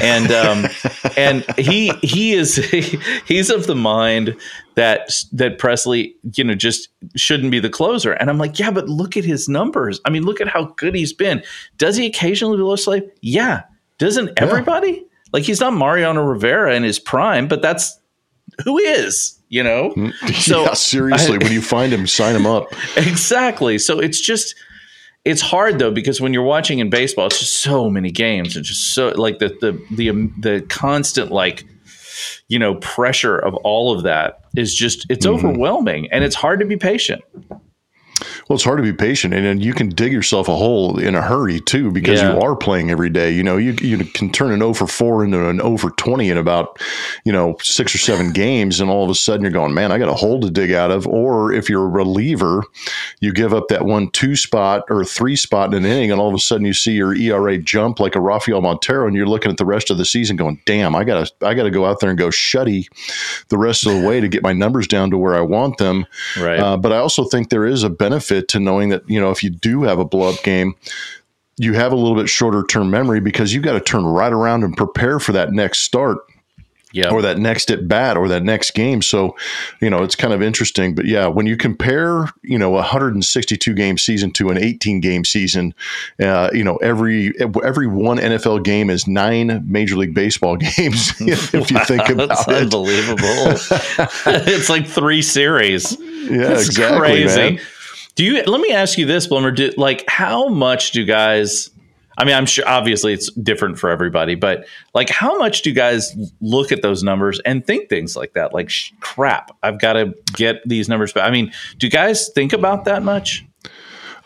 and 0.00 0.30
um, 0.30 0.66
and 1.16 1.42
he 1.56 1.90
he 2.02 2.34
is 2.34 2.56
he, 2.56 2.98
he's 3.26 3.48
of 3.48 3.66
the 3.66 3.74
mind 3.74 4.36
that 4.74 5.10
that 5.32 5.58
Presley, 5.58 6.14
you 6.34 6.44
know, 6.44 6.54
just 6.54 6.90
shouldn't 7.16 7.50
be 7.50 7.60
the 7.60 7.70
closer. 7.70 8.12
And 8.12 8.28
I'm 8.28 8.36
like, 8.36 8.58
yeah, 8.58 8.70
but 8.70 8.90
look 8.90 9.16
at 9.16 9.24
his 9.24 9.48
numbers. 9.48 10.00
I 10.04 10.10
mean, 10.10 10.24
look 10.24 10.42
at 10.42 10.48
how 10.48 10.66
good 10.76 10.94
he's 10.94 11.14
been. 11.14 11.42
Does 11.78 11.96
he 11.96 12.04
occasionally 12.04 12.58
blow 12.58 12.74
a 12.74 12.78
slave? 12.78 13.10
Yeah. 13.22 13.62
Doesn't 13.96 14.32
everybody? 14.36 14.90
Yeah. 14.90 15.00
Like 15.32 15.44
he's 15.44 15.60
not 15.60 15.72
Mariano 15.72 16.22
Rivera 16.22 16.74
in 16.74 16.82
his 16.82 16.98
prime, 16.98 17.48
but 17.48 17.62
that's 17.62 17.98
who 18.64 18.78
is 18.78 19.36
you 19.48 19.62
know? 19.62 19.92
Mm, 20.06 20.12
so 20.34 20.64
yeah, 20.64 20.74
seriously, 20.74 21.36
I, 21.36 21.38
when 21.38 21.52
you 21.52 21.62
find 21.62 21.92
him, 21.92 22.06
sign 22.06 22.36
him 22.36 22.46
up. 22.46 22.68
Exactly. 22.96 23.78
So 23.78 23.98
it's 23.98 24.20
just 24.20 24.54
it's 25.24 25.40
hard 25.40 25.78
though 25.78 25.90
because 25.90 26.20
when 26.20 26.34
you're 26.34 26.42
watching 26.42 26.80
in 26.80 26.90
baseball, 26.90 27.26
it's 27.26 27.38
just 27.38 27.56
so 27.56 27.88
many 27.88 28.10
games 28.10 28.56
and 28.56 28.64
just 28.64 28.94
so 28.94 29.08
like 29.08 29.38
the 29.38 29.48
the 29.60 29.80
the 29.90 30.10
um, 30.10 30.34
the 30.38 30.60
constant 30.68 31.32
like 31.32 31.64
you 32.48 32.58
know 32.58 32.76
pressure 32.76 33.38
of 33.38 33.54
all 33.56 33.96
of 33.96 34.02
that 34.02 34.40
is 34.54 34.74
just 34.74 35.06
it's 35.08 35.26
mm-hmm. 35.26 35.46
overwhelming 35.46 36.08
and 36.12 36.24
it's 36.24 36.36
hard 36.36 36.60
to 36.60 36.66
be 36.66 36.76
patient. 36.76 37.22
Well, 38.48 38.54
it's 38.54 38.64
hard 38.64 38.76
to 38.76 38.82
be 38.84 38.92
patient, 38.92 39.34
and 39.34 39.44
then 39.44 39.60
you 39.60 39.74
can 39.74 39.88
dig 39.88 40.12
yourself 40.12 40.46
a 40.46 40.54
hole 40.54 41.00
in 41.00 41.16
a 41.16 41.22
hurry 41.22 41.58
too, 41.58 41.90
because 41.90 42.20
yeah. 42.20 42.32
you 42.32 42.40
are 42.40 42.54
playing 42.54 42.92
every 42.92 43.10
day. 43.10 43.32
You 43.32 43.42
know, 43.42 43.56
you 43.56 43.72
you 43.80 43.98
can 44.04 44.30
turn 44.30 44.52
an 44.52 44.62
over 44.62 44.86
four 44.86 45.24
into 45.24 45.48
an 45.48 45.60
over 45.60 45.90
twenty 45.90 46.30
in 46.30 46.38
about 46.38 46.80
you 47.24 47.32
know 47.32 47.56
six 47.60 47.92
or 47.92 47.98
seven 47.98 48.32
games, 48.32 48.78
and 48.78 48.88
all 48.88 49.02
of 49.02 49.10
a 49.10 49.16
sudden 49.16 49.42
you're 49.42 49.50
going, 49.50 49.74
man, 49.74 49.90
I 49.90 49.98
got 49.98 50.08
a 50.08 50.14
hole 50.14 50.40
to 50.42 50.50
dig 50.50 50.70
out 50.70 50.92
of. 50.92 51.08
Or 51.08 51.52
if 51.52 51.68
you're 51.68 51.84
a 51.84 51.88
reliever, 51.88 52.62
you 53.18 53.32
give 53.32 53.52
up 53.52 53.66
that 53.66 53.84
one 53.84 54.10
two 54.10 54.36
spot 54.36 54.84
or 54.90 55.04
three 55.04 55.34
spot 55.34 55.74
in 55.74 55.84
an 55.84 55.90
inning, 55.90 56.12
and 56.12 56.20
all 56.20 56.28
of 56.28 56.34
a 56.34 56.38
sudden 56.38 56.66
you 56.66 56.72
see 56.72 56.92
your 56.92 57.16
ERA 57.16 57.58
jump 57.58 57.98
like 57.98 58.14
a 58.14 58.20
Rafael 58.20 58.60
Montero, 58.60 59.08
and 59.08 59.16
you're 59.16 59.26
looking 59.26 59.50
at 59.50 59.58
the 59.58 59.66
rest 59.66 59.90
of 59.90 59.98
the 59.98 60.04
season 60.04 60.36
going, 60.36 60.62
damn, 60.66 60.94
I 60.94 61.02
gotta 61.02 61.28
I 61.42 61.54
gotta 61.54 61.72
go 61.72 61.84
out 61.84 61.98
there 61.98 62.10
and 62.10 62.18
go 62.18 62.28
shutty 62.28 62.86
the 63.48 63.58
rest 63.58 63.84
of 63.86 63.92
the 63.92 64.06
way 64.06 64.20
to 64.20 64.28
get 64.28 64.44
my 64.44 64.52
numbers 64.52 64.86
down 64.86 65.10
to 65.10 65.18
where 65.18 65.34
I 65.34 65.40
want 65.40 65.78
them. 65.78 66.06
Right. 66.38 66.60
Uh, 66.60 66.76
but 66.76 66.92
I 66.92 66.98
also 66.98 67.24
think 67.24 67.50
there 67.50 67.66
is 67.66 67.82
a 67.82 67.90
benefit 67.90 68.35
benefit 68.36 68.48
to 68.48 68.60
knowing 68.60 68.90
that, 68.90 69.08
you 69.08 69.20
know, 69.20 69.30
if 69.30 69.42
you 69.42 69.50
do 69.50 69.82
have 69.82 69.98
a 69.98 70.04
blow 70.04 70.32
up 70.32 70.42
game, 70.42 70.74
you 71.58 71.72
have 71.74 71.92
a 71.92 71.96
little 71.96 72.16
bit 72.16 72.28
shorter 72.28 72.64
term 72.64 72.90
memory 72.90 73.20
because 73.20 73.54
you've 73.54 73.64
got 73.64 73.72
to 73.72 73.80
turn 73.80 74.04
right 74.04 74.32
around 74.32 74.62
and 74.62 74.76
prepare 74.76 75.18
for 75.18 75.32
that 75.32 75.52
next 75.52 75.80
start. 75.80 76.18
Yeah. 76.92 77.10
Or 77.10 77.20
that 77.20 77.36
next 77.36 77.70
at 77.70 77.88
bat 77.88 78.16
or 78.16 78.26
that 78.28 78.42
next 78.42 78.70
game. 78.70 79.02
So, 79.02 79.36
you 79.82 79.90
know, 79.90 80.02
it's 80.02 80.14
kind 80.14 80.32
of 80.32 80.40
interesting. 80.40 80.94
But 80.94 81.04
yeah, 81.04 81.26
when 81.26 81.44
you 81.44 81.54
compare, 81.54 82.30
you 82.42 82.56
know, 82.58 82.70
a 82.70 82.76
162 82.76 83.74
game 83.74 83.98
season 83.98 84.30
to 84.30 84.48
an 84.48 84.56
18 84.56 85.00
game 85.00 85.26
season, 85.26 85.74
uh, 86.22 86.48
you 86.54 86.64
know, 86.64 86.76
every 86.76 87.34
every 87.38 87.86
one 87.86 88.16
NFL 88.16 88.64
game 88.64 88.88
is 88.88 89.06
nine 89.06 89.62
Major 89.66 89.96
League 89.96 90.14
Baseball 90.14 90.56
games. 90.76 91.12
if 91.20 91.52
wow, 91.52 91.60
you 91.68 91.84
think 91.84 92.08
about 92.08 92.28
that's 92.28 92.48
it, 92.48 92.54
unbelievable. 92.54 93.18
it's 94.46 94.70
like 94.70 94.86
three 94.86 95.20
series. 95.20 96.00
Yeah, 96.00 96.48
that's 96.48 96.66
exactly. 96.66 96.98
Crazy. 96.98 97.36
Man. 97.36 97.60
Do 98.16 98.24
you? 98.24 98.42
Let 98.42 98.60
me 98.60 98.72
ask 98.72 98.98
you 98.98 99.06
this, 99.06 99.28
Blummer. 99.28 99.54
Do, 99.54 99.72
like, 99.76 100.04
how 100.08 100.48
much 100.48 100.90
do 100.90 101.04
guys? 101.04 101.70
I 102.18 102.24
mean, 102.24 102.34
I'm 102.34 102.46
sure 102.46 102.66
obviously 102.66 103.12
it's 103.12 103.30
different 103.32 103.78
for 103.78 103.90
everybody, 103.90 104.34
but 104.34 104.66
like, 104.94 105.10
how 105.10 105.36
much 105.38 105.60
do 105.60 105.72
guys 105.72 106.16
look 106.40 106.72
at 106.72 106.80
those 106.80 107.02
numbers 107.02 107.40
and 107.40 107.64
think 107.66 107.90
things 107.90 108.16
like 108.16 108.32
that? 108.32 108.54
Like, 108.54 108.72
crap, 109.00 109.54
I've 109.62 109.78
got 109.78 109.92
to 109.92 110.14
get 110.32 110.66
these 110.66 110.88
numbers 110.88 111.12
back. 111.12 111.28
I 111.28 111.30
mean, 111.30 111.52
do 111.76 111.90
guys 111.90 112.30
think 112.30 112.54
about 112.54 112.86
that 112.86 113.02
much? 113.02 113.45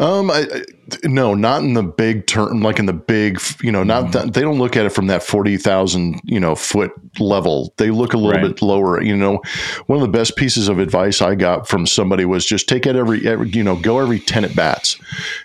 Um, 0.01 0.31
I, 0.31 0.47
I, 0.51 0.63
no, 1.05 1.35
not 1.35 1.63
in 1.63 1.75
the 1.75 1.83
big 1.83 2.27
term, 2.27 2.63
like 2.63 2.79
in 2.79 2.87
the 2.87 2.95
big, 2.95 3.39
you 3.63 3.71
know, 3.71 3.83
not 3.83 4.07
mm. 4.07 4.13
that, 4.13 4.33
they 4.33 4.41
don't 4.41 4.59
look 4.59 4.75
at 4.75 4.87
it 4.87 4.91
from 4.91 5.09
that 5.09 5.23
40,000, 5.23 6.23
you 6.25 6.41
know, 6.41 6.55
foot 6.55 6.91
level. 7.21 7.75
They 7.77 7.91
look 7.91 8.15
a 8.15 8.17
little 8.17 8.41
right. 8.41 8.49
bit 8.49 8.63
lower, 8.63 9.03
you 9.03 9.15
know, 9.15 9.43
one 9.89 9.99
of 9.99 10.03
the 10.03 10.19
best 10.19 10.37
pieces 10.37 10.69
of 10.69 10.79
advice 10.79 11.21
I 11.21 11.35
got 11.35 11.69
from 11.69 11.87
somebody 11.87 12.25
was 12.25 12.47
just 12.47 12.67
take 12.67 12.87
it 12.87 12.97
every, 12.97 13.29
every 13.29 13.51
you 13.51 13.63
know, 13.63 13.77
go 13.77 13.99
every 13.99 14.21
10 14.21 14.43
at 14.43 14.57
bats, 14.57 14.97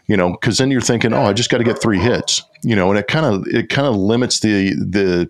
you 0.07 0.15
know, 0.15 0.33
cause 0.37 0.57
then 0.57 0.71
you're 0.71 0.79
thinking, 0.79 1.11
oh, 1.11 1.23
I 1.23 1.33
just 1.33 1.49
got 1.49 1.57
to 1.57 1.65
get 1.65 1.81
three 1.81 1.99
hits, 1.99 2.41
you 2.63 2.77
know, 2.77 2.89
and 2.89 2.97
it 2.97 3.07
kind 3.07 3.25
of, 3.25 3.45
it 3.47 3.67
kind 3.67 3.89
of 3.89 3.97
limits 3.97 4.39
the, 4.39 4.69
the, 4.69 5.29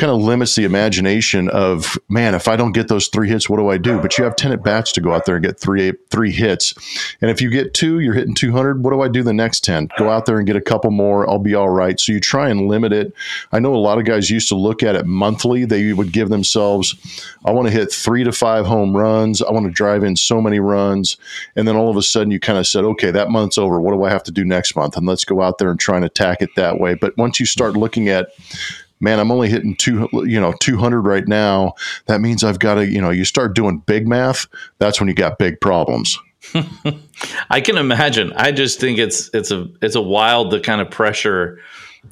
kind 0.00 0.10
of 0.10 0.22
limits 0.22 0.54
the 0.54 0.64
imagination 0.64 1.50
of 1.50 1.98
man 2.08 2.34
if 2.34 2.48
i 2.48 2.56
don't 2.56 2.72
get 2.72 2.88
those 2.88 3.08
three 3.08 3.28
hits 3.28 3.50
what 3.50 3.58
do 3.58 3.68
i 3.68 3.76
do? 3.76 4.00
But 4.00 4.16
you 4.16 4.24
have 4.24 4.34
10 4.34 4.52
at 4.52 4.62
bats 4.62 4.92
to 4.92 5.00
go 5.02 5.12
out 5.12 5.26
there 5.26 5.36
and 5.36 5.44
get 5.44 5.60
three 5.60 5.92
three 6.08 6.32
hits. 6.32 6.72
And 7.20 7.30
if 7.30 7.42
you 7.42 7.50
get 7.50 7.74
two 7.74 7.98
you're 7.98 8.14
hitting 8.14 8.34
200 8.34 8.82
what 8.82 8.92
do 8.92 9.02
i 9.02 9.08
do 9.08 9.22
the 9.22 9.34
next 9.34 9.62
10 9.62 9.90
go 9.98 10.08
out 10.08 10.24
there 10.24 10.38
and 10.38 10.46
get 10.46 10.56
a 10.56 10.60
couple 10.60 10.90
more 10.90 11.28
i'll 11.28 11.38
be 11.38 11.54
all 11.54 11.68
right. 11.68 12.00
So 12.00 12.12
you 12.12 12.20
try 12.20 12.48
and 12.48 12.66
limit 12.66 12.94
it. 12.94 13.12
I 13.52 13.58
know 13.58 13.74
a 13.74 13.76
lot 13.76 13.98
of 13.98 14.06
guys 14.06 14.30
used 14.30 14.48
to 14.48 14.54
look 14.54 14.82
at 14.82 14.94
it 14.94 15.04
monthly. 15.04 15.66
They 15.66 15.92
would 15.92 16.12
give 16.12 16.30
themselves 16.30 16.94
i 17.44 17.50
want 17.50 17.68
to 17.68 17.72
hit 17.72 17.92
three 17.92 18.24
to 18.24 18.32
five 18.32 18.64
home 18.64 18.96
runs. 18.96 19.42
I 19.42 19.50
want 19.50 19.66
to 19.66 19.72
drive 19.72 20.02
in 20.02 20.16
so 20.16 20.40
many 20.40 20.60
runs. 20.60 21.18
And 21.56 21.68
then 21.68 21.76
all 21.76 21.90
of 21.90 21.96
a 21.98 22.02
sudden 22.02 22.30
you 22.30 22.40
kind 22.40 22.58
of 22.58 22.66
said 22.66 22.84
okay 22.84 23.10
that 23.10 23.28
month's 23.28 23.58
over. 23.58 23.78
What 23.78 23.92
do 23.92 24.04
i 24.04 24.10
have 24.10 24.22
to 24.24 24.32
do 24.32 24.46
next 24.46 24.76
month? 24.76 24.96
And 24.96 25.06
let's 25.06 25.24
go 25.24 25.42
out 25.42 25.58
there 25.58 25.70
and 25.70 25.78
try 25.78 25.96
and 25.96 26.04
attack 26.06 26.40
it 26.40 26.54
that 26.56 26.80
way. 26.80 26.94
But 26.94 27.18
once 27.18 27.38
you 27.38 27.44
start 27.44 27.74
looking 27.76 28.08
at 28.08 28.28
man, 29.00 29.18
I'm 29.18 29.30
only 29.30 29.48
hitting 29.48 29.76
two, 29.76 30.08
you 30.12 30.40
know, 30.40 30.52
200 30.60 31.00
right 31.00 31.26
now. 31.26 31.74
That 32.06 32.20
means 32.20 32.44
I've 32.44 32.58
got 32.58 32.74
to, 32.74 32.86
you 32.86 33.00
know, 33.00 33.10
you 33.10 33.24
start 33.24 33.54
doing 33.54 33.78
big 33.86 34.06
math. 34.06 34.46
That's 34.78 35.00
when 35.00 35.08
you 35.08 35.14
got 35.14 35.38
big 35.38 35.60
problems. 35.60 36.18
I 37.50 37.60
can 37.60 37.76
imagine. 37.76 38.32
I 38.34 38.52
just 38.52 38.80
think 38.80 38.98
it's 38.98 39.30
it's 39.34 39.50
a 39.50 39.68
it's 39.82 39.94
a 39.94 40.00
wild 40.00 40.50
the 40.50 40.60
kind 40.60 40.80
of 40.80 40.90
pressure 40.90 41.58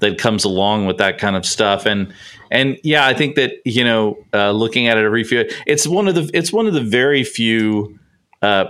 that 0.00 0.18
comes 0.18 0.44
along 0.44 0.86
with 0.86 0.98
that 0.98 1.18
kind 1.18 1.34
of 1.34 1.46
stuff 1.46 1.86
and 1.86 2.12
and 2.50 2.78
yeah 2.82 3.06
i 3.06 3.14
think 3.14 3.36
that 3.36 3.54
you 3.64 3.82
know 3.82 4.18
uh, 4.34 4.50
looking 4.50 4.86
at 4.86 4.98
it 4.98 5.04
every 5.04 5.24
few 5.24 5.48
it's 5.66 5.86
one 5.86 6.06
of 6.08 6.14
the 6.14 6.30
it's 6.34 6.52
one 6.52 6.66
of 6.66 6.74
the 6.74 6.80
very 6.82 7.24
few 7.24 7.98
uh, 8.40 8.66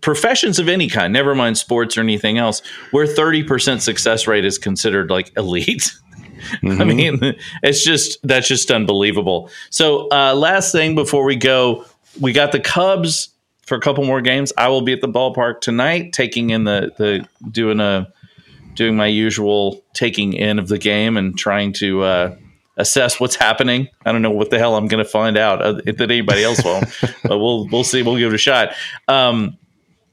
professions 0.00 0.58
of 0.58 0.68
any 0.68 0.88
kind 0.88 1.12
never 1.12 1.34
mind 1.34 1.58
sports 1.58 1.98
or 1.98 2.00
anything 2.00 2.38
else 2.38 2.62
where 2.92 3.06
30% 3.06 3.82
success 3.82 4.26
rate 4.26 4.44
is 4.44 4.56
considered 4.56 5.10
like 5.10 5.30
elite 5.36 5.92
mm-hmm. 6.62 6.80
i 6.80 6.84
mean 6.84 7.34
it's 7.62 7.84
just 7.84 8.18
that's 8.26 8.48
just 8.48 8.70
unbelievable 8.70 9.50
so 9.70 10.08
uh, 10.10 10.34
last 10.34 10.72
thing 10.72 10.94
before 10.94 11.24
we 11.24 11.36
go 11.36 11.84
we 12.20 12.32
got 12.32 12.52
the 12.52 12.60
cubs 12.60 13.30
for 13.62 13.76
a 13.76 13.80
couple 13.80 14.04
more 14.04 14.20
games 14.20 14.52
i 14.56 14.68
will 14.68 14.82
be 14.82 14.92
at 14.92 15.00
the 15.00 15.08
ballpark 15.08 15.60
tonight 15.60 16.12
taking 16.12 16.50
in 16.50 16.64
the 16.64 16.92
the 16.98 17.26
doing 17.50 17.80
a 17.80 18.06
doing 18.76 18.96
my 18.96 19.06
usual 19.06 19.82
taking 19.94 20.34
in 20.34 20.58
of 20.58 20.68
the 20.68 20.78
game 20.78 21.16
and 21.16 21.36
trying 21.36 21.72
to 21.72 22.02
uh, 22.02 22.36
assess 22.76 23.18
what's 23.18 23.34
happening. 23.34 23.88
I 24.04 24.12
don't 24.12 24.22
know 24.22 24.30
what 24.30 24.50
the 24.50 24.58
hell 24.58 24.76
I'm 24.76 24.86
going 24.86 25.02
to 25.02 25.10
find 25.10 25.36
out 25.36 25.62
uh, 25.62 25.72
that 25.72 26.00
anybody 26.00 26.44
else 26.44 26.62
will, 26.62 26.80
but 27.24 27.38
we'll 27.38 27.66
we'll 27.68 27.84
see. 27.84 28.02
We'll 28.02 28.18
give 28.18 28.32
it 28.32 28.36
a 28.36 28.38
shot. 28.38 28.74
Um, 29.08 29.58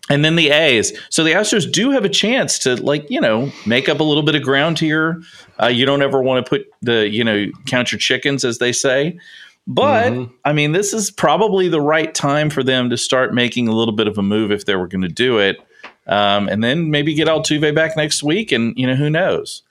and 0.10 0.24
then 0.24 0.36
the 0.36 0.50
A's. 0.50 0.98
So 1.10 1.24
the 1.24 1.32
Astros 1.32 1.72
do 1.72 1.92
have 1.92 2.06
a 2.06 2.10
chance 2.10 2.60
to 2.60 2.76
like 2.76 3.10
you 3.10 3.22
know 3.22 3.52
make 3.66 3.90
up 3.90 4.00
a 4.00 4.04
little 4.04 4.24
bit 4.24 4.36
of 4.36 4.44
ground 4.44 4.80
here. 4.80 5.22
Uh, 5.62 5.68
you 5.68 5.86
don't 5.86 6.02
ever 6.02 6.22
want 6.22 6.46
to 6.46 6.50
put 6.50 6.68
the 6.82 7.10
you 7.10 7.24
know 7.24 7.48
count 7.66 7.92
your 7.92 8.00
chickens 8.00 8.44
as 8.44 8.58
they 8.58 8.72
say. 8.72 9.18
But 9.66 10.12
mm-hmm. 10.12 10.34
I 10.44 10.52
mean, 10.52 10.74
this 10.74 10.94
is 10.94 11.10
probably 11.10 11.70
the 11.70 11.80
right 11.80 12.14
time 12.14 12.50
for 12.50 12.64
them 12.64 12.90
to 12.90 12.98
start 12.98 13.34
making 13.34 13.70
a 13.70 13.72
little 13.72 13.94
bit 13.94 14.08
of 14.08 14.18
a 14.18 14.24
move 14.24 14.52
if 14.52 14.66
they 14.66 14.76
were 14.76 14.88
going 14.88 15.04
to 15.04 15.08
do 15.08 15.40
it. 15.40 15.58
Um, 16.06 16.50
and 16.50 16.62
then 16.62 16.92
maybe 16.92 17.14
get 17.14 17.30
Altuve 17.30 17.74
back 17.74 17.96
next 17.96 18.24
week, 18.24 18.52
and 18.52 18.78
you 18.78 18.86
know 18.86 18.96
who 18.96 19.10
knows. 19.10 19.64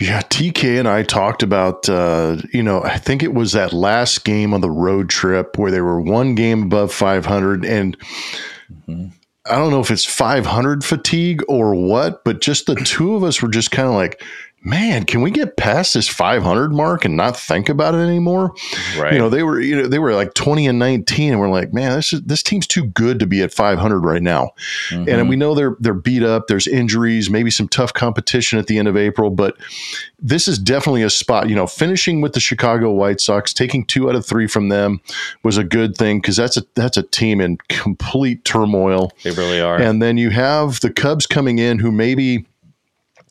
Yeah, 0.00 0.20
TK 0.22 0.78
and 0.78 0.88
I 0.88 1.04
talked 1.04 1.42
about, 1.42 1.88
uh, 1.88 2.38
you 2.52 2.64
know, 2.64 2.82
I 2.82 2.98
think 2.98 3.22
it 3.22 3.32
was 3.32 3.52
that 3.52 3.72
last 3.72 4.24
game 4.24 4.52
on 4.52 4.60
the 4.60 4.70
road 4.70 5.08
trip 5.08 5.56
where 5.56 5.70
they 5.70 5.80
were 5.80 6.00
one 6.00 6.34
game 6.34 6.64
above 6.64 6.92
500. 6.92 7.64
And 7.64 7.96
mm-hmm. 8.72 9.08
I 9.46 9.56
don't 9.56 9.70
know 9.70 9.80
if 9.80 9.90
it's 9.90 10.06
500 10.06 10.82
fatigue 10.84 11.42
or 11.48 11.74
what, 11.74 12.24
but 12.24 12.40
just 12.40 12.66
the 12.66 12.74
two 12.76 13.14
of 13.14 13.22
us 13.22 13.42
were 13.42 13.48
just 13.48 13.70
kind 13.70 13.88
of 13.88 13.94
like, 13.94 14.22
man, 14.64 15.04
can 15.04 15.20
we 15.20 15.30
get 15.30 15.58
past 15.58 15.92
this 15.92 16.08
500 16.08 16.72
mark 16.72 17.04
and 17.04 17.16
not 17.16 17.36
think 17.36 17.68
about 17.68 17.94
it 17.94 17.98
anymore? 17.98 18.54
Right. 18.96 19.12
You 19.12 19.18
know, 19.18 19.28
they 19.28 19.42
were, 19.42 19.60
you 19.60 19.76
know, 19.76 19.86
they 19.86 19.98
were 19.98 20.14
like 20.14 20.32
20 20.32 20.66
and 20.66 20.78
19 20.78 21.32
and 21.32 21.40
we're 21.40 21.50
like, 21.50 21.74
man, 21.74 21.96
this 21.96 22.14
is, 22.14 22.22
this 22.22 22.42
team's 22.42 22.66
too 22.66 22.86
good 22.86 23.18
to 23.18 23.26
be 23.26 23.42
at 23.42 23.52
500 23.52 24.00
right 24.00 24.22
now. 24.22 24.52
Mm-hmm. 24.88 25.08
And 25.08 25.28
we 25.28 25.36
know 25.36 25.54
they're, 25.54 25.76
they're 25.80 25.92
beat 25.92 26.22
up. 26.22 26.46
There's 26.48 26.66
injuries, 26.66 27.28
maybe 27.28 27.50
some 27.50 27.68
tough 27.68 27.92
competition 27.92 28.58
at 28.58 28.66
the 28.66 28.78
end 28.78 28.88
of 28.88 28.96
April, 28.96 29.28
but 29.28 29.56
this 30.18 30.48
is 30.48 30.58
definitely 30.58 31.02
a 31.02 31.10
spot, 31.10 31.50
you 31.50 31.54
know, 31.54 31.66
finishing 31.66 32.22
with 32.22 32.32
the 32.32 32.40
Chicago 32.40 32.90
White 32.90 33.20
Sox, 33.20 33.52
taking 33.52 33.84
two 33.84 34.08
out 34.08 34.16
of 34.16 34.24
three 34.24 34.46
from 34.46 34.70
them 34.70 35.02
was 35.42 35.58
a 35.58 35.64
good 35.64 35.94
thing. 35.96 36.22
Cause 36.22 36.36
that's 36.36 36.56
a, 36.56 36.62
that's 36.74 36.96
a 36.96 37.02
team 37.02 37.42
in 37.42 37.58
complete 37.68 38.44
turmoil. 38.46 39.12
They 39.22 39.32
really 39.32 39.60
are. 39.60 39.78
And 39.78 40.00
then 40.00 40.16
you 40.16 40.30
have 40.30 40.80
the 40.80 40.90
Cubs 40.90 41.26
coming 41.26 41.58
in 41.58 41.78
who 41.78 41.92
maybe, 41.92 42.46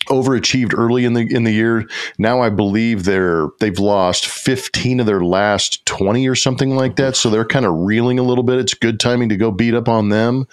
overachieved 0.06 0.74
early 0.78 1.06
in 1.06 1.14
the 1.14 1.22
in 1.22 1.44
the 1.44 1.52
year. 1.52 1.88
Now 2.18 2.42
I 2.42 2.50
believe 2.50 3.04
they're 3.04 3.48
they've 3.60 3.80
lost 3.80 4.26
15 4.26 5.00
of 5.00 5.06
their 5.06 5.22
last 5.22 5.86
20 5.86 6.28
or 6.28 6.36
something 6.36 6.76
like 6.76 6.96
that. 6.98 7.16
So 7.16 7.30
they're 7.30 7.46
kind 7.46 7.66
of 7.66 7.74
reeling 7.74 8.20
a 8.20 8.24
little 8.24 8.44
bit. 8.44 8.60
It's 8.60 8.74
good 8.74 9.00
timing 9.00 9.30
to 9.30 9.38
go 9.38 9.52
beat 9.52 9.74
up 9.74 9.88
on 9.88 10.10
them. 10.10 10.48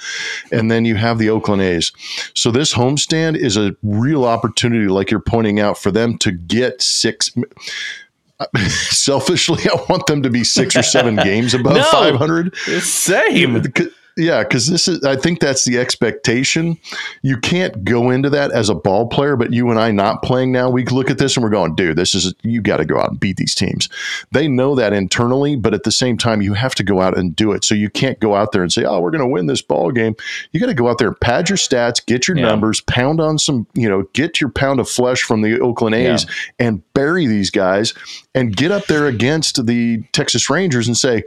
And 0.53 0.71
then 0.71 0.85
you 0.85 0.95
have 0.97 1.19
the 1.19 1.31
Oakland 1.31 1.63
A's. 1.63 1.93
So 2.35 2.51
this 2.51 2.73
homestand 2.75 3.37
is 3.37 3.57
a 3.57 3.77
real 3.83 4.25
opportunity, 4.25 4.89
like 4.89 5.11
you're 5.11 5.21
pointing 5.21 5.61
out, 5.61 5.79
for 5.79 5.91
them 5.91 6.19
to 6.19 6.33
get 6.33 6.83
six 6.83 7.31
selfishly, 8.91 9.63
I 9.71 9.85
want 9.89 10.07
them 10.07 10.23
to 10.23 10.31
be 10.31 10.45
six 10.45 10.77
or 10.77 10.83
seven 10.83 11.17
games 11.25 11.55
above 11.55 11.75
no, 11.75 11.83
500. 11.83 12.57
Same. 12.57 13.63
Yeah, 14.17 14.43
because 14.43 14.67
this 14.67 14.89
is, 14.89 15.05
I 15.05 15.17
think 15.17 15.41
that's 15.41 15.65
the 15.65 15.79
expectation. 15.79 16.79
You 17.23 17.39
can't 17.39 17.85
go 17.85 18.11
into 18.11 18.29
that 18.31 18.51
as 18.51 18.69
a 18.69 18.75
ball 18.75 19.09
player, 19.09 19.37
but 19.37 19.53
you 19.53 19.71
and 19.71 19.79
I 19.79 19.93
not 19.93 20.23
playing 20.23 20.53
now, 20.53 20.69
we 20.69 20.85
look 20.85 21.11
at 21.11 21.19
this 21.19 21.37
and 21.37 21.45
we're 21.45 21.51
going, 21.51 21.75
dude, 21.75 21.97
this 21.97 22.15
is, 22.15 22.35
you 22.43 22.61
got 22.61 22.79
to 22.79 22.85
go 22.85 22.99
out 22.99 23.11
and 23.11 23.21
beat 23.21 23.37
these 23.37 23.55
teams. 23.55 23.89
They 24.33 24.49
know 24.49 24.75
that 24.75 24.93
internally, 24.93 25.57
but 25.57 25.75
at 25.75 25.85
the 25.85 25.93
same 25.93 26.19
time, 26.19 26.43
you 26.43 26.55
have 26.55 26.75
to 26.75 26.85
go 26.85 27.01
out 27.01 27.17
and 27.17 27.35
do 27.35 27.53
it. 27.53 27.65
So 27.65 27.75
you 27.75 27.89
can't 27.89 28.19
go 28.21 28.35
out 28.35 28.53
there 28.53 28.63
and 28.63 28.73
say, 28.73 28.85
oh, 28.85 29.01
we're 29.01 29.13
going 29.13 29.23
to 29.23 29.27
win 29.27 29.47
this 29.47 29.63
ball 29.63 29.91
game. 29.91 30.17
You 30.53 30.61
got 30.61 30.67
to 30.67 30.75
go 30.75 30.89
out 30.89 30.99
there 30.99 31.09
and 31.09 31.21
pad 31.21 31.49
your 31.49 31.59
stats, 31.59 32.05
get 32.05 32.27
your 32.27 32.37
yeah. 32.37 32.47
numbers, 32.47 32.81
pound 32.83 33.21
on 33.21 33.39
some, 33.39 33.67
you 33.75 33.89
know, 33.89 34.03
get 34.13 34.41
your 34.41 34.51
pound 34.51 34.81
of 34.81 34.89
flesh 34.89 35.23
from 35.23 35.43
the 35.43 35.61
Oakland 35.61 35.95
A's 35.95 36.25
yeah. 36.25 36.67
and 36.67 36.93
bury 36.95 37.27
these 37.27 37.51
guys 37.51 37.95
and 38.35 38.57
get 38.57 38.71
up 38.71 38.87
there 38.87 39.07
against 39.07 39.65
the 39.67 40.03
Texas 40.13 40.51
Rangers 40.51 40.89
and 40.89 40.97
say, 40.97 41.23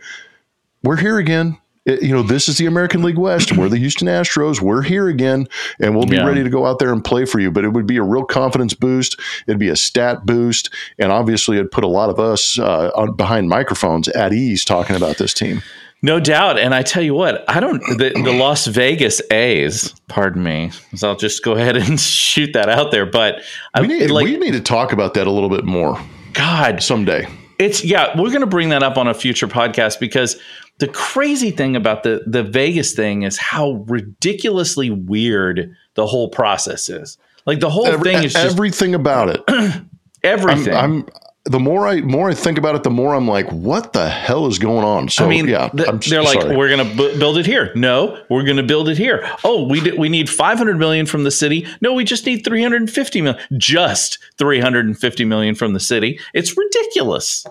we're 0.84 0.98
here 0.98 1.18
again 1.18 1.58
it, 1.86 2.02
you 2.02 2.14
know, 2.14 2.24
this 2.24 2.48
is 2.48 2.58
the 2.58 2.66
American 2.66 3.04
League 3.04 3.18
West. 3.18 3.58
We're 3.58 3.70
the 3.70 3.78
Houston 3.78 4.08
Astros. 4.08 4.62
We're 4.62 4.82
here 4.84 5.08
again, 5.08 5.48
and 5.80 5.96
we'll 5.96 6.06
be 6.06 6.16
yeah. 6.16 6.26
ready 6.26 6.44
to 6.44 6.50
go 6.50 6.66
out 6.66 6.80
there 6.80 6.94
and 6.94 7.04
play 7.04 7.26
for 7.26 7.40
you. 7.40 7.52
But 7.52 7.66
it 7.66 7.70
would 7.70 7.88
be 7.88 7.98
a 7.98 8.04
real 8.04 8.24
confidence 8.24 8.74
boost. 8.74 9.20
It'd 9.48 9.60
be 9.60 9.70
a 9.70 9.76
stat 9.76 10.26
boost, 10.26 10.74
and 10.98 11.12
obviously, 11.12 11.58
it'd 11.58 11.72
put 11.72 11.84
a 11.84 11.88
lot 11.88 12.10
of 12.10 12.20
us 12.20 12.58
uh, 12.58 13.12
behind 13.18 13.50
microphones 13.50 14.08
at 14.10 14.34
ease 14.34 14.64
talking 14.64 14.96
about 14.96 15.18
this 15.18 15.34
team. 15.34 15.62
No 16.04 16.20
doubt. 16.20 16.60
And 16.60 16.76
I 16.76 16.82
tell 16.82 17.02
you 17.02 17.14
what, 17.14 17.50
I 17.50 17.62
don't, 17.62 17.80
the, 17.98 18.12
the, 18.14 18.34
Las 18.34 18.68
Vegas 18.68 19.22
A's, 19.32 19.96
pardon 20.10 20.44
me, 20.44 20.70
so 20.96 21.10
I'll 21.10 21.16
just 21.16 21.44
go 21.46 21.54
ahead 21.54 21.78
and 21.78 21.98
shoot 22.00 22.52
that 22.54 22.68
out 22.68 22.92
there. 22.92 23.06
But 23.06 23.42
we 23.80 23.88
need, 23.88 24.12
like, 24.12 24.26
we 24.26 24.38
need 24.38 24.52
to 24.52 24.62
talk 24.62 24.92
about 24.92 25.14
that 25.14 25.28
a 25.28 25.32
little 25.32 25.50
bit 25.50 25.64
more. 25.64 25.98
God, 26.34 26.84
someday. 26.84 27.26
It's, 27.58 27.86
yeah, 27.86 28.20
we're 28.20 28.30
going 28.30 28.42
to 28.42 28.48
bring 28.48 28.70
that 28.70 28.84
up 28.84 28.98
on 28.98 29.08
a 29.08 29.14
future 29.14 29.48
podcast 29.48 30.02
because 30.02 30.38
the 30.80 30.88
crazy 30.88 31.52
thing 31.52 31.76
about 31.76 32.04
the 32.04 32.24
the 32.26 32.44
Vegas 32.44 32.94
thing 32.94 33.24
is 33.24 33.38
how 33.38 33.84
ridiculously 33.88 34.90
weird 34.90 35.76
the 35.96 36.08
whole 36.08 36.30
process 36.30 36.90
is. 36.90 37.18
Like 37.46 37.60
the 37.60 37.70
whole 37.70 37.88
Every, 37.88 38.14
thing 38.14 38.24
is 38.24 38.34
just, 38.34 38.46
everything 38.46 38.96
about 38.96 39.30
it. 39.30 39.42
everything. 40.24 40.74
I'm, 40.74 41.02
I'm, 41.02 41.06
the 41.46 41.60
more 41.60 41.86
I 41.86 42.00
more 42.00 42.30
I 42.30 42.34
think 42.34 42.58
about 42.58 42.76
it, 42.76 42.84
the 42.84 42.90
more 42.90 43.14
I'm 43.14 43.28
like, 43.28 43.52
what 43.52 43.92
the 43.92 44.10
hell 44.10 44.48
is 44.48 44.60
going 44.60 44.86
on? 44.86 45.10
So 45.10 45.26
I 45.26 45.28
mean, 45.28 45.48
yeah, 45.48 45.70
the, 45.74 46.02
they're 46.10 46.24
like, 46.24 46.42
we're 46.56 46.70
going 46.70 46.88
to 46.88 46.96
b- 46.96 47.20
build 47.20 47.38
it 47.38 47.46
here. 47.46 47.74
No, 47.76 48.24
we're 48.30 48.44
going 48.44 48.58
to 48.58 48.64
build 48.64 48.88
it 48.88 48.98
here. 48.98 49.30
Oh, 49.44 49.68
we 49.68 49.82
d- 49.82 49.98
we 49.98 50.08
need 50.08 50.30
500 50.30 50.78
million 50.78 51.06
from 51.06 51.26
the 51.26 51.32
city. 51.32 51.68
No, 51.82 51.94
we 51.94 52.06
just 52.06 52.26
need 52.26 52.46
350 52.46 53.22
million. 53.22 53.42
Just 53.58 54.20
350 54.38 55.26
million 55.26 55.54
from 55.54 55.74
the 55.74 55.82
city. 55.82 56.18
It's 56.34 56.58
ridiculous 56.58 57.46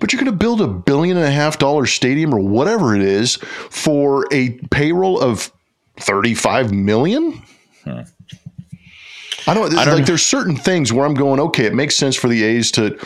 but 0.00 0.12
you're 0.12 0.20
going 0.20 0.32
to 0.32 0.36
build 0.36 0.60
a 0.60 0.66
billion 0.66 1.16
and 1.16 1.26
a 1.26 1.30
half 1.30 1.58
dollar 1.58 1.86
stadium 1.86 2.34
or 2.34 2.40
whatever 2.40 2.94
it 2.94 3.02
is 3.02 3.36
for 3.70 4.26
a 4.32 4.50
payroll 4.70 5.20
of 5.20 5.52
35 5.98 6.72
million? 6.72 7.42
Hmm. 7.84 8.00
I 9.46 9.54
don't, 9.54 9.74
I 9.74 9.84
don't 9.84 9.94
like 9.94 10.00
know. 10.00 10.04
there's 10.04 10.22
certain 10.24 10.54
things 10.54 10.92
where 10.92 11.06
I'm 11.06 11.14
going, 11.14 11.40
okay, 11.40 11.64
it 11.64 11.74
makes 11.74 11.96
sense 11.96 12.14
for 12.14 12.28
the 12.28 12.42
A's 12.44 12.70
to 12.72 12.98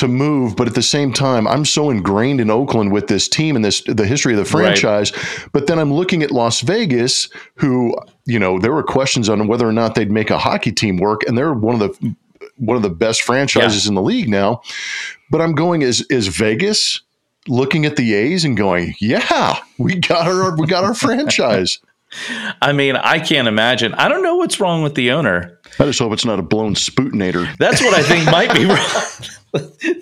to 0.00 0.08
move, 0.08 0.56
but 0.56 0.66
at 0.66 0.74
the 0.74 0.82
same 0.82 1.12
time, 1.12 1.46
I'm 1.46 1.66
so 1.66 1.90
ingrained 1.90 2.40
in 2.40 2.48
Oakland 2.48 2.90
with 2.90 3.08
this 3.08 3.28
team 3.28 3.54
and 3.54 3.62
this 3.62 3.82
the 3.82 4.06
history 4.06 4.32
of 4.32 4.38
the 4.38 4.46
franchise. 4.46 5.12
Right. 5.14 5.48
But 5.52 5.66
then 5.66 5.78
I'm 5.78 5.92
looking 5.92 6.22
at 6.22 6.30
Las 6.30 6.62
Vegas, 6.62 7.28
who, 7.56 7.94
you 8.24 8.38
know, 8.38 8.58
there 8.58 8.72
were 8.72 8.82
questions 8.82 9.28
on 9.28 9.46
whether 9.46 9.68
or 9.68 9.72
not 9.72 9.94
they'd 9.94 10.10
make 10.10 10.30
a 10.30 10.38
hockey 10.38 10.72
team 10.72 10.96
work, 10.96 11.22
and 11.26 11.36
they're 11.36 11.52
one 11.52 11.74
of 11.74 11.80
the 11.80 12.16
one 12.60 12.76
of 12.76 12.82
the 12.82 12.90
best 12.90 13.22
franchises 13.22 13.84
yeah. 13.84 13.90
in 13.90 13.94
the 13.94 14.02
league 14.02 14.28
now. 14.28 14.62
But 15.30 15.40
I'm 15.40 15.54
going 15.54 15.82
is 15.82 16.02
is 16.02 16.28
Vegas 16.28 17.00
looking 17.48 17.86
at 17.86 17.96
the 17.96 18.14
A's 18.14 18.44
and 18.44 18.56
going, 18.56 18.94
"Yeah, 19.00 19.58
we 19.78 19.96
got 19.96 20.26
our 20.26 20.56
we 20.56 20.66
got 20.66 20.84
our 20.84 20.94
franchise." 20.94 21.78
I 22.62 22.72
mean, 22.72 22.96
I 22.96 23.20
can't 23.20 23.48
imagine. 23.48 23.94
I 23.94 24.08
don't 24.08 24.22
know 24.22 24.36
what's 24.36 24.60
wrong 24.60 24.82
with 24.82 24.94
the 24.94 25.12
owner. 25.12 25.58
I 25.78 25.84
just 25.84 25.98
hope 25.98 26.12
it's 26.12 26.24
not 26.24 26.38
a 26.38 26.42
blown 26.42 26.74
Sputinator. 26.74 27.56
That's 27.58 27.80
what 27.80 27.94
I 27.94 28.02
think 28.02 28.26
might 28.26 28.52
be 28.52 28.64
wrong. 28.66 28.78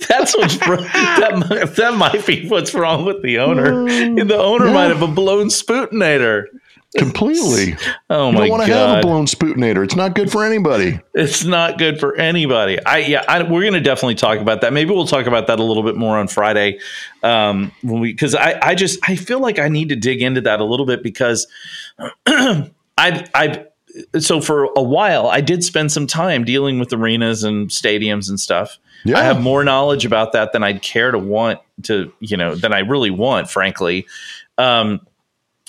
That's 0.09 0.37
what's 0.37 0.57
that, 0.59 1.75
that 1.77 1.95
might 1.97 2.27
be 2.27 2.49
what's 2.49 2.75
wrong 2.75 3.05
with 3.05 3.23
the 3.23 3.39
owner. 3.39 3.85
The 3.85 4.39
owner 4.39 4.67
yeah. 4.67 4.73
might 4.73 4.89
have 4.89 5.03
a 5.03 5.07
blown 5.07 5.49
Sputinator. 5.49 6.47
Completely. 6.97 7.77
oh 8.09 8.33
my 8.33 8.39
god! 8.39 8.45
You 8.45 8.49
don't 8.49 8.51
want 8.51 8.67
to 8.67 8.75
have 8.75 8.99
a 8.99 9.01
blown 9.03 9.27
Sputinator. 9.27 9.85
It's 9.85 9.95
not 9.95 10.15
good 10.15 10.33
for 10.33 10.43
anybody. 10.43 10.99
It's 11.15 11.45
not 11.45 11.77
good 11.77 12.01
for 12.01 12.17
anybody. 12.17 12.83
I 12.85 12.99
yeah. 12.99 13.25
I, 13.29 13.43
we're 13.43 13.61
going 13.61 13.75
to 13.75 13.81
definitely 13.81 14.15
talk 14.15 14.39
about 14.39 14.63
that. 14.63 14.73
Maybe 14.73 14.91
we'll 14.91 15.07
talk 15.07 15.27
about 15.27 15.49
that 15.49 15.59
a 15.59 15.63
little 15.63 15.83
bit 15.83 15.97
more 15.97 16.17
on 16.17 16.29
Friday. 16.29 16.79
Um, 17.23 17.73
when 17.83 18.01
we 18.01 18.13
because 18.13 18.35
I 18.35 18.59
I 18.63 18.75
just 18.75 18.99
I 19.07 19.17
feel 19.17 19.39
like 19.39 19.59
I 19.59 19.69
need 19.69 19.91
to 19.91 19.97
dig 19.97 20.23
into 20.23 20.41
that 20.43 20.61
a 20.61 20.65
little 20.65 20.87
bit 20.87 21.03
because 21.03 21.47
I've 22.27 22.73
I've 23.35 23.67
so 24.19 24.41
for 24.41 24.65
a 24.75 24.83
while 24.83 25.27
I 25.27 25.43
did 25.43 25.63
spend 25.63 25.93
some 25.93 26.07
time 26.07 26.45
dealing 26.45 26.79
with 26.79 26.91
arenas 26.95 27.45
and 27.45 27.69
stadiums 27.69 28.31
and 28.31 28.41
stuff. 28.41 28.79
Yeah. 29.05 29.19
I 29.19 29.25
have 29.25 29.43
more 29.43 29.63
knowledge 29.63 30.07
about 30.07 30.33
that 30.33 30.53
than 30.53 30.63
I'd 30.65 30.83
care 30.83 31.11
to 31.11 31.19
want 31.19 31.61
to, 31.85 32.13
you 32.21 32.37
know, 32.37 32.55
than 32.55 32.73
I 32.73 32.81
really 32.81 33.11
want, 33.11 33.51
frankly. 33.51 34.07
Um, 34.57 35.07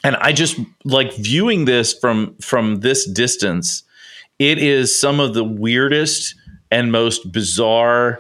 and 0.04 0.16
I 0.18 0.32
just 0.32 0.58
like 0.86 1.14
viewing 1.16 1.66
this 1.66 1.93
from 1.93 2.36
from 2.41 2.78
this 2.82 3.06
distance. 3.10 3.84
It 4.38 4.58
is 4.58 4.97
some 4.97 5.20
of 5.20 5.34
the 5.34 5.43
weirdest 5.43 6.36
and 6.72 6.91
most 6.91 7.32
bizarre 7.32 8.20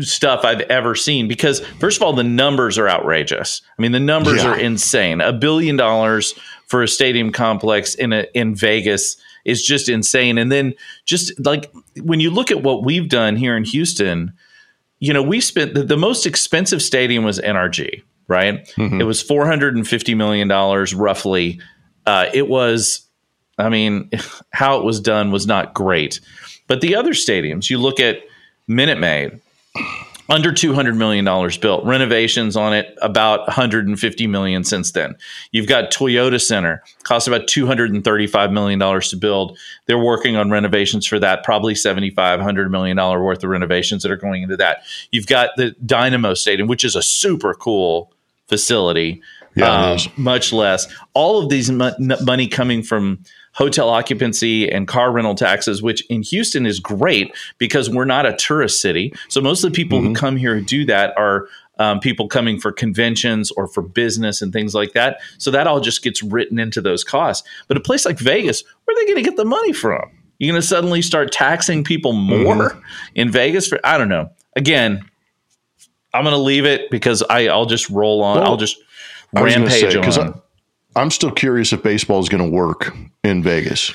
stuff 0.00 0.44
I've 0.44 0.60
ever 0.62 0.94
seen 0.94 1.26
because 1.28 1.60
first 1.80 1.96
of 1.96 2.02
all 2.02 2.12
the 2.12 2.22
numbers 2.24 2.78
are 2.78 2.88
outrageous. 2.88 3.62
I 3.78 3.82
mean 3.82 3.92
the 3.92 4.00
numbers 4.00 4.42
Yeah. 4.42 4.50
are 4.50 4.58
insane. 4.58 5.20
A 5.20 5.32
billion 5.32 5.76
dollars 5.76 6.34
for 6.66 6.82
a 6.82 6.88
stadium 6.88 7.32
complex 7.32 7.94
in 7.94 8.12
a 8.12 8.26
in 8.34 8.54
Vegas 8.54 9.16
is 9.44 9.64
just 9.64 9.88
insane. 9.88 10.36
And 10.38 10.52
then 10.52 10.74
just 11.06 11.32
like 11.44 11.72
when 12.02 12.20
you 12.20 12.30
look 12.30 12.50
at 12.50 12.62
what 12.62 12.84
we've 12.84 13.08
done 13.08 13.34
here 13.36 13.56
in 13.56 13.64
Houston, 13.64 14.32
you 15.00 15.12
know, 15.14 15.22
we 15.22 15.40
spent 15.40 15.74
the, 15.74 15.82
the 15.82 15.96
most 15.96 16.26
expensive 16.26 16.82
stadium 16.82 17.24
was 17.24 17.40
NRG, 17.40 18.02
right? 18.30 18.66
It 19.00 19.04
was 19.04 19.20
450 19.20 20.14
million 20.14 20.48
dollars 20.48 20.94
roughly. 20.94 21.60
Uh, 22.06 22.26
it 22.32 22.48
was 22.48 23.06
I 23.60 23.68
mean, 23.68 24.10
how 24.52 24.78
it 24.78 24.84
was 24.84 25.00
done 25.00 25.30
was 25.30 25.46
not 25.46 25.74
great. 25.74 26.20
But 26.66 26.80
the 26.80 26.96
other 26.96 27.12
stadiums, 27.12 27.68
you 27.68 27.78
look 27.78 28.00
at 28.00 28.20
Minute 28.66 28.98
Maid, 28.98 29.40
under 30.28 30.52
$200 30.52 30.96
million 30.96 31.24
built, 31.60 31.84
renovations 31.84 32.56
on 32.56 32.72
it 32.72 32.96
about 33.02 33.40
150 33.48 34.26
million 34.28 34.62
since 34.62 34.92
then. 34.92 35.16
You've 35.50 35.66
got 35.66 35.90
Toyota 35.90 36.40
Center, 36.40 36.84
cost 37.02 37.26
about 37.26 37.48
$235 37.48 38.52
million 38.52 38.78
to 38.78 39.16
build. 39.16 39.58
They're 39.86 39.98
working 39.98 40.36
on 40.36 40.50
renovations 40.50 41.04
for 41.04 41.18
that, 41.18 41.42
probably 41.42 41.74
75, 41.74 42.38
100 42.38 42.70
million 42.70 42.96
dollar 42.96 43.22
worth 43.22 43.42
of 43.42 43.50
renovations 43.50 44.04
that 44.04 44.12
are 44.12 44.16
going 44.16 44.44
into 44.44 44.56
that. 44.58 44.84
You've 45.10 45.26
got 45.26 45.50
the 45.56 45.72
Dynamo 45.84 46.34
Stadium, 46.34 46.68
which 46.68 46.84
is 46.84 46.94
a 46.94 47.02
super 47.02 47.52
cool 47.52 48.12
facility. 48.50 49.22
Yeah, 49.56 49.92
Um, 49.92 49.98
much 50.16 50.52
less. 50.52 50.86
All 51.14 51.42
of 51.42 51.48
these 51.48 51.70
mo- 51.70 51.94
money 51.98 52.46
coming 52.46 52.82
from 52.82 53.18
hotel 53.52 53.88
occupancy 53.88 54.70
and 54.70 54.86
car 54.86 55.10
rental 55.10 55.34
taxes, 55.34 55.82
which 55.82 56.04
in 56.06 56.22
Houston 56.22 56.66
is 56.66 56.78
great 56.78 57.34
because 57.58 57.90
we're 57.90 58.04
not 58.04 58.26
a 58.26 58.32
tourist 58.36 58.80
city. 58.80 59.12
So 59.28 59.40
most 59.40 59.64
of 59.64 59.72
the 59.72 59.74
people 59.74 60.00
who 60.00 60.14
come 60.14 60.36
here 60.36 60.54
who 60.54 60.64
do 60.64 60.84
that 60.86 61.14
are 61.16 61.48
um, 61.80 61.98
people 61.98 62.28
coming 62.28 62.60
for 62.60 62.70
conventions 62.70 63.50
or 63.52 63.66
for 63.66 63.82
business 63.82 64.40
and 64.40 64.52
things 64.52 64.72
like 64.74 64.92
that. 64.92 65.18
So 65.38 65.50
that 65.50 65.66
all 65.66 65.80
just 65.80 66.02
gets 66.04 66.22
written 66.22 66.58
into 66.60 66.80
those 66.80 67.02
costs. 67.02 67.48
But 67.66 67.76
a 67.76 67.80
place 67.80 68.04
like 68.04 68.18
Vegas, 68.18 68.62
where 68.84 68.94
are 68.94 69.00
they 69.00 69.06
going 69.06 69.24
to 69.24 69.28
get 69.28 69.36
the 69.36 69.44
money 69.44 69.72
from? 69.72 70.10
You're 70.38 70.52
going 70.52 70.62
to 70.62 70.66
suddenly 70.66 71.02
start 71.02 71.32
taxing 71.32 71.82
people 71.82 72.12
more 72.12 72.80
in 73.16 73.30
Vegas 73.32 73.66
for 73.66 73.80
I 73.82 73.98
don't 73.98 74.08
know. 74.08 74.30
Again, 74.54 75.09
I'm 76.12 76.24
going 76.24 76.34
to 76.34 76.40
leave 76.42 76.64
it 76.64 76.90
because 76.90 77.22
I 77.30 77.48
I'll 77.48 77.66
just 77.66 77.88
roll 77.90 78.22
on. 78.22 78.38
Well, 78.38 78.46
I'll 78.46 78.56
just 78.56 78.78
I 79.34 79.42
was 79.42 79.54
gonna 79.54 79.66
rampage 79.66 79.92
say, 80.14 80.20
on. 80.20 80.34
I, 80.96 81.00
I'm 81.00 81.10
still 81.10 81.30
curious 81.30 81.72
if 81.72 81.82
baseball 81.82 82.20
is 82.20 82.28
going 82.28 82.42
to 82.42 82.50
work 82.50 82.92
in 83.22 83.42
Vegas. 83.42 83.92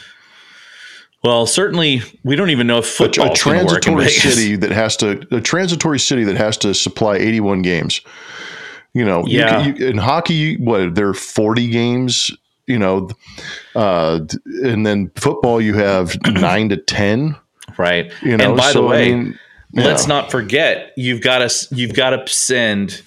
well, 1.23 1.45
certainly 1.45 2.01
we 2.23 2.35
don't 2.35 2.51
even 2.51 2.67
know 2.67 2.77
if 2.77 2.85
A, 2.85 3.03
football 3.03 3.29
a 3.29 3.31
is 3.33 3.43
going 3.43 3.65
work 3.65 3.87
in 3.87 3.93
transitory 3.95 4.09
city 4.09 4.55
that 4.57 4.71
has 4.71 4.95
to 4.97 5.25
a 5.31 5.41
transitory 5.41 5.99
city 5.99 6.23
that 6.23 6.37
has 6.37 6.57
to 6.59 6.73
supply 6.73 7.15
81 7.17 7.61
games. 7.63 8.01
You 8.93 9.03
know, 9.03 9.25
you 9.25 9.39
Yeah. 9.39 9.63
can- 9.63 9.75
you- 9.75 9.87
in 9.87 9.97
hockey, 9.97 10.55
what 10.57 10.95
there 10.95 11.09
are 11.09 11.13
40 11.13 11.67
games. 11.69 12.31
You 12.67 12.79
know, 12.79 13.09
uh, 13.75 14.21
and 14.63 14.87
then 14.87 15.11
football, 15.15 15.61
you 15.61 15.75
have 15.75 16.17
nine 16.25 16.69
to 16.69 16.77
10. 16.77 17.35
right? 17.77 18.11
You 18.23 18.37
know, 18.37 18.43
and 18.49 18.57
by 18.57 18.71
so, 18.71 18.81
the 18.83 18.87
I 18.87 18.89
way, 18.91 19.33
mean, 19.75 19.85
let's 19.85 20.07
not 20.07 20.31
forget 20.31 20.93
you've 20.97 21.21
got 21.21 21.47
to 21.49 21.75
you've 21.75 21.93
got 21.93 22.11
to 22.11 22.33
send 22.33 23.01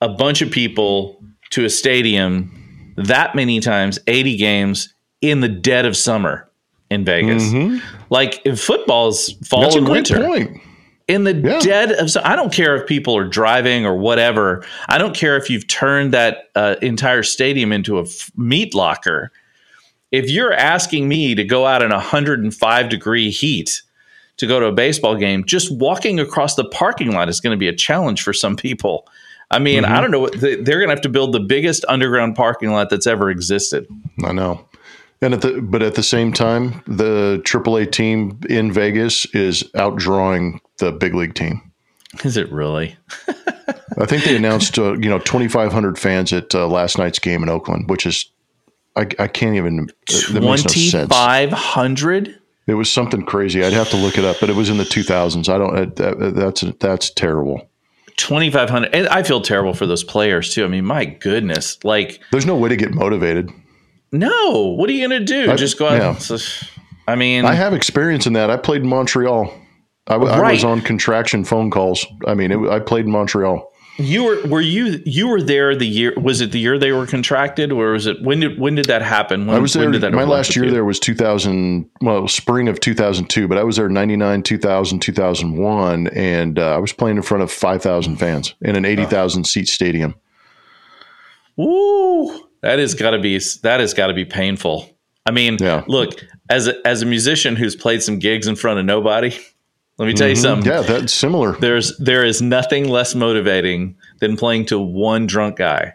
a 0.00 0.08
bunch 0.08 0.42
of 0.42 0.50
people 0.50 1.22
to 1.50 1.64
a 1.64 1.70
stadium 1.70 2.92
that 2.96 3.34
many 3.34 3.60
times, 3.60 3.98
80 4.06 4.36
games 4.36 4.92
in 5.20 5.40
the 5.40 5.48
dead 5.48 5.86
of 5.86 5.96
summer 5.96 6.48
in 6.90 7.04
Vegas. 7.04 7.42
Like 8.10 8.42
if 8.44 8.60
football's 8.60 9.32
fall 9.48 9.60
Mm-hmm. 9.60 9.64
That's 9.64 9.76
and 9.76 9.88
winter. 9.88 10.26
point. 10.26 10.60
in 11.08 11.24
the 11.24 11.34
Yeah. 11.34 11.58
dead 11.60 11.92
of 11.92 12.10
I 12.24 12.36
don't 12.36 12.52
care 12.52 12.76
if 12.76 12.86
people 12.86 13.16
are 13.16 13.26
driving 13.26 13.86
or 13.86 13.96
whatever. 13.96 14.64
I 14.88 14.98
don't 14.98 15.14
care 15.16 15.36
if 15.36 15.48
you've 15.50 15.66
turned 15.68 16.12
that 16.12 16.50
uh, 16.54 16.76
entire 16.82 17.22
stadium 17.22 17.72
into 17.72 17.98
a 17.98 18.02
f- 18.02 18.30
meat 18.36 18.74
locker. 18.74 19.30
If 20.10 20.30
you're 20.30 20.52
asking 20.52 21.08
me 21.08 21.34
to 21.34 21.44
go 21.44 21.64
out 21.66 21.82
in 21.82 21.90
105 21.90 22.88
degree 22.90 23.30
heat 23.30 23.82
to 24.38 24.46
go 24.46 24.60
to 24.60 24.66
a 24.66 24.72
baseball 24.72 25.16
game, 25.16 25.44
just 25.44 25.74
walking 25.76 26.18
across 26.18 26.54
the 26.54 26.64
parking 26.64 27.12
lot 27.12 27.28
is 27.28 27.40
going 27.40 27.52
to 27.52 27.58
be 27.58 27.68
a 27.68 27.74
challenge 27.74 28.22
for 28.22 28.32
some 28.32 28.56
people. 28.56 29.06
I 29.50 29.58
mean, 29.58 29.84
I 29.84 30.00
don't 30.00 30.10
know. 30.10 30.28
They're 30.28 30.62
going 30.64 30.88
to 30.88 30.94
have 30.94 31.02
to 31.02 31.10
build 31.10 31.32
the 31.32 31.40
biggest 31.40 31.84
underground 31.86 32.36
parking 32.36 32.72
lot 32.72 32.88
that's 32.88 33.06
ever 33.06 33.30
existed. 33.30 33.86
I 34.24 34.32
know. 34.32 34.66
And 35.20 35.34
at 35.34 35.42
the 35.42 35.60
but 35.62 35.82
at 35.82 35.94
the 35.94 36.02
same 36.02 36.32
time, 36.32 36.82
the 36.86 37.40
AAA 37.44 37.92
team 37.92 38.40
in 38.48 38.72
Vegas 38.72 39.24
is 39.26 39.62
outdrawing 39.74 40.58
the 40.78 40.90
big 40.90 41.14
league 41.14 41.34
team. 41.34 41.60
Is 42.24 42.36
it 42.36 42.50
really? 42.50 42.96
I 43.98 44.06
think 44.06 44.24
they 44.24 44.34
announced 44.34 44.78
uh, 44.78 44.94
you 44.94 45.08
know 45.08 45.20
2,500 45.20 45.98
fans 45.98 46.32
at 46.32 46.54
uh, 46.54 46.66
last 46.66 46.98
night's 46.98 47.20
game 47.20 47.42
in 47.42 47.48
Oakland, 47.48 47.88
which 47.88 48.04
is 48.04 48.32
I, 48.96 49.02
I 49.18 49.28
can't 49.28 49.54
even 49.54 49.88
that 50.32 50.42
makes 50.42 50.64
no 50.64 50.70
2,500? 50.70 52.38
It 52.66 52.74
was 52.74 52.90
something 52.90 53.24
crazy. 53.24 53.64
I'd 53.64 53.72
have 53.72 53.90
to 53.90 53.96
look 53.96 54.16
it 54.18 54.24
up, 54.24 54.36
but 54.40 54.48
it 54.50 54.54
was 54.56 54.70
in 54.70 54.76
the 54.78 54.84
2000s. 54.84 55.48
I 55.48 55.58
don't. 55.58 55.96
That, 55.96 56.34
that's 56.36 56.60
that's 56.78 57.10
terrible. 57.10 57.68
2,500. 58.18 58.94
And 58.94 59.08
I 59.08 59.22
feel 59.22 59.40
terrible 59.40 59.74
for 59.74 59.86
those 59.86 60.04
players 60.04 60.52
too. 60.54 60.64
I 60.64 60.68
mean, 60.68 60.84
my 60.84 61.04
goodness. 61.06 61.82
Like, 61.82 62.20
There's 62.30 62.46
no 62.46 62.56
way 62.56 62.68
to 62.68 62.76
get 62.76 62.92
motivated. 62.94 63.50
no, 64.12 64.74
what 64.76 64.88
are 64.90 64.92
you 64.92 65.08
going 65.08 65.18
to 65.20 65.24
do? 65.24 65.50
I- 65.50 65.56
Just 65.56 65.78
go 65.78 65.88
out. 65.88 65.96
yeah. 65.96 66.14
So, 66.16 66.36
I 67.08 67.16
mean, 67.16 67.44
I 67.44 67.54
have 67.54 67.72
experience 67.74 68.26
in 68.26 68.34
that. 68.34 68.50
I 68.50 68.56
played 68.58 68.82
in 68.82 68.88
Montreal. 68.88 69.52
I, 70.06 70.16
Right. 70.16 70.52
was 70.52 70.64
on 70.64 70.80
contraction 70.82 71.44
phone 71.44 71.70
calls. 71.70 72.04
I 72.26 72.34
mean, 72.34 72.50
it, 72.52 72.58
I 72.68 72.80
played 72.80 73.06
in 73.06 73.10
Montreal. 73.12 73.71
You 73.98 74.24
were, 74.24 74.42
were 74.46 74.60
you, 74.60 75.02
you 75.04 75.28
were 75.28 75.42
there 75.42 75.74
the 75.76 75.86
year, 75.86 76.14
was 76.20 76.40
it 76.40 76.50
the 76.52 76.58
year 76.58 76.78
they 76.78 76.92
were 76.92 77.06
contracted 77.06 77.72
or 77.72 77.92
was 77.92 78.06
it, 78.06 78.22
when 78.22 78.40
did, 78.40 78.58
when 78.58 78.74
did 78.74 78.86
that 78.86 79.02
happen? 79.02 79.46
When, 79.46 79.56
I 79.56 79.58
was 79.60 79.74
there. 79.74 79.82
when 79.84 79.92
did 79.92 80.00
that 80.00 80.12
My 80.12 80.24
last 80.24 80.56
year 80.56 80.70
there 80.70 80.84
was 80.84 80.98
2000. 80.98 81.88
Well, 82.00 82.26
spring 82.28 82.68
of 82.68 82.80
2002, 82.80 83.48
but 83.48 83.58
I 83.58 83.62
was 83.64 83.76
there 83.76 83.88
99, 83.88 84.42
2000, 84.42 85.00
2001, 85.00 86.06
and 86.08 86.58
uh, 86.58 86.74
I 86.74 86.78
was 86.78 86.92
playing 86.92 87.16
in 87.18 87.22
front 87.22 87.42
of 87.42 87.52
5,000 87.52 88.16
fans 88.16 88.54
in 88.62 88.76
an 88.76 88.84
80,000 88.84 89.44
seat 89.44 89.68
stadium. 89.68 90.14
Ooh, 91.60 92.48
that 92.62 92.78
has 92.78 92.94
got 92.94 93.10
to 93.10 93.18
be 93.20 93.38
that 93.62 93.80
has 93.80 93.92
got 93.94 94.06
to 94.06 94.14
be 94.14 94.24
painful. 94.24 94.88
I 95.26 95.30
mean, 95.30 95.58
Yeah. 95.60 95.84
look 95.86 96.24
as 96.48 96.66
a, 96.66 96.86
as 96.86 97.02
a 97.02 97.06
musician 97.06 97.56
who's 97.56 97.76
played 97.76 98.02
some 98.02 98.18
gigs 98.18 98.46
in 98.46 98.56
front 98.56 98.78
of 98.80 98.84
nobody. 98.86 99.36
Let 100.02 100.08
me 100.08 100.14
tell 100.14 100.26
you 100.26 100.34
mm-hmm. 100.34 100.42
something. 100.42 100.72
Yeah, 100.72 100.80
that's 100.80 101.14
similar. 101.14 101.52
There's 101.52 101.96
there 101.98 102.24
is 102.24 102.42
nothing 102.42 102.88
less 102.88 103.14
motivating 103.14 103.94
than 104.18 104.36
playing 104.36 104.66
to 104.66 104.80
one 104.80 105.28
drunk 105.28 105.58
guy. 105.58 105.94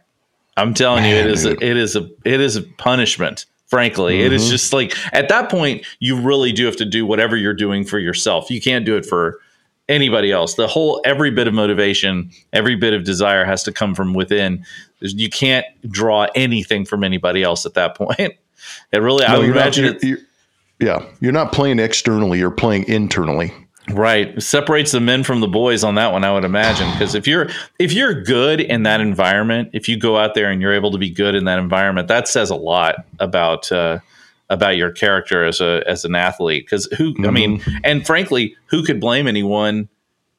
I'm 0.55 0.74
telling 0.74 1.03
you, 1.03 1.14
it 1.14 1.28
is 1.28 1.43
dude. 1.43 1.62
a, 1.62 1.66
it 1.66 1.76
is 1.76 1.97
a 1.97 2.10
it 2.24 2.39
is 2.39 2.55
a 2.55 2.62
punishment. 2.62 3.45
Frankly, 3.66 4.22
it 4.22 4.32
is 4.32 4.43
mm-hmm. 4.43 4.51
just 4.51 4.72
like 4.72 4.95
at 5.14 5.28
that 5.28 5.51
point 5.51 5.86
you 5.99 6.22
really 6.22 6.53
do 6.53 6.66
have 6.68 6.78
to 6.78 6.86
do 6.86 7.05
whatever 7.05 7.36
you're 7.36 7.53
doing 7.53 7.84
for 7.84 7.99
yourself. 7.99 8.49
You 8.49 8.62
can't 8.62 8.86
do 8.86 8.95
it 8.95 9.05
for 9.05 9.41
anybody 9.89 10.32
else. 10.32 10.53
The 10.53 10.68
whole 10.68 11.01
every 11.03 11.30
bit 11.30 11.49
of 11.49 11.53
motivation, 11.53 12.32
every 12.53 12.78
bit 12.78 12.93
of 12.93 13.03
desire 13.03 13.43
has 13.43 13.62
to 13.64 13.74
come 13.74 13.93
from 13.93 14.14
within. 14.14 14.66
You 15.01 15.30
can't 15.30 15.66
draw 15.91 16.28
anything 16.34 16.86
from 16.86 17.03
anybody 17.03 17.43
else 17.43 17.66
at 17.66 17.74
that 17.74 17.97
point. 17.97 18.36
It 18.93 18.99
really, 18.99 19.26
I 19.26 19.36
would 19.38 19.45
you're 19.47 19.53
not- 19.53 19.62
imagine 19.64 19.84
you're- 19.84 19.97
it 19.97 20.03
you're- 20.03 20.22
yeah, 20.80 21.03
you're 21.20 21.34
not 21.34 21.51
playing 21.51 21.80
externally. 21.80 22.39
You're 22.39 22.51
playing 22.51 22.88
internally. 22.88 23.51
Right. 23.92 24.38
It 24.38 24.42
separates 24.42 24.92
the 24.92 25.00
men 25.00 25.24
from 25.24 25.40
the 25.40 25.48
boys 25.48 25.84
on 25.84 25.96
that 25.96 26.12
one, 26.12 26.24
I 26.24 26.34
would 26.34 26.44
imagine. 26.44 26.92
Because 26.92 27.16
if 27.16 27.26
you're 27.26 27.48
if 27.80 27.94
you're 27.94 28.22
good 28.22 28.60
in 28.60 28.84
that 28.84 29.00
environment, 29.00 29.70
if 29.74 29.88
you 29.88 29.98
go 29.98 30.18
out 30.18 30.34
there 30.34 30.52
and 30.52 30.62
you're 30.62 30.74
able 30.74 30.92
to 30.92 30.98
be 30.98 31.10
good 31.10 31.36
in 31.36 31.46
that 31.46 31.58
environment, 31.58 32.08
that 32.10 32.28
says 32.28 32.50
a 32.50 32.56
lot 32.56 32.96
about 33.20 33.72
uh, 33.72 34.00
about 34.50 34.76
your 34.78 34.92
character 34.92 35.46
as 35.46 35.62
a 35.62 35.84
as 35.88 36.04
an 36.04 36.16
athlete. 36.16 36.66
Because 36.66 36.86
who 36.98 37.14
I 37.26 37.32
mean, 37.32 37.62
and 37.86 38.06
frankly, 38.06 38.56
who 38.66 38.84
could 38.84 39.00
blame 39.00 39.26
anyone 39.28 39.88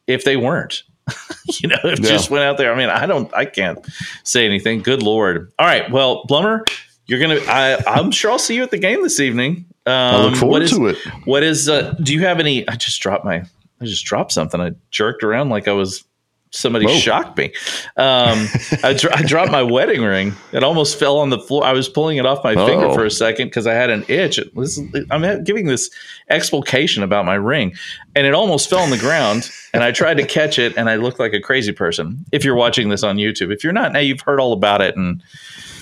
if 0.06 0.24
they 0.24 0.36
weren't? 0.36 0.82
you 1.60 1.68
know, 1.70 1.76
if 1.84 2.00
Yeah. 2.00 2.08
just 2.10 2.28
went 2.30 2.44
out 2.44 2.58
there. 2.58 2.70
I 2.70 2.76
mean, 2.76 2.90
I 2.90 3.06
don't 3.06 3.32
I 3.34 3.46
can't 3.46 3.78
say 4.24 4.44
anything. 4.44 4.82
Good 4.82 5.02
lord. 5.02 5.50
All 5.58 5.66
right. 5.66 5.90
Well, 5.90 6.24
Blummer, 6.24 6.68
you're 7.06 7.18
gonna 7.18 7.40
I, 7.48 7.82
I'm 7.86 8.10
sure 8.10 8.30
I'll 8.30 8.38
see 8.38 8.56
you 8.56 8.62
at 8.62 8.70
the 8.70 8.78
game 8.78 9.02
this 9.02 9.20
evening. 9.20 9.64
Um, 9.88 10.14
I 10.14 10.22
look 10.24 10.36
forward 10.36 10.52
what 10.52 10.62
is- 10.62 10.70
to 10.72 10.86
it. 10.88 10.96
what 11.24 11.42
is 11.42 11.68
uh 11.68 11.94
do 12.02 12.12
you 12.12 12.20
have 12.20 12.38
any 12.40 12.66
I 12.68 12.76
just 12.76 13.00
dropped 13.00 13.24
my 13.24 13.42
I 13.80 13.84
just 13.84 14.04
dropped 14.04 14.32
something. 14.32 14.60
I 14.60 14.72
jerked 14.90 15.22
around 15.22 15.50
like 15.50 15.68
I 15.68 15.72
was 15.72 16.04
somebody 16.50 16.86
Whoa. 16.86 16.96
shocked 16.96 17.36
me. 17.36 17.52
Um, 17.98 18.48
I, 18.82 18.94
dro- 18.98 19.10
I 19.14 19.22
dropped 19.22 19.52
my 19.52 19.62
wedding 19.62 20.02
ring. 20.02 20.32
It 20.52 20.64
almost 20.64 20.98
fell 20.98 21.18
on 21.18 21.28
the 21.28 21.38
floor. 21.38 21.62
I 21.62 21.72
was 21.74 21.88
pulling 21.90 22.16
it 22.16 22.24
off 22.24 22.42
my 22.42 22.54
finger 22.54 22.86
Uh-oh. 22.86 22.94
for 22.94 23.04
a 23.04 23.10
second 23.10 23.48
because 23.48 23.66
I 23.66 23.74
had 23.74 23.90
an 23.90 24.04
itch. 24.08 24.38
It- 24.38 24.50
is- 24.56 24.80
I'm 25.10 25.44
giving 25.44 25.66
this 25.66 25.90
explication 26.30 27.02
about 27.02 27.24
my 27.26 27.34
ring, 27.34 27.74
and 28.16 28.26
it 28.26 28.34
almost 28.34 28.70
fell 28.70 28.78
on 28.80 28.90
the 28.90 28.98
ground. 28.98 29.50
And 29.74 29.84
I 29.84 29.92
tried 29.92 30.16
to 30.16 30.26
catch 30.26 30.58
it, 30.58 30.76
and 30.78 30.88
I 30.88 30.96
looked 30.96 31.20
like 31.20 31.34
a 31.34 31.40
crazy 31.40 31.72
person. 31.72 32.24
If 32.32 32.44
you're 32.44 32.56
watching 32.56 32.88
this 32.88 33.02
on 33.02 33.16
YouTube, 33.18 33.52
if 33.52 33.62
you're 33.62 33.74
not, 33.74 33.92
now 33.92 33.98
you've 34.00 34.22
heard 34.22 34.40
all 34.40 34.54
about 34.54 34.80
it, 34.80 34.96
and 34.96 35.22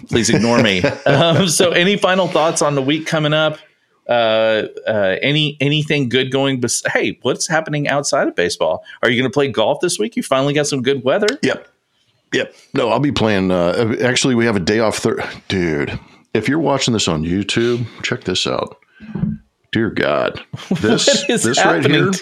please 0.09 0.29
ignore 0.29 0.61
me. 0.61 0.83
um, 1.07 1.47
so, 1.49 1.71
any 1.71 1.97
final 1.97 2.27
thoughts 2.27 2.61
on 2.61 2.75
the 2.75 2.83
week 2.83 3.07
coming 3.07 3.33
up? 3.33 3.59
Uh, 4.09 4.69
uh, 4.87 5.17
any 5.21 5.57
anything 5.61 6.09
good 6.09 6.31
going? 6.31 6.61
Bes- 6.61 6.83
hey, 6.93 7.19
what's 7.23 7.49
happening 7.49 7.89
outside 7.89 8.29
of 8.29 8.37
baseball? 8.37 8.85
Are 9.03 9.11
you 9.11 9.21
going 9.21 9.31
to 9.31 9.35
play 9.35 9.49
golf 9.49 9.81
this 9.81 9.99
week? 9.99 10.17
You 10.17 10.23
finally 10.23 10.55
got 10.55 10.67
some 10.67 10.83
good 10.83 11.03
weather. 11.03 11.27
Yep. 11.43 11.69
Yep. 12.33 12.55
No, 12.75 12.91
I'll 12.91 13.01
be 13.01 13.13
playing. 13.13 13.51
Uh, 13.51 13.97
actually, 14.03 14.35
we 14.35 14.47
have 14.47 14.57
a 14.57 14.61
day 14.61 14.79
off. 14.79 14.99
Thir- 14.99 15.29
Dude, 15.49 15.99
if 16.35 16.49
you're 16.49 16.59
watching 16.59 16.93
this 16.93 17.09
on 17.09 17.25
YouTube, 17.25 17.87
check 18.03 18.25
this 18.25 18.47
out. 18.47 18.77
Dear 19.73 19.91
God, 19.91 20.41
this 20.81 21.07
What 21.07 21.31
is 21.31 21.43
this 21.43 21.65
right 21.65 21.85
here, 21.85 22.13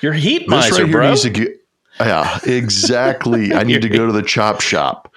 You're 0.00 0.12
heat 0.12 0.48
miser, 0.48 0.84
right 0.84 0.92
bro. 0.92 1.14
get. 1.14 1.60
Yeah, 2.00 2.38
exactly. 2.44 3.54
I 3.54 3.62
need 3.64 3.82
to 3.82 3.88
go 3.88 4.06
to 4.06 4.12
the 4.12 4.22
chop 4.22 4.60
shop. 4.60 5.12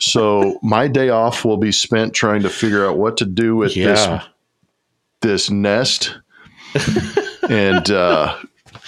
So 0.00 0.58
my 0.62 0.88
day 0.88 1.08
off 1.10 1.44
will 1.44 1.56
be 1.56 1.70
spent 1.72 2.12
trying 2.14 2.42
to 2.42 2.50
figure 2.50 2.86
out 2.88 2.98
what 2.98 3.16
to 3.18 3.24
do 3.24 3.54
with 3.56 3.76
yeah, 3.76 3.86
this 3.86 4.26
nest, 5.50 6.14
and 7.48 7.90
uh, 7.90 8.36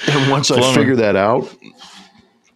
and 0.08 0.30
once 0.30 0.50
I 0.50 0.74
figure 0.74 0.96
that 0.96 1.16
out, 1.16 1.52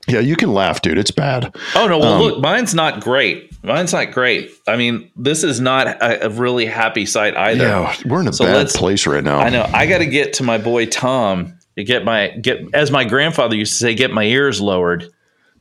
yeah, 0.08 0.20
you 0.20 0.36
can 0.36 0.52
laugh, 0.52 0.82
dude. 0.82 0.98
It's 0.98 1.10
bad. 1.10 1.54
Oh 1.74 1.86
no! 1.88 1.98
Well, 1.98 2.14
Um, 2.14 2.22
look, 2.22 2.40
mine's 2.40 2.74
not 2.74 3.00
great. 3.00 3.48
Mine's 3.62 3.92
not 3.92 4.12
great. 4.12 4.50
I 4.66 4.76
mean, 4.76 5.10
this 5.16 5.44
is 5.44 5.60
not 5.60 5.86
a, 5.86 6.26
a 6.26 6.30
really 6.30 6.64
happy 6.66 7.04
sight 7.06 7.36
either. 7.36 7.64
Yeah, 7.64 7.94
we're 8.06 8.20
in 8.22 8.28
a 8.28 8.32
So 8.32 8.44
bad 8.46 8.68
place 8.68 9.06
right 9.06 9.22
now. 9.22 9.38
I 9.38 9.50
know. 9.50 9.68
I 9.72 9.86
got 9.86 9.98
to 9.98 10.06
get 10.06 10.32
to 10.34 10.42
my 10.42 10.56
boy 10.58 10.86
Tom 10.86 11.58
to 11.76 11.84
get 11.84 12.04
my 12.04 12.28
get 12.28 12.60
as 12.74 12.90
my 12.90 13.04
grandfather 13.04 13.54
used 13.56 13.72
to 13.74 13.78
say, 13.78 13.94
get 13.94 14.10
my 14.10 14.24
ears 14.24 14.60
lowered. 14.60 15.10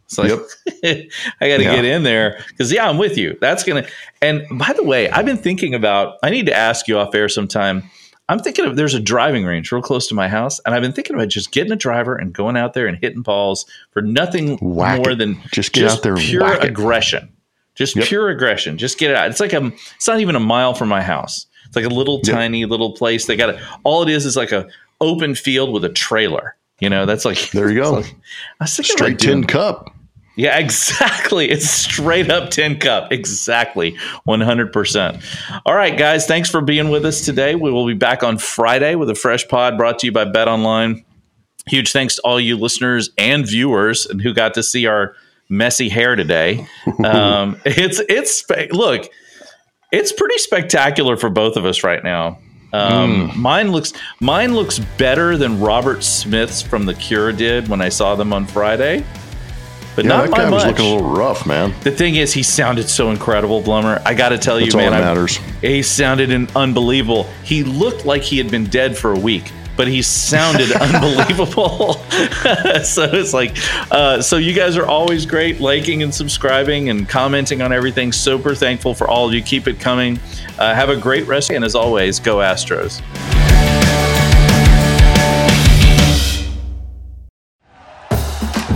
It's 0.06 0.18
like 0.18 0.32
I 0.84 1.48
got 1.50 1.58
to 1.58 1.64
Yeah. 1.64 1.76
get 1.76 1.86
in 1.86 2.04
there 2.04 2.40
because 2.48 2.72
yeah, 2.72 2.90
I'm 2.90 2.98
with 2.98 3.18
you. 3.18 3.38
That's 3.42 3.64
gonna. 3.64 3.86
And 4.22 4.44
by 4.58 4.74
the 4.74 4.84
way, 4.84 5.10
I've 5.10 5.26
been 5.26 5.38
thinking 5.38 5.76
about. 5.76 6.16
I 6.24 6.30
need 6.32 6.46
to 6.48 6.56
ask 6.56 6.88
you 6.88 6.98
off 6.98 7.14
air 7.14 7.30
sometime. 7.30 7.84
I'm 8.30 8.40
thinking 8.40 8.64
of 8.66 8.76
there's 8.78 8.94
a 8.94 9.00
driving 9.00 9.44
range 9.44 9.72
real 9.72 9.82
close 9.82 10.08
to 10.08 10.16
my 10.16 10.28
house, 10.30 10.60
and 10.66 10.74
I've 10.74 10.82
been 10.82 10.94
thinking 10.94 11.16
about 11.16 11.28
just 11.28 11.52
getting 11.52 11.72
a 11.74 11.76
driver 11.76 12.16
and 12.16 12.32
going 12.32 12.56
out 12.56 12.74
there 12.74 12.88
and 12.88 12.98
hitting 12.98 13.22
balls 13.24 13.66
for 13.92 14.02
nothing 14.02 14.58
Whack 14.62 14.98
more 15.00 15.12
it. 15.12 15.18
than 15.18 15.42
Just 15.52 15.74
get 15.74 15.90
out 15.92 16.04
there 16.04 16.16
pure 16.16 16.44
whack 16.44 16.64
it. 16.64 16.70
aggression. 16.70 17.28
Just 17.76 17.96
Yep. 17.96 18.06
pure 18.06 18.30
aggression. 18.30 18.78
Just 18.78 18.98
get 19.00 19.10
it 19.12 19.18
out. 19.18 19.30
It's 19.30 19.40
like 19.40 19.54
a. 19.54 19.72
It's 19.96 20.08
not 20.08 20.20
even 20.20 20.36
a 20.36 20.40
mile 20.40 20.74
from 20.74 20.90
my 20.90 21.02
house. 21.02 21.48
It's 21.66 21.76
like 21.76 21.86
a 21.86 21.90
little 21.90 22.22
Yep. 22.24 22.36
tiny 22.36 22.66
little 22.66 22.92
place. 22.94 23.26
They 23.26 23.36
got 23.36 23.50
it. 23.50 23.60
All 23.84 24.04
it 24.04 24.10
is 24.10 24.26
is 24.26 24.38
like 24.38 24.52
a 24.52 24.68
open 25.02 25.34
field 25.36 25.72
with 25.74 25.84
a 25.84 25.90
trailer. 25.90 26.56
You 26.80 26.90
know, 26.90 27.06
that's 27.06 27.26
like 27.26 27.52
There 27.52 27.70
you 27.72 27.80
go. 27.82 27.98
I 27.98 28.04
was 28.62 28.76
thinking 28.76 28.96
Straight 28.96 29.20
tin 29.20 29.44
cup. 29.46 29.90
Yeah, 30.36 30.58
exactly. 30.60 31.50
It's 31.50 31.70
straight 31.70 32.30
up 32.30 32.50
tin 32.50 32.80
cup. 32.80 33.12
Exactly. 33.12 33.98
100%. 34.28 35.62
All 35.66 35.76
right, 35.76 35.98
guys. 35.98 36.26
Thanks 36.26 36.50
for 36.50 36.62
being 36.62 36.90
with 36.90 37.06
us 37.06 37.22
today. 37.26 37.56
We 37.56 37.72
will 37.72 37.86
be 37.88 37.94
back 37.94 38.24
on 38.24 38.38
Friday 38.38 38.96
with 38.96 39.10
a 39.10 39.16
fresh 39.16 39.48
pod 39.48 39.78
brought 39.78 40.00
to 40.00 40.08
you 40.08 40.12
by 40.12 40.26
BetOnline. 40.26 41.04
Huge 41.68 41.92
thanks 41.92 42.16
to 42.16 42.22
all 42.24 42.40
you 42.40 42.58
listeners 42.58 43.10
and 43.18 43.46
viewers 43.46 44.06
and 44.06 44.22
who 44.22 44.34
got 44.34 44.54
to 44.56 44.64
see 44.64 44.88
our 44.88 45.16
messy 45.50 45.90
hair 45.90 46.16
today. 46.16 46.66
Um, 47.04 47.60
it's, 47.66 48.02
it's, 48.10 48.44
look, 48.72 49.10
it's 49.92 50.12
pretty 50.12 50.38
spectacular 50.38 51.16
for 51.18 51.30
both 51.30 51.56
of 51.56 51.66
us 51.66 51.84
right 51.84 52.04
now. 52.04 52.40
Um, 52.74 53.32
Mine 53.40 53.72
looks 53.72 53.94
mine 54.20 54.54
looks 54.54 54.78
better 54.98 55.38
than 55.38 55.60
Robert 55.60 56.04
Smith's 56.04 56.62
from 56.62 56.86
The 56.86 56.94
Cure 56.94 57.32
did 57.32 57.68
when 57.68 57.82
I 57.82 57.90
saw 57.90 58.16
them 58.16 58.32
on 58.32 58.46
Friday, 58.46 59.04
but 59.96 60.06
Yeah, 60.06 60.10
not 60.10 60.30
that 60.30 60.36
guy 60.36 60.44
much. 60.50 60.54
was 60.54 60.66
looking 60.66 60.86
a 60.86 60.96
little 60.96 61.10
rough, 61.10 61.46
man. 61.46 61.74
The 61.84 61.92
thing 61.92 62.16
is, 62.16 62.34
he 62.34 62.44
sounded 62.44 62.88
so 62.90 63.10
incredible, 63.12 63.62
Blummer. 63.62 64.02
I 64.06 64.14
got 64.14 64.30
to 64.30 64.38
tell 64.38 64.60
That's 64.60 64.74
you, 64.74 64.78
man, 64.80 64.92
that 64.92 65.02
I- 65.04 65.06
matters. 65.06 65.38
he 65.62 65.82
sounded 65.84 66.32
unbelievable. 66.56 67.24
He 67.44 67.64
looked 67.64 68.06
like 68.06 68.22
he 68.22 68.38
had 68.38 68.50
been 68.52 68.66
dead 68.66 68.98
for 68.98 69.14
a 69.14 69.20
week, 69.20 69.52
but 69.76 69.88
he 69.88 70.02
sounded 70.02 70.72
unbelievable. 70.82 71.94
so 72.84 73.04
it's 73.12 73.34
like, 73.34 73.58
uh, 73.92 74.22
so 74.22 74.38
you 74.38 74.54
guys 74.54 74.78
are 74.78 74.86
always 74.86 75.26
great, 75.26 75.60
liking 75.60 76.04
and 76.04 76.14
subscribing 76.14 76.90
and 76.90 77.08
commenting 77.10 77.62
on 77.62 77.72
everything. 77.74 78.12
Super 78.12 78.54
thankful 78.56 78.94
for 78.94 79.08
all 79.08 79.28
of 79.28 79.34
you. 79.34 79.42
Keep 79.42 79.68
it 79.68 79.80
coming. 79.80 80.20
Uh, 80.58 80.74
have 80.76 80.90
a 80.90 80.96
great 80.98 81.26
rest, 81.28 81.52
and 81.52 81.64
as 81.66 81.76
always, 81.76 82.20
go 82.20 82.38
Astros. 82.38 83.02